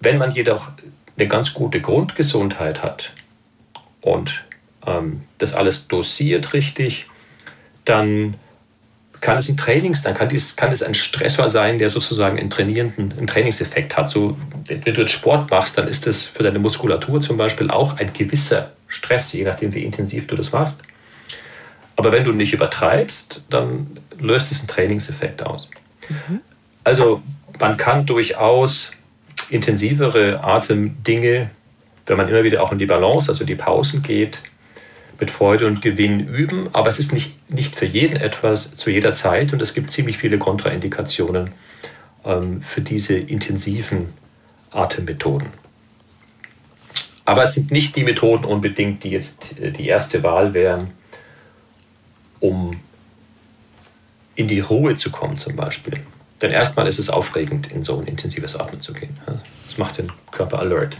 Wenn 0.00 0.18
man 0.18 0.32
jedoch 0.32 0.70
eine 1.16 1.28
ganz 1.28 1.54
gute 1.54 1.80
Grundgesundheit 1.80 2.82
hat 2.82 3.12
und 4.00 4.44
ähm, 4.86 5.22
das 5.38 5.54
alles 5.54 5.88
dosiert 5.88 6.52
richtig, 6.54 7.06
dann 7.84 8.34
kann 9.20 9.36
es 9.36 9.48
ein 9.48 9.56
Trainings, 9.56 10.02
dann 10.02 10.14
kann, 10.14 10.28
dies, 10.28 10.56
kann 10.56 10.72
es 10.72 10.82
ein 10.82 10.94
Stressor 10.94 11.50
sein, 11.50 11.78
der 11.78 11.90
sozusagen 11.90 12.38
einen 12.38 12.48
trainierenden 12.48 13.12
einen 13.12 13.26
Trainingseffekt 13.26 13.96
hat. 13.96 14.10
So, 14.10 14.36
wenn 14.66 14.80
du 14.80 15.00
jetzt 15.02 15.12
Sport 15.12 15.50
machst, 15.50 15.76
dann 15.76 15.88
ist 15.88 16.06
das 16.06 16.22
für 16.22 16.42
deine 16.42 16.58
Muskulatur 16.58 17.20
zum 17.20 17.36
Beispiel 17.36 17.70
auch 17.70 17.98
ein 17.98 18.12
gewisser 18.12 18.72
Stress, 18.88 19.32
je 19.32 19.44
nachdem, 19.44 19.74
wie 19.74 19.84
intensiv 19.84 20.26
du 20.26 20.36
das 20.36 20.52
machst. 20.52 20.82
Aber 21.96 22.12
wenn 22.12 22.24
du 22.24 22.32
nicht 22.32 22.54
übertreibst, 22.54 23.44
dann 23.50 23.98
löst 24.18 24.50
es 24.52 24.60
einen 24.60 24.68
Trainingseffekt 24.68 25.42
aus. 25.44 25.70
Mhm. 26.08 26.40
Also 26.82 27.22
man 27.58 27.76
kann 27.76 28.06
durchaus 28.06 28.92
intensivere 29.48 30.42
Atemdinge, 30.42 31.50
wenn 32.06 32.16
man 32.16 32.28
immer 32.28 32.44
wieder 32.44 32.62
auch 32.62 32.72
in 32.72 32.78
die 32.78 32.86
Balance, 32.86 33.30
also 33.30 33.44
die 33.44 33.54
Pausen 33.54 34.02
geht, 34.02 34.40
mit 35.18 35.30
Freude 35.30 35.66
und 35.66 35.82
Gewinn 35.82 36.26
üben. 36.26 36.68
Aber 36.72 36.88
es 36.88 36.98
ist 36.98 37.12
nicht, 37.12 37.50
nicht 37.50 37.76
für 37.76 37.86
jeden 37.86 38.16
etwas 38.16 38.74
zu 38.74 38.90
jeder 38.90 39.12
Zeit 39.12 39.52
und 39.52 39.62
es 39.62 39.74
gibt 39.74 39.90
ziemlich 39.90 40.16
viele 40.16 40.38
Kontraindikationen 40.38 41.52
ähm, 42.24 42.62
für 42.62 42.80
diese 42.80 43.14
intensiven 43.14 44.12
Atemmethoden. 44.70 45.48
Aber 47.24 47.44
es 47.44 47.54
sind 47.54 47.70
nicht 47.70 47.94
die 47.96 48.04
Methoden 48.04 48.44
unbedingt, 48.44 49.04
die 49.04 49.10
jetzt 49.10 49.60
äh, 49.60 49.70
die 49.70 49.86
erste 49.86 50.22
Wahl 50.22 50.54
wären, 50.54 50.90
um 52.40 52.80
in 54.34 54.48
die 54.48 54.60
Ruhe 54.60 54.96
zu 54.96 55.10
kommen 55.10 55.38
zum 55.38 55.54
Beispiel. 55.54 56.00
Denn 56.42 56.50
erstmal 56.50 56.86
ist 56.86 56.98
es 56.98 57.10
aufregend, 57.10 57.70
in 57.70 57.84
so 57.84 57.98
ein 57.98 58.06
intensives 58.06 58.56
Atmen 58.56 58.80
zu 58.80 58.92
gehen. 58.92 59.16
Das 59.66 59.78
macht 59.78 59.98
den 59.98 60.10
Körper 60.30 60.58
alert. 60.58 60.96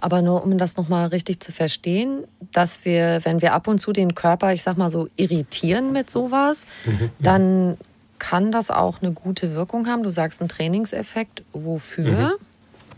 Aber 0.00 0.20
nur 0.20 0.44
um 0.44 0.58
das 0.58 0.76
nochmal 0.76 1.06
richtig 1.06 1.40
zu 1.40 1.50
verstehen, 1.50 2.24
dass 2.52 2.84
wir, 2.84 3.20
wenn 3.24 3.40
wir 3.40 3.54
ab 3.54 3.68
und 3.68 3.80
zu 3.80 3.92
den 3.92 4.14
Körper, 4.14 4.52
ich 4.52 4.62
sag 4.62 4.76
mal 4.76 4.90
so, 4.90 5.08
irritieren 5.16 5.92
mit 5.92 6.10
sowas, 6.10 6.66
mhm. 6.84 7.10
dann 7.18 7.78
kann 8.18 8.52
das 8.52 8.70
auch 8.70 9.00
eine 9.00 9.12
gute 9.12 9.54
Wirkung 9.54 9.86
haben. 9.86 10.02
Du 10.02 10.10
sagst 10.10 10.40
einen 10.40 10.48
Trainingseffekt. 10.48 11.42
Wofür? 11.52 12.04
Mhm. 12.04 12.32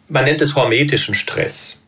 Man 0.08 0.24
nennt 0.24 0.42
es 0.42 0.54
hormetischen 0.56 1.14
Stress. 1.14 1.80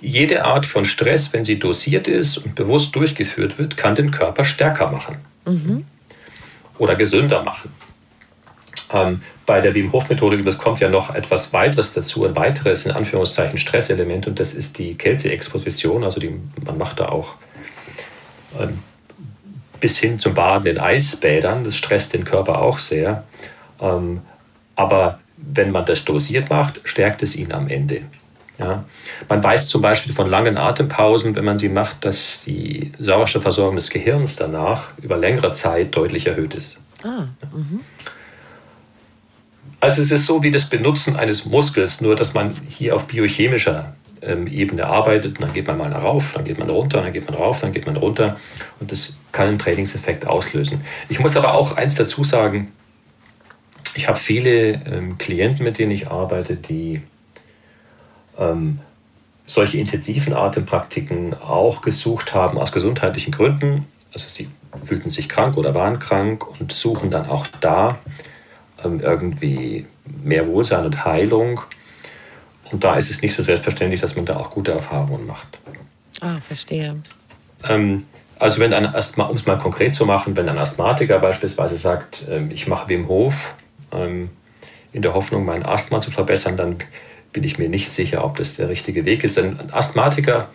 Jede 0.00 0.44
Art 0.44 0.66
von 0.66 0.84
Stress, 0.84 1.32
wenn 1.32 1.44
sie 1.44 1.60
dosiert 1.60 2.08
ist 2.08 2.38
und 2.38 2.56
bewusst 2.56 2.96
durchgeführt 2.96 3.58
wird, 3.58 3.76
kann 3.76 3.94
den 3.94 4.10
Körper 4.10 4.44
stärker 4.44 4.90
machen 4.90 5.18
mhm. 5.46 5.84
oder 6.78 6.96
gesünder 6.96 7.44
machen. 7.44 7.72
Ähm, 8.92 9.22
bei 9.46 9.60
der 9.60 9.74
Wim 9.74 9.92
Hof 9.92 10.08
Methode, 10.08 10.42
das 10.42 10.58
kommt 10.58 10.80
ja 10.80 10.88
noch 10.88 11.14
etwas 11.14 11.52
weiteres 11.52 11.92
dazu, 11.92 12.24
ein 12.24 12.36
weiteres 12.36 12.84
in 12.86 12.92
Anführungszeichen 12.92 13.58
Stresselement 13.58 14.26
und 14.26 14.38
das 14.38 14.54
ist 14.54 14.78
die 14.78 14.94
Kälteexposition. 14.94 16.04
Also 16.04 16.20
die, 16.20 16.34
man 16.64 16.78
macht 16.78 17.00
da 17.00 17.08
auch 17.08 17.34
ähm, 18.60 18.80
bis 19.80 19.98
hin 19.98 20.18
zum 20.18 20.34
Baden 20.34 20.66
in 20.66 20.78
Eisbädern. 20.78 21.64
Das 21.64 21.76
stresst 21.76 22.12
den 22.14 22.24
Körper 22.24 22.60
auch 22.60 22.78
sehr. 22.78 23.24
Ähm, 23.80 24.20
aber 24.76 25.18
wenn 25.36 25.72
man 25.72 25.84
das 25.84 26.04
dosiert 26.04 26.50
macht, 26.50 26.80
stärkt 26.84 27.22
es 27.22 27.34
ihn 27.34 27.52
am 27.52 27.68
Ende. 27.68 28.02
Ja. 28.58 28.84
Man 29.28 29.42
weiß 29.42 29.66
zum 29.66 29.82
Beispiel 29.82 30.14
von 30.14 30.28
langen 30.28 30.56
Atempausen, 30.56 31.34
wenn 31.34 31.44
man 31.44 31.58
die 31.58 31.68
macht, 31.68 32.04
dass 32.04 32.42
die 32.42 32.92
Sauerstoffversorgung 32.98 33.76
des 33.76 33.90
Gehirns 33.90 34.36
danach 34.36 34.96
über 34.98 35.16
längere 35.16 35.52
Zeit 35.52 35.96
deutlich 35.96 36.26
erhöht 36.28 36.54
ist. 36.54 36.78
Ah, 37.02 37.26
mhm. 37.52 37.80
Also 39.82 40.00
es 40.00 40.12
ist 40.12 40.26
so 40.26 40.44
wie 40.44 40.52
das 40.52 40.66
Benutzen 40.66 41.16
eines 41.16 41.44
Muskels, 41.44 42.00
nur 42.00 42.14
dass 42.14 42.34
man 42.34 42.54
hier 42.68 42.94
auf 42.94 43.08
biochemischer 43.08 43.96
ähm, 44.20 44.46
Ebene 44.46 44.86
arbeitet. 44.86 45.38
Und 45.38 45.40
dann 45.40 45.52
geht 45.52 45.66
man 45.66 45.76
mal 45.76 45.92
rauf, 45.92 46.34
dann 46.36 46.44
geht 46.44 46.56
man 46.56 46.70
runter, 46.70 47.02
dann 47.02 47.12
geht 47.12 47.26
man 47.28 47.34
rauf, 47.34 47.62
dann 47.62 47.72
geht 47.72 47.86
man 47.86 47.96
runter. 47.96 48.38
Und 48.78 48.92
das 48.92 49.14
kann 49.32 49.48
einen 49.48 49.58
Trainingseffekt 49.58 50.24
auslösen. 50.24 50.82
Ich 51.08 51.18
muss 51.18 51.36
aber 51.36 51.54
auch 51.54 51.76
eins 51.76 51.96
dazu 51.96 52.22
sagen, 52.22 52.70
ich 53.96 54.06
habe 54.06 54.20
viele 54.20 54.74
ähm, 54.86 55.18
Klienten, 55.18 55.64
mit 55.64 55.78
denen 55.78 55.90
ich 55.90 56.08
arbeite, 56.08 56.54
die 56.54 57.02
ähm, 58.38 58.78
solche 59.46 59.78
intensiven 59.78 60.32
Atempraktiken 60.32 61.34
auch 61.34 61.82
gesucht 61.82 62.34
haben 62.34 62.56
aus 62.56 62.70
gesundheitlichen 62.70 63.32
Gründen. 63.32 63.86
Also 64.14 64.28
sie 64.28 64.46
fühlten 64.84 65.10
sich 65.10 65.28
krank 65.28 65.56
oder 65.56 65.74
waren 65.74 65.98
krank 65.98 66.46
und 66.60 66.70
suchen 66.70 67.10
dann 67.10 67.28
auch 67.28 67.48
da 67.60 67.98
irgendwie 68.84 69.86
mehr 70.22 70.46
Wohlsein 70.46 70.84
und 70.84 71.04
Heilung. 71.04 71.60
Und 72.70 72.84
da 72.84 72.96
ist 72.96 73.10
es 73.10 73.22
nicht 73.22 73.34
so 73.34 73.42
selbstverständlich, 73.42 74.00
dass 74.00 74.16
man 74.16 74.24
da 74.24 74.36
auch 74.36 74.50
gute 74.50 74.72
Erfahrungen 74.72 75.26
macht. 75.26 75.58
Ah, 76.20 76.40
verstehe. 76.40 76.96
Ähm, 77.68 78.04
also 78.38 78.60
wenn 78.60 78.72
ein 78.72 78.86
Asthma, 78.86 79.24
um 79.24 79.36
es 79.36 79.46
mal 79.46 79.58
konkret 79.58 79.94
zu 79.94 80.06
machen, 80.06 80.36
wenn 80.36 80.48
ein 80.48 80.58
Asthmatiker 80.58 81.18
beispielsweise 81.18 81.76
sagt, 81.76 82.24
ähm, 82.30 82.50
ich 82.50 82.66
mache 82.66 82.88
Wim 82.88 83.08
Hof 83.08 83.54
ähm, 83.92 84.30
in 84.92 85.02
der 85.02 85.14
Hoffnung, 85.14 85.44
mein 85.44 85.64
Asthma 85.64 86.00
zu 86.00 86.10
verbessern, 86.10 86.56
dann 86.56 86.76
bin 87.32 87.44
ich 87.44 87.58
mir 87.58 87.68
nicht 87.68 87.92
sicher, 87.92 88.24
ob 88.24 88.38
das 88.38 88.56
der 88.56 88.68
richtige 88.68 89.04
Weg 89.04 89.24
ist. 89.24 89.36
Denn 89.36 89.58
ein 89.58 89.72
Asthmatiker, 89.72 90.48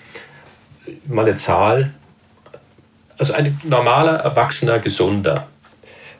mal 1.08 1.26
eine 1.26 1.38
Zahl, 1.38 1.94
also 3.18 3.34
ein 3.34 3.60
normaler, 3.64 4.18
erwachsener, 4.18 4.80
gesunder, 4.80 5.48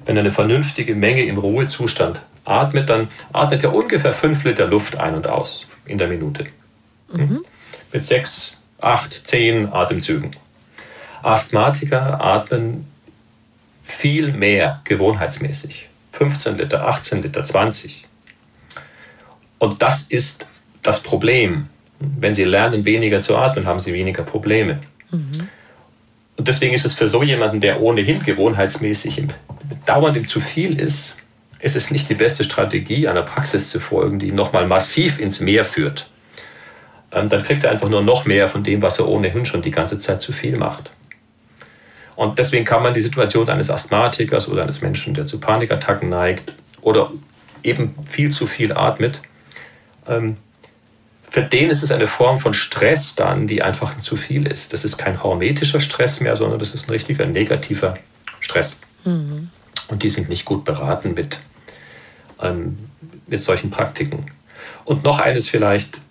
wenn 0.08 0.16
er 0.16 0.22
eine 0.22 0.32
vernünftige 0.32 0.95
Menge 0.95 1.24
im 1.26 1.38
Ruhezustand 1.38 2.22
atmet, 2.45 2.89
dann 2.89 3.10
atmet 3.34 3.64
er 3.64 3.76
ungefähr 3.76 4.14
5 4.14 4.45
Liter 4.45 4.66
Luft 4.66 4.97
ein 4.97 5.14
und 5.16 5.28
aus 5.28 5.68
in 5.86 5.97
der 5.97 6.08
Minute. 6.08 6.47
Mhm. 7.12 7.45
Mit 7.91 8.03
6, 8.03 8.53
8, 8.80 9.28
10 9.28 9.74
Atemzügen. 9.74 10.32
Asthmatiker 11.24 12.22
atmen 12.22 12.88
viel 13.84 14.32
mehr 14.32 14.82
gewohnheitsmäßig. 14.86 15.89
15 16.14 16.58
Liter, 16.58 16.88
18 16.88 17.22
Liter, 17.22 17.43
20. 17.43 18.05
Und 19.60 19.82
das 19.82 20.03
ist 20.03 20.45
das 20.84 21.03
Problem. 21.03 21.68
Wenn 21.99 22.34
Sie 22.34 22.43
lernen, 22.43 22.86
weniger 22.86 23.20
zu 23.22 23.36
atmen, 23.36 23.66
haben 23.66 23.80
Sie 23.80 23.93
weniger 23.93 24.24
Probleme. 24.24 24.80
Mhm. 25.12 25.49
Und 26.38 26.47
deswegen 26.47 26.74
ist 26.74 26.86
es 26.86 26.93
für 26.93 27.08
so 27.08 27.24
jemanden, 27.24 27.60
der 27.60 27.82
ohnehin 27.82 28.24
gewohnheitsmäßig 28.24 29.18
im, 29.18 29.30
dauernd 29.86 30.18
im 30.18 30.28
zu 30.28 30.39
viel 30.39 30.80
ist, 30.80 31.15
ist 31.59 31.76
es 31.76 31.91
nicht 31.91 32.09
die 32.09 32.15
beste 32.15 32.43
Strategie, 32.43 33.07
einer 33.07 33.24
Praxis 33.24 33.70
zu 33.70 33.80
folgen, 33.80 34.20
die 34.20 34.32
nochmal 34.32 34.68
massiv 34.68 35.20
ins 35.20 35.39
Meer 35.39 35.65
führt. 35.65 36.07
Ähm, 37.11 37.30
dann 37.30 37.43
kriegt 37.43 37.63
er 37.63 37.72
einfach 37.72 37.89
nur 37.89 38.01
noch 38.01 38.26
mehr 38.26 38.47
von 38.47 38.63
dem, 38.63 38.82
was 38.82 38.99
er 38.99 39.07
ohnehin 39.07 39.45
schon 39.45 39.61
die 39.61 39.72
ganze 39.72 39.97
Zeit 39.97 40.22
zu 40.22 40.34
viel 40.34 40.57
macht. 40.57 40.91
Und 42.15 42.39
deswegen 42.39 42.65
kann 42.65 42.84
man 42.84 42.93
die 42.93 43.01
Situation 43.01 43.49
eines 43.49 43.70
Asthmatikers 43.70 44.47
oder 44.49 44.63
eines 44.63 44.82
Menschen, 44.82 45.13
der 45.13 45.28
zu 45.28 45.39
Panikattacken 45.39 46.09
neigt 46.09 46.53
oder 46.82 47.11
eben 47.63 47.95
viel 48.09 48.32
zu 48.32 48.47
viel 48.47 48.74
atmet, 48.74 49.22
ähm, 50.07 50.38
für 51.30 51.43
den 51.43 51.70
ist 51.70 51.84
es 51.84 51.91
eine 51.91 52.07
Form 52.07 52.39
von 52.39 52.53
Stress 52.53 53.15
dann, 53.15 53.47
die 53.47 53.61
einfach 53.61 53.99
zu 53.99 54.15
viel 54.15 54.47
ist. 54.47 54.74
Das 54.74 54.86
ist 54.86 54.97
kein 54.97 55.22
hormetischer 55.22 55.82
Stress 55.82 56.22
mehr, 56.22 56.38
sondern 56.38 56.57
das 56.57 56.74
ist 56.74 56.88
ein 56.88 56.91
richtiger 56.91 57.26
negativer 57.26 57.97
Stress. 58.39 58.80
Mhm. 59.03 59.49
Und 59.89 60.03
die 60.03 60.09
sind 60.09 60.29
nicht 60.29 60.45
gut 60.45 60.65
beraten 60.65 61.13
mit, 61.13 61.39
ähm, 62.41 62.77
mit 63.27 63.41
solchen 63.41 63.69
Praktiken. 63.69 64.31
Und 64.85 65.03
noch 65.03 65.19
eines 65.19 65.49
vielleicht, 65.49 66.01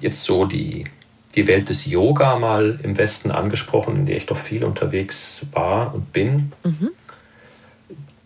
jetzt 0.00 0.24
so 0.24 0.44
die, 0.44 0.86
die 1.34 1.46
Welt 1.46 1.68
des 1.68 1.86
Yoga 1.86 2.38
mal 2.38 2.80
im 2.82 2.96
Westen 2.96 3.30
angesprochen, 3.30 3.96
in 3.96 4.06
der 4.06 4.16
ich 4.16 4.26
doch 4.26 4.38
viel 4.38 4.64
unterwegs 4.64 5.46
war 5.52 5.94
und 5.94 6.12
bin. 6.12 6.52
Mhm. 6.64 6.90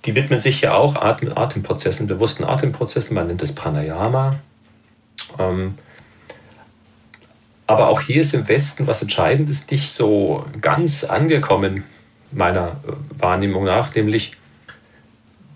die 0.04 0.14
widmen 0.14 0.38
sich 0.38 0.60
ja 0.60 0.74
auch 0.74 0.96
Atem, 0.96 1.32
Atemprozessen, 1.34 2.06
bewussten 2.06 2.44
Atemprozessen, 2.44 3.14
man 3.14 3.26
nennt 3.26 3.42
es 3.42 3.54
Pranayama. 3.54 4.38
Ähm, 5.38 5.78
aber 7.66 7.88
auch 7.88 8.02
hier 8.02 8.20
ist 8.20 8.34
im 8.34 8.46
Westen 8.46 8.86
was 8.86 9.00
Entscheidendes 9.00 9.70
nicht 9.70 9.94
so 9.94 10.44
ganz 10.60 11.04
angekommen, 11.04 11.84
meiner 12.34 12.76
Wahrnehmung 13.18 13.64
nach, 13.64 13.94
nämlich, 13.94 14.36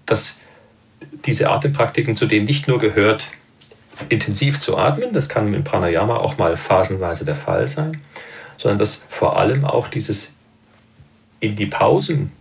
dass 0.07 0.39
diese 1.25 1.51
Atempraktiken 1.51 2.17
zu 2.17 2.27
denen 2.27 2.47
nicht 2.47 2.69
nur 2.69 2.79
gehört, 2.79 3.31
intensiv 4.09 4.61
zu 4.61 4.79
atmen, 4.79 5.13
das 5.13 5.29
kann 5.29 5.53
im 5.55 5.65
Pranayama 5.65 6.17
auch 6.17 6.39
mal 6.39 6.57
phasenweise 6.57 7.25
der 7.25 7.37
Fall 7.37 7.67
sein, 7.67 8.01
sondern 8.57 8.79
dass 8.79 9.03
vor 9.09 9.37
allem 9.39 9.65
auch 9.65 9.89
dieses 9.89 10.33
in 11.41 11.57
die 11.57 11.67
Pausen 11.67 12.33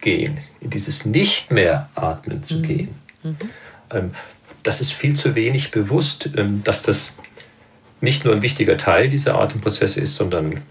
gehen, 0.00 0.38
in 0.60 0.70
dieses 0.70 1.04
nicht 1.04 1.50
mehr 1.50 1.88
atmen 1.94 2.42
zu 2.42 2.56
mhm. 2.56 2.62
gehen. 2.62 2.94
Mhm. 3.22 3.36
Ähm, 3.90 4.10
das 4.62 4.80
ist 4.80 4.92
viel 4.92 5.16
zu 5.16 5.34
wenig 5.34 5.70
bewusst, 5.70 6.30
ähm, 6.36 6.62
dass 6.64 6.82
das 6.82 7.12
nicht 8.00 8.24
nur 8.24 8.34
ein 8.34 8.42
wichtiger 8.42 8.76
Teil 8.76 9.08
dieser 9.08 9.38
Atemprozesse 9.38 10.00
ist, 10.00 10.14
sondern 10.14 10.62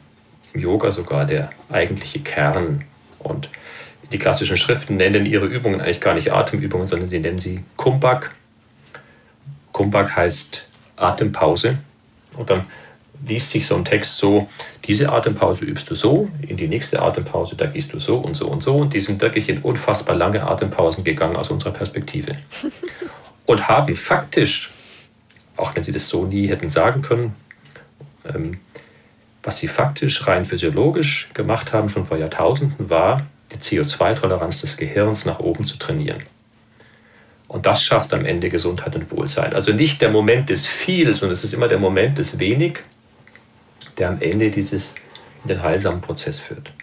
im 0.57 0.63
Yoga 0.63 0.91
sogar 0.91 1.25
der 1.25 1.51
eigentliche 1.69 2.19
Kern. 2.19 2.83
Und 3.19 3.49
die 4.11 4.17
klassischen 4.17 4.57
Schriften 4.57 4.97
nennen 4.97 5.25
ihre 5.25 5.45
Übungen 5.45 5.81
eigentlich 5.81 6.01
gar 6.01 6.13
nicht 6.13 6.31
Atemübungen, 6.31 6.87
sondern 6.87 7.09
sie 7.09 7.19
nennen 7.19 7.39
sie 7.39 7.63
Kumbhak. 7.75 8.33
Kumbhak 9.71 10.15
heißt 10.15 10.67
Atempause. 10.95 11.77
Und 12.35 12.49
dann 12.49 12.65
liest 13.25 13.51
sich 13.51 13.65
so 13.65 13.75
ein 13.75 13.85
Text 13.85 14.17
so, 14.17 14.47
diese 14.85 15.11
Atempause 15.11 15.65
übst 15.65 15.89
du 15.89 15.95
so, 15.95 16.29
in 16.47 16.55
die 16.55 16.67
nächste 16.67 17.01
Atempause, 17.01 17.55
da 17.55 17.65
gehst 17.65 17.93
du 17.93 17.99
so 17.99 18.17
und 18.17 18.35
so 18.35 18.47
und 18.47 18.63
so. 18.63 18.75
Und 18.75 18.93
die 18.93 18.99
sind 18.99 19.21
wirklich 19.21 19.49
in 19.49 19.59
unfassbar 19.59 20.15
lange 20.15 20.43
Atempausen 20.43 21.03
gegangen 21.03 21.35
aus 21.35 21.49
unserer 21.49 21.71
Perspektive. 21.73 22.37
Und 23.45 23.69
haben 23.69 23.95
faktisch 23.95 24.71
auch 25.57 25.75
wenn 25.75 25.83
sie 25.83 25.91
das 25.91 26.07
so 26.07 26.25
nie 26.25 26.47
hätten 26.47 26.69
sagen 26.69 27.01
können, 27.01 27.35
ähm, 28.25 28.59
was 29.47 29.59
sie 29.59 29.69
faktisch 29.69 30.27
rein 30.27 30.43
physiologisch 30.43 31.29
gemacht 31.33 31.71
haben, 31.71 31.87
schon 31.87 32.05
vor 32.05 32.17
Jahrtausenden, 32.17 32.89
war, 32.89 33.25
die 33.53 33.55
CO2-Toleranz 33.55 34.59
des 34.59 34.75
Gehirns 34.75 35.23
nach 35.23 35.39
oben 35.39 35.63
zu 35.63 35.77
trainieren. 35.77 36.23
Und 37.47 37.65
das 37.65 37.81
schafft 37.81 38.13
am 38.13 38.25
Ende 38.25 38.49
Gesundheit 38.49 38.93
und 38.97 39.09
Wohlsein. 39.09 39.53
Also 39.53 39.71
nicht 39.71 40.01
der 40.01 40.09
Moment 40.09 40.49
des 40.49 40.65
Viel, 40.65 41.13
sondern 41.15 41.31
es 41.31 41.45
ist 41.45 41.53
immer 41.53 41.69
der 41.69 41.79
Moment 41.79 42.17
des 42.17 42.39
Wenig, 42.39 42.79
der 43.97 44.09
am 44.09 44.21
Ende 44.21 44.51
dieses 44.51 44.95
in 45.43 45.47
den 45.47 45.63
heilsamen 45.63 46.01
Prozess 46.01 46.39
führt. 46.39 46.73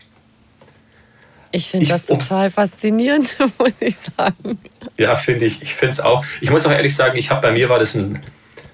Ich 1.50 1.68
finde 1.68 1.86
das 1.86 2.06
total 2.06 2.48
faszinierend, 2.48 3.36
muss 3.58 3.82
ich 3.82 3.96
sagen. 3.96 4.58
Ja, 4.96 5.16
finde 5.16 5.44
ich. 5.44 5.60
Ich 5.60 5.74
finde 5.74 5.92
es 5.92 6.00
auch. 6.00 6.24
Ich 6.40 6.48
muss 6.48 6.64
auch 6.64 6.72
ehrlich 6.72 6.96
sagen, 6.96 7.18
ich 7.18 7.28
habe 7.28 7.42
bei 7.42 7.52
mir 7.52 7.68
war 7.68 7.78
das 7.78 7.94
ein 7.94 8.22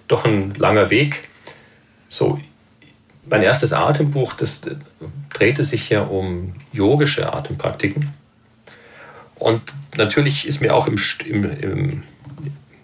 doch 0.06 0.24
ein 0.24 0.54
langer 0.54 0.90
Weg. 0.90 1.28
So, 2.08 2.40
mein 3.30 3.42
erstes 3.42 3.72
Atembuch, 3.72 4.34
das 4.34 4.62
drehte 5.32 5.64
sich 5.64 5.88
ja 5.88 6.02
um 6.02 6.54
yogische 6.72 7.32
Atempraktiken. 7.32 8.10
Und 9.36 9.62
natürlich 9.96 10.46
ist 10.46 10.60
mir 10.60 10.74
auch 10.74 10.86
im, 10.86 10.98
im, 11.24 11.44
im, 11.44 12.02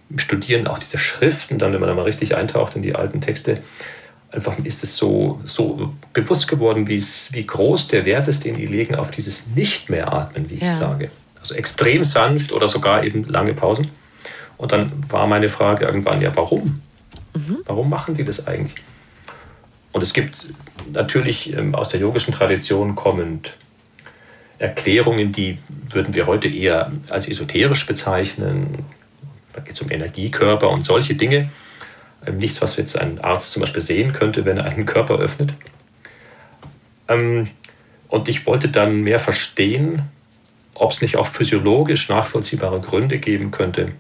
im 0.09 0.19
Studieren 0.19 0.67
auch 0.69 0.79
diese 0.79 0.99
Schriften, 0.99 1.59
dann, 1.59 1.73
wenn 1.73 1.81
man 1.81 1.89
da 1.89 1.95
mal 1.95 2.03
richtig 2.03 2.37
eintaucht 2.37 2.77
in 2.77 2.83
die 2.83 2.95
alten 2.95 3.21
Texte, 3.21 3.63
einfach 4.31 4.57
ist 4.59 4.83
es 4.83 4.97
so, 4.97 5.41
so 5.45 5.93
bewusst 6.13 6.49
geworden, 6.49 6.89
wie 6.89 7.47
groß 7.47 7.89
der 7.89 8.05
Wert 8.05 8.29
ist, 8.29 8.45
den 8.45 8.57
die 8.57 8.67
legen 8.67 8.95
auf 8.95 9.11
dieses 9.11 9.49
Nicht 9.49 9.91
mehr 9.91 10.13
atmen, 10.13 10.49
wie 10.49 10.55
ich 10.57 10.63
ja. 10.63 10.79
sage. 10.79 11.11
Also 11.41 11.55
extrem 11.55 12.05
sanft 12.05 12.53
oder 12.53 12.69
sogar 12.69 13.05
eben 13.05 13.25
lange 13.25 13.53
Pausen. 13.53 13.91
Und 14.57 14.73
dann 14.73 14.93
war 15.11 15.27
meine 15.27 15.49
Frage 15.49 15.85
irgendwann, 15.85 16.23
ja, 16.23 16.35
warum? 16.35 16.81
Mhm. 17.35 17.59
Warum 17.65 17.91
machen 17.91 18.15
die 18.15 18.25
das 18.25 18.47
eigentlich? 18.47 18.83
Und 19.97 20.03
es 20.03 20.13
gibt 20.13 20.45
natürlich 20.93 21.57
ähm, 21.57 21.75
aus 21.75 21.89
der 21.89 22.01
yogischen 22.01 22.35
Tradition 22.35 22.97
kommend 22.97 23.55
Erklärungen, 24.59 25.33
die 25.33 25.59
würden 25.89 26.13
wir 26.13 26.27
heute 26.27 26.49
eher 26.49 26.93
als 27.09 27.27
esoterisch 27.27 27.87
bezeichnen. 27.87 28.85
Da 29.55 29.63
geht 29.63 29.75
es 29.75 29.81
um 29.81 29.91
Energiekörper 29.91 30.69
und 30.69 30.85
solche 30.85 31.15
Dinge. 31.15 31.51
Ähm, 32.27 32.37
nichts, 32.37 32.61
was 32.61 32.77
jetzt 32.77 32.99
ein 32.99 33.23
Arzt 33.23 33.53
zum 33.53 33.61
Beispiel 33.61 33.81
sehen 33.81 34.13
könnte, 34.13 34.45
wenn 34.45 34.59
er 34.59 34.67
einen 34.67 34.85
Körper 34.85 35.15
öffnet. 35.15 35.55
Ähm, 37.09 37.49
und 38.09 38.29
ich 38.29 38.45
wollte 38.45 38.69
dann 38.69 39.01
mehr 39.01 39.19
verstehen, 39.19 40.03
ob 40.75 40.93
es 40.93 41.01
nicht 41.01 41.17
auch 41.17 41.27
physiologisch 41.27 42.11
nachvollziehbare 42.11 42.83
Gründe 42.83 43.19
geben 43.19 43.51
könnte, 43.51 43.93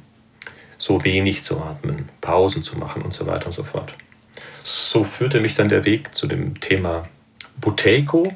so 0.76 1.04
wenig 1.04 1.42
zu 1.42 1.58
atmen, 1.58 2.10
Pausen 2.20 2.62
zu 2.62 2.76
machen 2.76 3.00
und 3.00 3.14
so 3.14 3.26
weiter 3.26 3.46
und 3.46 3.52
so 3.52 3.64
fort. 3.64 3.94
So 4.68 5.04
führte 5.04 5.38
mich 5.38 5.54
dann 5.54 5.68
der 5.68 5.84
Weg 5.84 6.12
zu 6.12 6.26
dem 6.26 6.58
Thema 6.58 7.08
Buteiko 7.60 8.34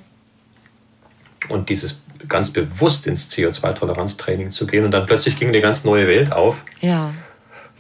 und 1.49 1.69
dieses 1.71 2.03
ganz 2.29 2.53
bewusst 2.53 3.09
ins 3.09 3.33
CO2-Toleranztraining 3.33 4.51
zu 4.51 4.69
gehen. 4.69 4.85
Und 4.85 4.93
dann 4.93 5.07
plötzlich 5.07 5.41
ging 5.41 5.49
eine 5.49 5.61
ganz 5.61 5.83
neue 5.83 6.07
Welt 6.07 6.33
auf, 6.33 6.65
ja. 6.81 7.13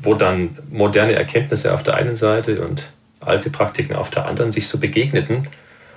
wo 0.01 0.15
dann 0.15 0.59
moderne 0.69 1.13
Erkenntnisse 1.13 1.73
auf 1.73 1.85
der 1.85 1.95
einen 1.95 2.17
Seite 2.17 2.67
und 2.67 2.91
alte 3.21 3.51
Praktiken 3.51 3.95
auf 3.95 4.11
der 4.11 4.27
anderen 4.27 4.51
sich 4.51 4.67
so 4.67 4.79
begegneten. 4.79 5.47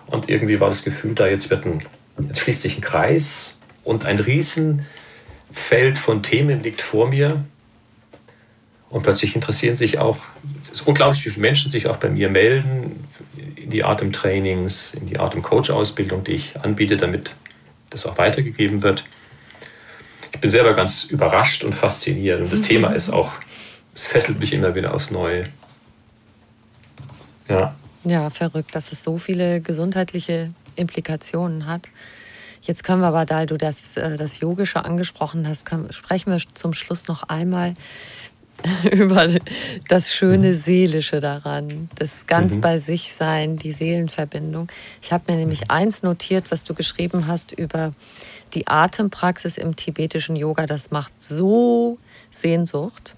Und 0.05 0.29
irgendwie 0.29 0.59
war 0.59 0.67
das 0.67 0.83
Gefühl 0.83 1.15
da, 1.15 1.25
jetzt, 1.25 1.49
wird 1.49 1.65
ein, 1.65 1.83
jetzt 2.19 2.41
schließt 2.41 2.61
sich 2.61 2.77
ein 2.77 2.81
Kreis 2.81 3.61
und 3.83 4.05
ein 4.05 4.19
Riesenfeld 4.19 5.97
von 5.97 6.21
Themen 6.21 6.61
liegt 6.61 6.83
vor 6.83 7.07
mir, 7.07 7.45
und 8.93 9.01
plötzlich 9.01 9.33
interessieren 9.33 9.75
sich 9.75 9.97
auch, 9.97 10.19
es 10.73 10.81
ist 10.81 10.87
unglaublich, 10.87 11.23
wie 11.25 11.29
viele 11.29 11.41
Menschen 11.41 11.69
sich 11.69 11.85
auch 11.85 11.97
bei 11.97 12.09
mir 12.09 12.29
melden 12.29 13.07
in 13.55 13.69
die 13.69 13.83
Atemtrainings, 13.83 14.95
in 14.95 15.05
die 15.05 15.19
Atemcoach-Ausbildung, 15.19 16.23
die 16.23 16.31
ich 16.31 16.59
anbiete, 16.59 16.97
damit 16.97 17.29
das 17.91 18.07
auch 18.07 18.17
weitergegeben 18.17 18.81
wird. 18.81 19.03
Ich 20.31 20.39
bin 20.39 20.49
selber 20.49 20.73
ganz 20.73 21.03
überrascht 21.03 21.63
und 21.63 21.75
fasziniert 21.75 22.41
und 22.41 22.51
das 22.51 22.61
mhm. 22.61 22.65
Thema 22.65 22.87
ist 22.93 23.11
auch, 23.11 23.33
es 23.93 24.07
fesselt 24.07 24.39
mich 24.39 24.51
immer 24.51 24.73
wieder 24.73 24.95
aufs 24.95 25.11
Neue. 25.11 25.45
Ja. 27.47 27.75
Ja, 28.03 28.31
verrückt, 28.31 28.73
dass 28.73 28.91
es 28.91 29.03
so 29.03 29.19
viele 29.19 29.61
gesundheitliche 29.61 30.49
Implikationen 30.75 31.67
hat. 31.67 31.87
Jetzt 32.63 32.83
können 32.85 33.01
wir 33.01 33.07
aber, 33.07 33.25
da 33.25 33.45
du 33.45 33.57
das, 33.57 33.97
äh, 33.97 34.15
das 34.15 34.39
Yogische 34.39 34.85
angesprochen 34.85 35.47
hast, 35.47 35.65
können, 35.65 35.91
sprechen 35.91 36.31
wir 36.31 36.39
zum 36.53 36.73
Schluss 36.73 37.07
noch 37.07 37.23
einmal 37.23 37.75
über 38.91 39.27
das 39.87 40.13
schöne 40.13 40.49
mhm. 40.49 40.53
Seelische 40.53 41.19
daran, 41.19 41.89
das 41.95 42.27
ganz 42.27 42.55
mhm. 42.55 42.61
bei 42.61 42.77
sich 42.77 43.13
sein, 43.13 43.57
die 43.57 43.71
Seelenverbindung. 43.71 44.71
Ich 45.01 45.11
habe 45.11 45.31
mir 45.31 45.37
nämlich 45.37 45.71
eins 45.71 46.03
notiert, 46.03 46.51
was 46.51 46.63
du 46.63 46.73
geschrieben 46.73 47.27
hast 47.27 47.51
über 47.51 47.93
die 48.53 48.67
Atempraxis 48.67 49.57
im 49.57 49.75
tibetischen 49.75 50.35
Yoga. 50.35 50.65
Das 50.65 50.91
macht 50.91 51.13
so 51.19 51.97
Sehnsucht. 52.29 53.15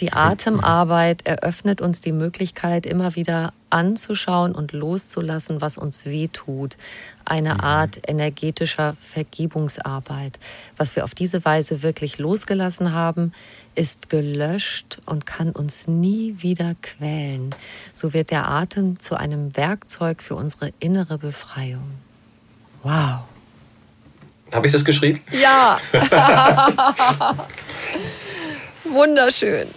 Die 0.00 0.12
Atemarbeit 0.12 1.26
eröffnet 1.26 1.80
uns 1.80 2.02
die 2.02 2.12
Möglichkeit, 2.12 2.84
immer 2.84 3.16
wieder 3.16 3.54
anzuschauen 3.70 4.54
und 4.54 4.72
loszulassen, 4.72 5.62
was 5.62 5.78
uns 5.78 6.04
weh 6.04 6.28
tut. 6.28 6.76
Eine 7.24 7.54
mhm. 7.54 7.60
Art 7.60 8.00
energetischer 8.06 8.94
Vergebungsarbeit. 9.00 10.38
Was 10.76 10.96
wir 10.96 11.04
auf 11.04 11.14
diese 11.14 11.44
Weise 11.44 11.82
wirklich 11.82 12.18
losgelassen 12.18 12.92
haben, 12.92 13.32
ist 13.74 14.10
gelöscht 14.10 14.98
und 15.06 15.24
kann 15.24 15.50
uns 15.52 15.88
nie 15.88 16.36
wieder 16.38 16.74
quälen. 16.82 17.54
So 17.94 18.12
wird 18.12 18.30
der 18.30 18.48
Atem 18.48 19.00
zu 19.00 19.16
einem 19.16 19.56
Werkzeug 19.56 20.22
für 20.22 20.34
unsere 20.34 20.70
innere 20.78 21.16
Befreiung. 21.16 21.92
Wow. 22.82 23.20
Habe 24.52 24.66
ich 24.66 24.72
das 24.72 24.84
geschrieben? 24.84 25.20
Ja. 25.32 25.80
Wunderschön. 28.92 29.68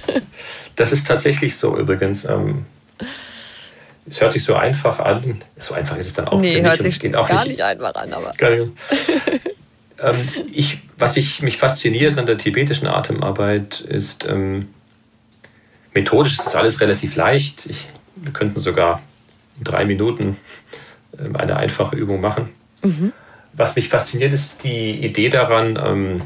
das 0.76 0.92
ist 0.92 1.06
tatsächlich 1.06 1.56
so 1.56 1.76
übrigens. 1.76 2.24
Ähm, 2.24 2.66
es 4.08 4.20
hört 4.20 4.32
sich 4.32 4.44
so 4.44 4.54
einfach 4.54 4.98
an. 4.98 5.42
So 5.58 5.74
einfach 5.74 5.96
ist 5.96 6.06
es 6.06 6.14
dann 6.14 6.26
auch 6.28 6.40
nee, 6.40 6.54
nicht. 6.54 6.64
hört 6.64 6.82
sich 6.82 6.98
geht 6.98 7.14
auch 7.14 7.28
gar 7.28 7.44
nicht, 7.44 7.52
nicht 7.52 7.62
einfach 7.62 7.94
an. 7.94 8.12
Aber. 8.12 8.34
ähm, 8.40 10.28
ich, 10.52 10.80
was 10.98 11.16
ich, 11.16 11.42
mich 11.42 11.58
fasziniert 11.58 12.18
an 12.18 12.26
der 12.26 12.38
tibetischen 12.38 12.88
Atemarbeit 12.88 13.80
ist, 13.80 14.26
ähm, 14.26 14.68
methodisch 15.94 16.38
ist 16.38 16.56
alles 16.56 16.80
relativ 16.80 17.14
leicht. 17.14 17.66
Ich, 17.66 17.86
wir 18.16 18.32
könnten 18.32 18.60
sogar 18.60 19.00
in 19.58 19.64
drei 19.64 19.84
Minuten 19.84 20.36
ähm, 21.18 21.36
eine 21.36 21.56
einfache 21.56 21.96
Übung 21.96 22.20
machen. 22.20 22.50
Mhm. 22.82 23.12
Was 23.52 23.76
mich 23.76 23.88
fasziniert, 23.88 24.32
ist 24.32 24.64
die 24.64 25.04
Idee 25.04 25.28
daran, 25.28 25.78
ähm, 25.82 26.22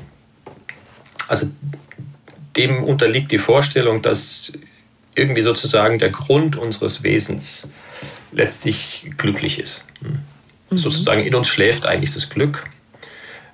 also 1.29 1.47
dem 2.57 2.84
unterliegt 2.84 3.32
die 3.32 3.38
Vorstellung, 3.38 4.02
dass 4.02 4.52
irgendwie 5.14 5.42
sozusagen 5.42 5.98
der 5.98 6.11
Grund 6.11 6.57
unseres 6.57 7.02
Wesens 7.02 7.68
letztlich 8.32 9.11
glücklich 9.16 9.59
ist. 9.59 9.88
Mhm. 10.00 10.76
Sozusagen 10.76 11.22
in 11.22 11.34
uns 11.34 11.48
schläft 11.48 11.86
eigentlich 11.86 12.12
das 12.12 12.30
Glück. 12.30 12.66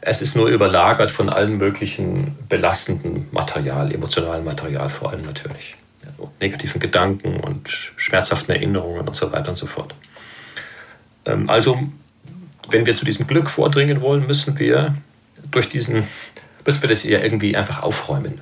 Es 0.01 0.23
ist 0.23 0.35
nur 0.35 0.49
überlagert 0.49 1.11
von 1.11 1.29
allen 1.29 1.59
möglichen 1.59 2.37
belastenden 2.49 3.29
Material, 3.33 3.93
emotionalen 3.93 4.45
Material 4.45 4.89
vor 4.89 5.11
allem 5.11 5.23
natürlich. 5.23 5.77
Also 6.07 6.33
negativen 6.41 6.81
Gedanken 6.81 7.41
und 7.41 7.69
schmerzhaften 7.97 8.53
Erinnerungen 8.53 9.07
und 9.07 9.15
so 9.15 9.31
weiter 9.33 9.51
und 9.51 9.57
so 9.57 9.67
fort. 9.67 9.95
Ähm, 11.27 11.51
also, 11.51 11.79
wenn 12.71 12.87
wir 12.87 12.95
zu 12.95 13.05
diesem 13.05 13.27
Glück 13.27 13.51
vordringen 13.51 14.01
wollen, 14.01 14.27
müssen 14.27 14.59
wir 14.59 14.95
durch 15.51 15.69
diesen, 15.69 16.05
müssen 16.65 16.83
wir 16.83 16.89
das 16.89 17.05
ja 17.05 17.21
irgendwie 17.21 17.55
einfach 17.55 17.83
aufräumen. 17.83 18.41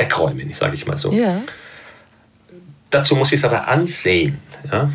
Wegräumen, 0.00 0.50
ich 0.50 0.56
sage 0.56 0.74
ich 0.74 0.86
mal 0.86 0.96
so. 0.96 1.12
Ja. 1.12 1.42
Dazu 2.90 3.14
muss 3.14 3.32
ich 3.32 3.38
es 3.40 3.44
aber 3.44 3.68
ansehen. 3.68 4.38
Ja? 4.70 4.90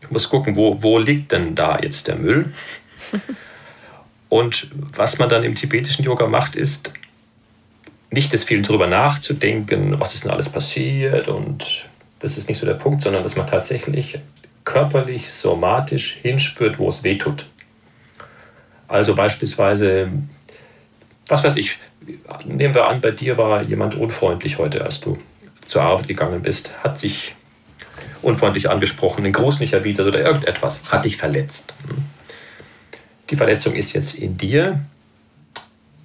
Ich 0.00 0.10
muss 0.10 0.28
gucken, 0.28 0.56
wo, 0.56 0.82
wo 0.82 0.98
liegt 0.98 1.32
denn 1.32 1.54
da 1.54 1.78
jetzt 1.78 2.08
der 2.08 2.16
Müll? 2.16 2.52
Und 4.28 4.68
was 4.94 5.18
man 5.18 5.28
dann 5.28 5.42
im 5.42 5.54
tibetischen 5.54 6.04
Yoga 6.04 6.26
macht, 6.26 6.54
ist 6.54 6.92
nicht 8.10 8.32
das 8.32 8.44
viel 8.44 8.62
drüber 8.62 8.86
nachzudenken, 8.86 9.98
was 10.00 10.14
ist 10.14 10.24
denn 10.24 10.30
alles 10.30 10.48
passiert 10.48 11.28
und 11.28 11.86
das 12.20 12.38
ist 12.38 12.48
nicht 12.48 12.58
so 12.58 12.66
der 12.66 12.74
Punkt, 12.74 13.02
sondern 13.02 13.22
dass 13.22 13.36
man 13.36 13.46
tatsächlich 13.46 14.18
körperlich, 14.64 15.30
somatisch 15.30 16.18
hinspürt, 16.22 16.78
wo 16.78 16.88
es 16.88 17.04
weh 17.04 17.16
tut. 17.16 17.46
Also 18.86 19.14
beispielsweise, 19.14 20.10
was 21.26 21.44
weiß 21.44 21.56
ich, 21.56 21.78
nehmen 22.44 22.74
wir 22.74 22.86
an, 22.86 23.00
bei 23.00 23.10
dir 23.10 23.36
war 23.38 23.62
jemand 23.62 23.94
unfreundlich 23.94 24.58
heute, 24.58 24.84
als 24.84 25.00
du 25.00 25.18
zur 25.66 25.82
Arbeit 25.82 26.08
gegangen 26.08 26.42
bist, 26.42 26.72
hat 26.82 26.98
sich 26.98 27.34
unfreundlich 28.22 28.70
angesprochen, 28.70 29.24
den 29.24 29.32
Gruß 29.32 29.60
nicht 29.60 29.72
erwidert 29.72 30.08
oder 30.08 30.20
irgendetwas, 30.20 30.80
hat 30.90 31.04
dich 31.04 31.16
verletzt. 31.16 31.72
Hm? 31.86 32.04
Die 33.30 33.36
Verletzung 33.36 33.74
ist 33.74 33.92
jetzt 33.92 34.14
in 34.14 34.38
dir, 34.38 34.80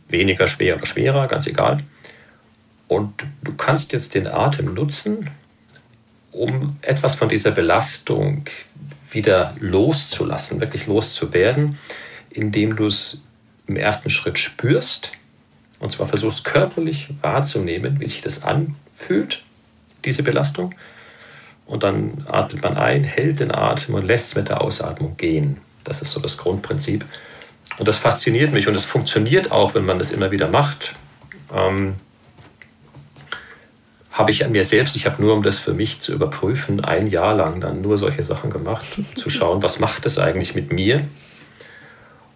weniger 0.10 0.48
schwer 0.48 0.76
oder 0.76 0.86
schwerer, 0.86 1.28
ganz 1.28 1.48
egal. 1.48 1.84
Und 2.88 3.24
du 3.44 3.54
kannst 3.54 3.94
jetzt 3.94 4.14
den 4.14 4.28
Atem 4.28 4.74
nutzen, 4.74 5.30
um 6.32 6.78
etwas 6.82 7.16
von 7.16 7.30
dieser 7.30 7.52
Belastung 7.52 8.46
wieder 9.12 9.56
loszulassen, 9.60 10.60
wirklich 10.60 10.88
loszuwerden, 10.88 11.78
indem 12.30 12.76
du 12.76 12.88
es 12.88 13.24
im 13.68 13.78
ersten 13.78 14.10
Schritt 14.10 14.38
spürst 14.38 15.12
und 15.84 15.92
zwar 15.92 16.08
versuchst 16.08 16.46
körperlich 16.46 17.10
wahrzunehmen, 17.22 18.00
wie 18.00 18.08
sich 18.08 18.22
das 18.22 18.44
anfühlt, 18.44 19.44
diese 20.06 20.24
Belastung. 20.24 20.74
Und 21.66 21.84
dann 21.84 22.26
atmet 22.26 22.64
man 22.64 22.78
ein, 22.78 23.04
hält 23.04 23.42
den 23.42 23.54
Atem 23.54 23.96
und 23.96 24.06
lässt 24.06 24.28
es 24.28 24.36
mit 24.36 24.48
der 24.48 24.62
Ausatmung 24.62 25.18
gehen. 25.18 25.58
Das 25.84 26.02
ist 26.02 26.14
so 26.14 26.22
das 26.22 26.38
Grundprinzip. 26.38 27.04
Und 27.78 27.88
das 27.88 27.98
fasziniert 27.98 28.54
mich 28.54 28.70
und 28.70 28.76
es 28.76 28.86
funktioniert 28.86 29.52
auch, 29.52 29.76
wenn 29.76 29.84
man 29.84 30.00
das 30.00 30.12
immer 30.12 30.32
wieder 30.32 30.48
macht. 30.48 30.96
Ähm, 31.54 31.96
habe 34.14 34.32
ich 34.32 34.46
an 34.46 34.54
mir 34.54 34.64
selbst, 34.64 34.96
ich 34.96 35.06
habe 35.06 35.22
nur, 35.22 35.34
um 35.34 35.44
das 35.44 35.60
für 35.60 35.74
mich 35.74 36.00
zu 36.00 36.14
überprüfen, 36.14 36.82
ein 36.82 37.08
Jahr 37.08 37.34
lang 37.34 37.60
dann 37.60 37.82
nur 37.82 37.98
solche 37.98 38.24
Sachen 38.24 38.52
gemacht, 38.52 38.86
zu 39.18 39.30
schauen, 39.30 39.62
was 39.62 39.80
macht 39.80 40.06
das 40.06 40.18
eigentlich 40.18 40.56
mit 40.56 40.72
mir. 40.72 41.04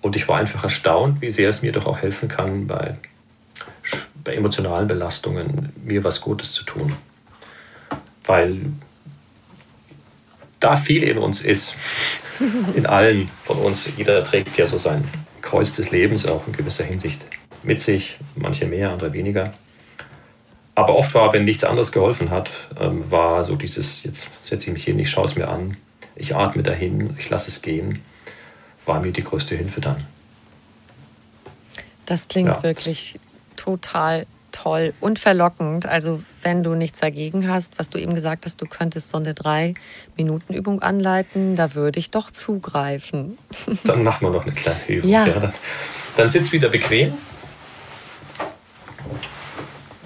Und 0.02 0.18
ich 0.18 0.28
war 0.28 0.38
einfach 0.38 0.66
erstaunt, 0.66 1.22
wie 1.22 1.30
sehr 1.30 1.48
es 1.48 1.62
mir 1.62 1.72
doch 1.72 1.86
auch 1.86 2.00
helfen 2.00 2.28
kann, 2.28 2.68
bei, 2.68 2.98
bei 4.28 4.36
emotionalen 4.36 4.90
Belastungen 4.90 5.72
mir 5.86 6.04
was 6.04 6.20
Gutes 6.20 6.52
zu 6.52 6.66
tun. 6.66 6.98
Weil 8.26 8.60
da 10.60 10.76
viel 10.76 11.04
in 11.04 11.18
uns 11.18 11.42
ist, 11.42 11.76
in 12.76 12.86
allen 12.86 13.32
von 13.46 13.58
uns. 13.60 13.88
Jeder 13.96 14.24
trägt 14.26 14.58
ja 14.58 14.68
so 14.68 14.78
sein 14.78 15.06
Kreuz 15.42 15.78
des 15.78 15.92
Lebens 15.92 16.26
auch 16.26 16.46
in 16.46 16.52
gewisser 16.52 16.84
Hinsicht 16.84 17.22
mit 17.64 17.80
sich, 17.80 18.18
manche 18.36 18.66
mehr, 18.66 18.92
andere 18.92 19.14
weniger. 19.14 19.54
Aber 20.76 20.96
oft 20.96 21.14
war, 21.14 21.32
wenn 21.32 21.46
nichts 21.46 21.64
anderes 21.64 21.94
geholfen 21.94 22.30
hat, 22.30 22.52
ähm, 22.78 23.10
war 23.10 23.46
so 23.46 23.56
dieses, 23.56 24.04
jetzt 24.04 24.28
setze 24.44 24.68
ich 24.68 24.74
mich 24.74 24.84
hin, 24.84 25.00
ich 25.00 25.10
schaue 25.10 25.26
es 25.26 25.38
mir 25.38 25.48
an, 25.48 25.78
ich 26.16 26.36
atme 26.36 26.64
dahin, 26.64 27.16
ich 27.18 27.30
lasse 27.30 27.48
es 27.48 27.62
gehen, 27.62 28.04
war 28.86 29.00
mir 29.00 29.14
die 29.14 29.24
größte 29.24 29.56
Hilfe 29.56 29.80
dann. 29.80 30.06
Das 32.06 32.28
klingt 32.28 32.50
ja. 32.50 32.62
wirklich 32.62 33.16
total 33.58 34.26
toll 34.52 34.94
und 35.02 35.20
verlockend. 35.20 35.86
Also 35.86 36.24
wenn 36.42 36.64
du 36.64 36.74
nichts 36.74 37.00
dagegen 37.00 37.48
hast, 37.48 37.78
was 37.78 37.90
du 37.90 38.00
eben 38.00 38.16
gesagt 38.16 38.46
hast, 38.46 38.62
du 38.62 38.66
könntest 38.66 39.10
so 39.10 39.18
eine 39.18 39.34
Drei-Minuten-Übung 39.34 40.82
anleiten, 40.82 41.56
da 41.56 41.76
würde 41.76 42.00
ich 42.00 42.12
doch 42.12 42.32
zugreifen. 42.32 43.38
Dann 43.84 44.04
machen 44.04 44.28
wir 44.28 44.32
noch 44.32 44.44
eine 44.44 44.54
kleine 44.54 44.88
Übung. 44.88 45.10
Ja. 45.10 45.28
ja 45.28 45.40
dann, 45.40 45.54
dann 46.16 46.32
sitz 46.32 46.52
wieder 46.52 46.70
bequem. 46.70 47.14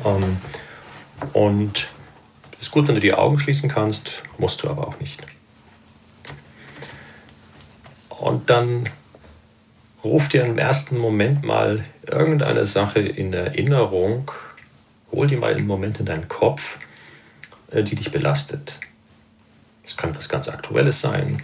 Um, 0.04 0.24
ähm, 0.24 0.38
und 1.34 1.88
es 2.54 2.68
ist 2.68 2.72
gut, 2.72 2.88
wenn 2.88 2.96
du 2.96 3.02
die 3.02 3.14
Augen 3.14 3.40
schließen 3.40 3.70
kannst, 3.70 4.24
musst 4.38 4.64
du 4.64 4.70
aber 4.70 4.88
auch 4.88 5.00
nicht. 5.00 5.22
Und 8.10 8.50
dann 8.50 8.90
ruf 10.04 10.30
dir 10.30 10.44
im 10.44 10.58
ersten 10.58 10.98
Moment 10.98 11.44
mal 11.44 11.86
irgendeine 12.06 12.66
Sache 12.66 13.00
in 13.00 13.34
Erinnerung, 13.34 14.32
hol 15.12 15.28
die 15.28 15.38
mal 15.38 15.54
einen 15.54 15.68
Moment 15.68 16.00
in 16.00 16.06
deinen 16.06 16.28
Kopf, 16.28 16.80
äh, 17.72 17.84
die 17.84 17.96
dich 17.96 18.12
belastet. 18.12 18.80
Es 19.84 19.98
kann 19.98 20.16
was 20.16 20.30
ganz 20.30 20.48
Aktuelles 20.48 21.02
sein. 21.02 21.44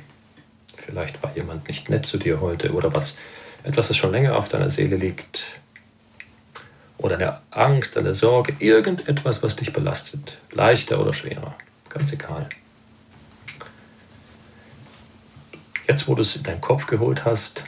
Vielleicht 0.76 1.22
war 1.22 1.36
jemand 1.36 1.68
nicht 1.68 1.90
nett 1.90 2.06
zu 2.06 2.18
dir 2.18 2.40
heute 2.40 2.72
oder 2.72 2.94
was, 2.94 3.18
etwas, 3.64 3.90
das 3.90 3.98
schon 3.98 4.12
länger 4.12 4.38
auf 4.38 4.48
deiner 4.48 4.70
Seele 4.70 4.96
liegt. 4.96 5.44
Oder 6.98 7.16
eine 7.16 7.42
Angst, 7.52 7.98
eine 7.98 8.14
Sorge, 8.14 8.56
irgendetwas, 8.60 9.44
was 9.44 9.56
dich 9.56 9.74
belastet. 9.74 10.40
Leichter 10.52 11.00
oder 11.00 11.14
schwerer. 11.14 11.56
Ganz 11.90 12.12
egal. 12.12 12.50
Jetzt, 15.88 16.08
wo 16.08 16.16
du 16.16 16.22
es 16.22 16.36
in 16.36 16.44
deinen 16.44 16.62
Kopf 16.62 16.88
geholt 16.88 17.24
hast, 17.24 17.64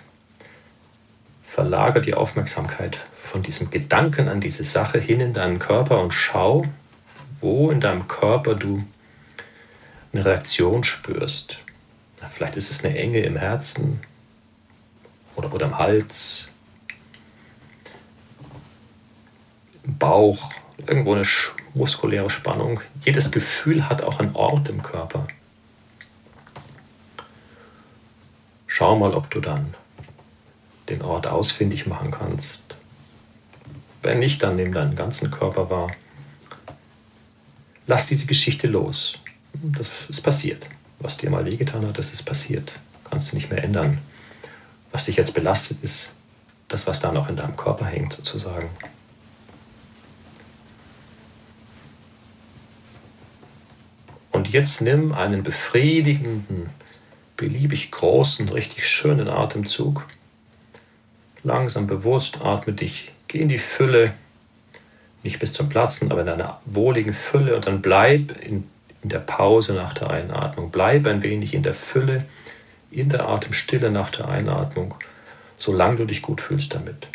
verlagere 1.50 2.02
die 2.02 2.14
Aufmerksamkeit 2.14 3.08
von 3.18 3.42
diesem 3.42 3.72
Gedanken 3.72 4.30
an 4.30 4.40
diese 4.40 4.64
Sache 4.64 5.00
hin 5.00 5.20
in 5.20 5.34
deinen 5.34 5.58
Körper 5.58 6.00
und 6.00 6.14
schau, 6.14 6.64
wo 7.42 7.72
in 7.72 7.82
deinem 7.82 8.08
Körper 8.08 8.54
du 8.54 8.84
eine 10.14 10.24
Reaktion 10.24 10.84
spürst. 10.84 11.58
Vielleicht 12.18 12.56
ist 12.56 12.70
es 12.70 12.86
eine 12.86 12.96
Enge 12.96 13.22
im 13.22 13.36
Herzen 13.36 14.00
oder, 15.36 15.52
oder 15.52 15.66
im 15.66 15.80
Hals, 15.80 16.50
im 19.86 19.98
Bauch, 19.98 20.52
irgendwo 20.86 21.16
eine 21.16 21.26
muskuläre 21.74 22.30
Spannung. 22.30 22.80
Jedes 23.04 23.32
Gefühl 23.32 23.90
hat 23.90 24.04
auch 24.04 24.20
einen 24.20 24.36
Ort 24.36 24.70
im 24.70 24.84
Körper. 24.84 25.28
Schau 28.68 28.96
mal, 28.96 29.16
ob 29.16 29.32
du 29.32 29.40
dann 29.40 29.74
den 30.90 31.02
Ort 31.02 31.28
ausfindig 31.28 31.88
machen 31.88 32.12
kannst. 32.12 32.62
Wenn 34.02 34.20
nicht, 34.20 34.42
dann 34.44 34.56
nimm 34.56 34.74
deinen 34.74 34.96
ganzen 34.96 35.32
Körper 35.32 35.70
wahr. 35.70 35.92
Lass 37.88 38.06
diese 38.06 38.26
Geschichte 38.26 38.68
los. 38.68 39.18
Das 39.54 39.90
ist 40.10 40.22
passiert. 40.22 40.68
Was 41.00 41.18
dir 41.18 41.30
mal 41.30 41.46
wehgetan 41.46 41.86
hat, 41.88 41.98
das 41.98 42.12
ist 42.12 42.24
passiert. 42.24 42.72
Kannst 43.10 43.32
du 43.32 43.36
nicht 43.36 43.50
mehr 43.50 43.64
ändern. 43.64 44.00
Was 44.92 45.06
dich 45.06 45.16
jetzt 45.16 45.34
belastet, 45.34 45.80
ist 45.82 46.12
das, 46.68 46.88
was 46.88 47.00
da 47.00 47.12
noch 47.12 47.30
in 47.30 47.36
deinem 47.36 47.58
Körper 47.58 47.86
hängt, 47.86 48.14
sozusagen. 48.14 48.70
Und 54.32 54.50
jetzt 54.50 54.82
nimm 54.82 55.12
einen 55.12 55.44
befriedigenden, 55.44 56.70
beliebig 57.36 57.92
großen, 57.92 58.50
richtig 58.50 58.88
schönen 58.88 59.28
Atemzug 59.28 60.06
Langsam 61.44 61.88
bewusst 61.88 62.42
atme 62.42 62.74
dich, 62.74 63.12
geh 63.28 63.40
in 63.40 63.50
die 63.50 63.58
Fülle, 63.58 64.14
nicht 65.24 65.40
bis 65.40 65.54
zum 65.54 65.70
Platzen, 65.70 66.12
aber 66.12 66.22
in 66.22 66.30
einer 66.30 66.60
wohligen 66.66 67.14
Fülle 67.14 67.56
und 67.56 67.68
dann 67.68 67.82
bleib 67.82 68.32
in, 68.44 68.70
in 69.04 69.10
der 69.10 69.20
Pause 69.20 69.74
nach 69.74 69.94
der 69.94 70.10
Einatmung. 70.10 70.72
Bleib 70.72 71.06
ein 71.08 71.24
wenig 71.24 71.54
in 71.54 71.64
der 71.64 71.74
Fülle, 71.74 72.26
in 72.92 73.10
der 73.10 73.28
Atemstille 73.28 73.92
nach 73.92 74.10
der 74.10 74.28
Einatmung, 74.28 74.96
solange 75.58 75.98
du 75.98 76.06
dich 76.06 76.22
gut 76.22 76.42
fühlst 76.42 76.74
damit. 76.74 77.08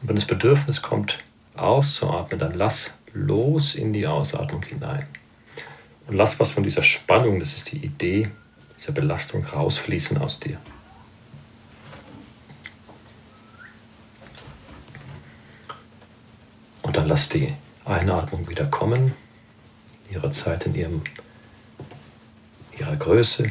Und 0.00 0.08
wenn 0.08 0.16
das 0.16 0.26
Bedürfnis 0.26 0.82
kommt, 0.82 1.18
auszuatmen, 1.56 2.38
dann 2.38 2.54
lass 2.54 2.94
los 3.12 3.74
in 3.74 3.92
die 3.92 4.06
Ausatmung 4.06 4.62
hinein. 4.62 5.06
Und 6.06 6.16
lass 6.16 6.38
was 6.38 6.50
von 6.50 6.62
dieser 6.62 6.82
Spannung, 6.82 7.40
das 7.40 7.54
ist 7.54 7.72
die 7.72 7.78
Idee, 7.78 8.28
dieser 8.78 8.92
Belastung 8.92 9.44
rausfließen 9.44 10.18
aus 10.18 10.38
dir. 10.38 10.58
Und 16.86 16.96
dann 16.96 17.08
lass 17.08 17.28
die 17.28 17.52
Einatmung 17.84 18.48
wieder 18.48 18.64
kommen, 18.64 19.12
ihre 20.08 20.30
Zeit 20.30 20.66
in 20.66 20.76
ihrem, 20.76 21.02
ihrer 22.78 22.94
Größe. 22.94 23.50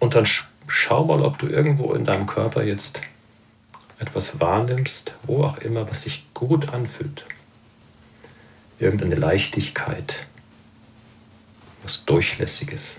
Und 0.00 0.16
dann 0.16 0.26
schau 0.66 1.04
mal, 1.04 1.22
ob 1.22 1.38
du 1.38 1.46
irgendwo 1.46 1.94
in 1.94 2.04
deinem 2.04 2.26
Körper 2.26 2.64
jetzt 2.64 3.00
etwas 4.00 4.40
wahrnimmst, 4.40 5.12
wo 5.22 5.44
auch 5.44 5.58
immer, 5.58 5.88
was 5.88 6.02
sich 6.02 6.26
gut 6.34 6.68
anfühlt. 6.70 7.24
Irgendeine 8.80 9.14
Leichtigkeit, 9.14 10.26
was 11.84 12.04
Durchlässiges, 12.06 12.96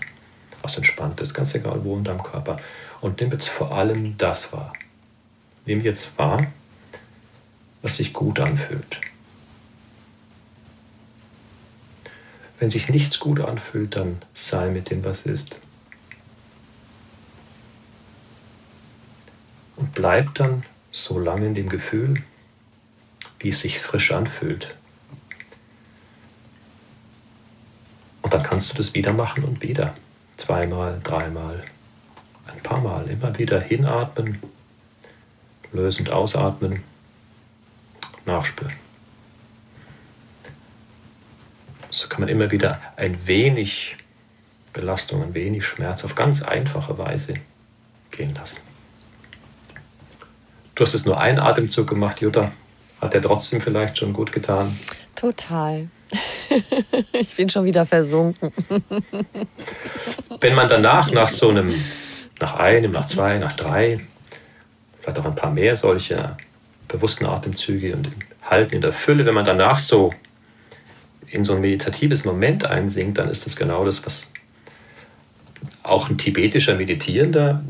was 0.62 0.78
Entspanntes, 0.78 1.34
ganz 1.34 1.54
egal 1.54 1.84
wo 1.84 1.98
in 1.98 2.04
deinem 2.04 2.22
Körper. 2.22 2.60
Und 3.02 3.20
nimm 3.20 3.30
jetzt 3.30 3.50
vor 3.50 3.72
allem 3.72 4.16
das 4.16 4.54
wahr. 4.54 4.72
Nimm 5.66 5.82
jetzt 5.82 6.16
wahr, 6.16 6.46
was 7.82 7.96
sich 7.96 8.12
gut 8.12 8.40
anfühlt. 8.40 9.00
Wenn 12.58 12.70
sich 12.70 12.88
nichts 12.90 13.18
gut 13.18 13.40
anfühlt, 13.40 13.96
dann 13.96 14.20
sei 14.34 14.68
mit 14.68 14.90
dem, 14.90 15.02
was 15.02 15.22
ist. 15.22 15.58
Und 19.76 19.94
bleib 19.94 20.34
dann 20.34 20.64
so 20.90 21.18
lange 21.18 21.46
in 21.46 21.54
dem 21.54 21.70
Gefühl, 21.70 22.22
wie 23.38 23.48
es 23.48 23.60
sich 23.60 23.80
frisch 23.80 24.12
anfühlt. 24.12 24.74
Und 28.20 28.34
dann 28.34 28.42
kannst 28.42 28.70
du 28.70 28.76
das 28.76 28.92
wieder 28.92 29.14
machen 29.14 29.42
und 29.44 29.62
wieder. 29.62 29.96
Zweimal, 30.36 31.00
dreimal, 31.02 31.64
ein 32.46 32.62
paar 32.62 32.82
Mal. 32.82 33.08
Immer 33.08 33.38
wieder 33.38 33.58
hinatmen, 33.58 34.38
lösend 35.72 36.10
ausatmen, 36.10 36.84
nachspüren. 38.26 38.74
So 41.90 42.08
kann 42.08 42.20
man 42.20 42.28
immer 42.28 42.50
wieder 42.50 42.80
ein 42.96 43.26
wenig 43.26 43.96
Belastung, 44.72 45.22
ein 45.22 45.34
wenig 45.34 45.66
Schmerz 45.66 46.04
auf 46.04 46.14
ganz 46.14 46.42
einfache 46.42 46.96
Weise 46.98 47.34
gehen 48.10 48.34
lassen. 48.34 48.60
Du 50.74 50.84
hast 50.84 50.94
es 50.94 51.04
nur 51.04 51.20
einen 51.20 51.38
Atemzug 51.38 51.88
gemacht, 51.88 52.20
Jutta. 52.20 52.52
Hat 53.00 53.14
der 53.14 53.22
trotzdem 53.22 53.60
vielleicht 53.60 53.98
schon 53.98 54.12
gut 54.12 54.32
getan? 54.32 54.78
Total. 55.14 55.88
ich 57.12 57.34
bin 57.34 57.48
schon 57.48 57.64
wieder 57.64 57.86
versunken. 57.86 58.52
Wenn 60.40 60.54
man 60.54 60.68
danach 60.68 61.10
nach 61.10 61.28
so 61.28 61.50
einem, 61.50 61.74
nach 62.40 62.54
einem, 62.56 62.92
nach 62.92 63.06
zwei, 63.06 63.38
nach 63.38 63.56
drei, 63.56 64.00
vielleicht 65.00 65.18
auch 65.18 65.24
ein 65.24 65.34
paar 65.34 65.50
mehr 65.50 65.76
solcher 65.76 66.36
bewussten 66.90 67.26
Atemzüge 67.26 67.94
und 67.94 68.10
Halten 68.42 68.74
in 68.74 68.80
der 68.80 68.92
Fülle, 68.92 69.24
wenn 69.26 69.34
man 69.34 69.44
danach 69.44 69.78
so 69.78 70.12
in 71.26 71.44
so 71.44 71.54
ein 71.54 71.60
meditatives 71.60 72.24
Moment 72.24 72.64
einsinkt, 72.64 73.18
dann 73.18 73.28
ist 73.28 73.46
das 73.46 73.54
genau 73.54 73.84
das, 73.84 74.04
was 74.04 74.30
auch 75.82 76.10
ein 76.10 76.18
tibetischer 76.18 76.74
Meditierender 76.74 77.62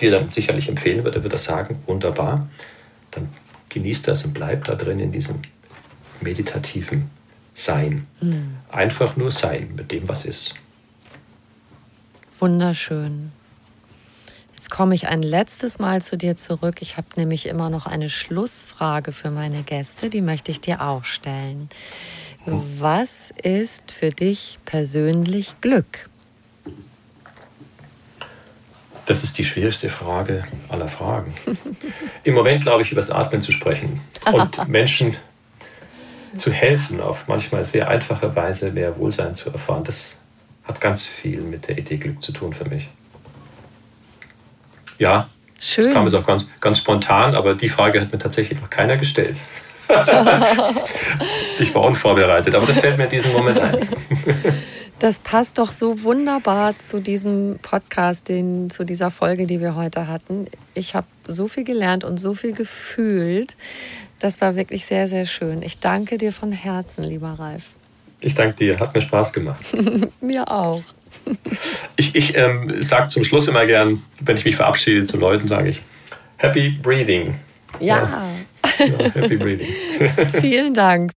dir 0.00 0.10
dann 0.10 0.28
sicherlich 0.28 0.68
empfehlen 0.68 1.04
würde. 1.04 1.18
Er 1.18 1.22
würde 1.22 1.38
sagen, 1.38 1.82
wunderbar, 1.86 2.48
dann 3.10 3.28
genießt 3.68 4.08
das 4.08 4.24
und 4.24 4.34
bleibt 4.34 4.68
da 4.68 4.74
drin 4.74 5.00
in 5.00 5.12
diesem 5.12 5.40
meditativen 6.20 7.10
Sein. 7.54 8.06
Mhm. 8.20 8.56
Einfach 8.70 9.16
nur 9.16 9.30
sein 9.30 9.72
mit 9.76 9.90
dem, 9.90 10.08
was 10.08 10.24
ist. 10.24 10.54
Wunderschön. 12.38 13.32
Jetzt 14.60 14.68
komme 14.68 14.94
ich 14.94 15.08
ein 15.08 15.22
letztes 15.22 15.78
Mal 15.78 16.02
zu 16.02 16.18
dir 16.18 16.36
zurück. 16.36 16.82
Ich 16.82 16.98
habe 16.98 17.06
nämlich 17.16 17.46
immer 17.46 17.70
noch 17.70 17.86
eine 17.86 18.10
Schlussfrage 18.10 19.10
für 19.10 19.30
meine 19.30 19.62
Gäste, 19.62 20.10
die 20.10 20.20
möchte 20.20 20.50
ich 20.50 20.60
dir 20.60 20.82
auch 20.82 21.06
stellen. 21.06 21.70
Was 22.44 23.32
ist 23.42 23.90
für 23.90 24.10
dich 24.10 24.58
persönlich 24.66 25.54
Glück? 25.62 26.10
Das 29.06 29.24
ist 29.24 29.38
die 29.38 29.46
schwierigste 29.46 29.88
Frage 29.88 30.44
aller 30.68 30.88
Fragen. 30.88 31.32
Im 32.24 32.34
Moment 32.34 32.62
glaube 32.62 32.82
ich, 32.82 32.92
über 32.92 33.00
das 33.00 33.10
Atmen 33.10 33.40
zu 33.40 33.52
sprechen 33.52 34.02
und 34.30 34.68
Menschen 34.68 35.16
zu 36.36 36.52
helfen, 36.52 37.00
auf 37.00 37.28
manchmal 37.28 37.64
sehr 37.64 37.88
einfache 37.88 38.36
Weise 38.36 38.72
mehr 38.72 38.98
Wohlsein 38.98 39.34
zu 39.34 39.50
erfahren. 39.50 39.84
Das 39.84 40.18
hat 40.64 40.82
ganz 40.82 41.06
viel 41.06 41.40
mit 41.40 41.66
der 41.66 41.78
Idee 41.78 41.96
Glück 41.96 42.22
zu 42.22 42.32
tun 42.32 42.52
für 42.52 42.68
mich. 42.68 42.90
Ja, 45.00 45.28
Schön. 45.58 45.86
das 45.86 45.94
kam 45.94 46.04
jetzt 46.04 46.14
auch 46.14 46.26
ganz, 46.26 46.46
ganz 46.60 46.78
spontan, 46.78 47.34
aber 47.34 47.54
die 47.54 47.70
Frage 47.70 48.00
hat 48.00 48.12
mir 48.12 48.18
tatsächlich 48.18 48.60
noch 48.60 48.70
keiner 48.70 48.98
gestellt. 48.98 49.36
ich 51.58 51.74
war 51.74 51.82
unvorbereitet, 51.82 52.54
aber 52.54 52.66
das 52.66 52.78
fällt 52.78 52.96
mir 52.96 53.04
in 53.04 53.10
diesem 53.10 53.32
Moment 53.32 53.58
ein. 53.58 53.88
Das 55.00 55.18
passt 55.18 55.58
doch 55.58 55.72
so 55.72 56.02
wunderbar 56.02 56.78
zu 56.78 57.00
diesem 57.00 57.58
Podcast, 57.62 58.28
den, 58.28 58.68
zu 58.68 58.84
dieser 58.84 59.10
Folge, 59.10 59.46
die 59.46 59.58
wir 59.58 59.74
heute 59.74 60.06
hatten. 60.06 60.46
Ich 60.74 60.94
habe 60.94 61.06
so 61.26 61.48
viel 61.48 61.64
gelernt 61.64 62.04
und 62.04 62.18
so 62.18 62.34
viel 62.34 62.52
gefühlt. 62.52 63.56
Das 64.18 64.42
war 64.42 64.56
wirklich 64.56 64.84
sehr, 64.84 65.08
sehr 65.08 65.24
schön. 65.24 65.62
Ich 65.62 65.80
danke 65.80 66.18
dir 66.18 66.34
von 66.34 66.52
Herzen, 66.52 67.04
lieber 67.04 67.36
Ralf. 67.38 67.62
Ich 68.20 68.34
danke 68.34 68.56
dir, 68.56 68.78
hat 68.78 68.94
mir 68.94 69.00
Spaß 69.00 69.32
gemacht. 69.32 69.64
mir 70.20 70.46
auch. 70.46 70.82
Ich 71.96 72.14
ich 72.14 72.36
ähm, 72.36 72.82
sage 72.82 73.08
zum 73.08 73.24
Schluss 73.24 73.48
immer 73.48 73.66
gern, 73.66 74.02
wenn 74.20 74.36
ich 74.36 74.44
mich 74.44 74.56
verabschiede 74.56 75.04
zu 75.04 75.16
Leuten, 75.16 75.48
sage 75.48 75.70
ich 75.70 75.82
Happy 76.36 76.70
Breathing. 76.70 77.34
ja. 77.80 77.96
ja. 77.96 78.26
Ja, 78.78 79.12
happy 79.12 79.36
breathing. 79.36 79.68
Vielen 80.40 80.72
Dank. 80.72 81.12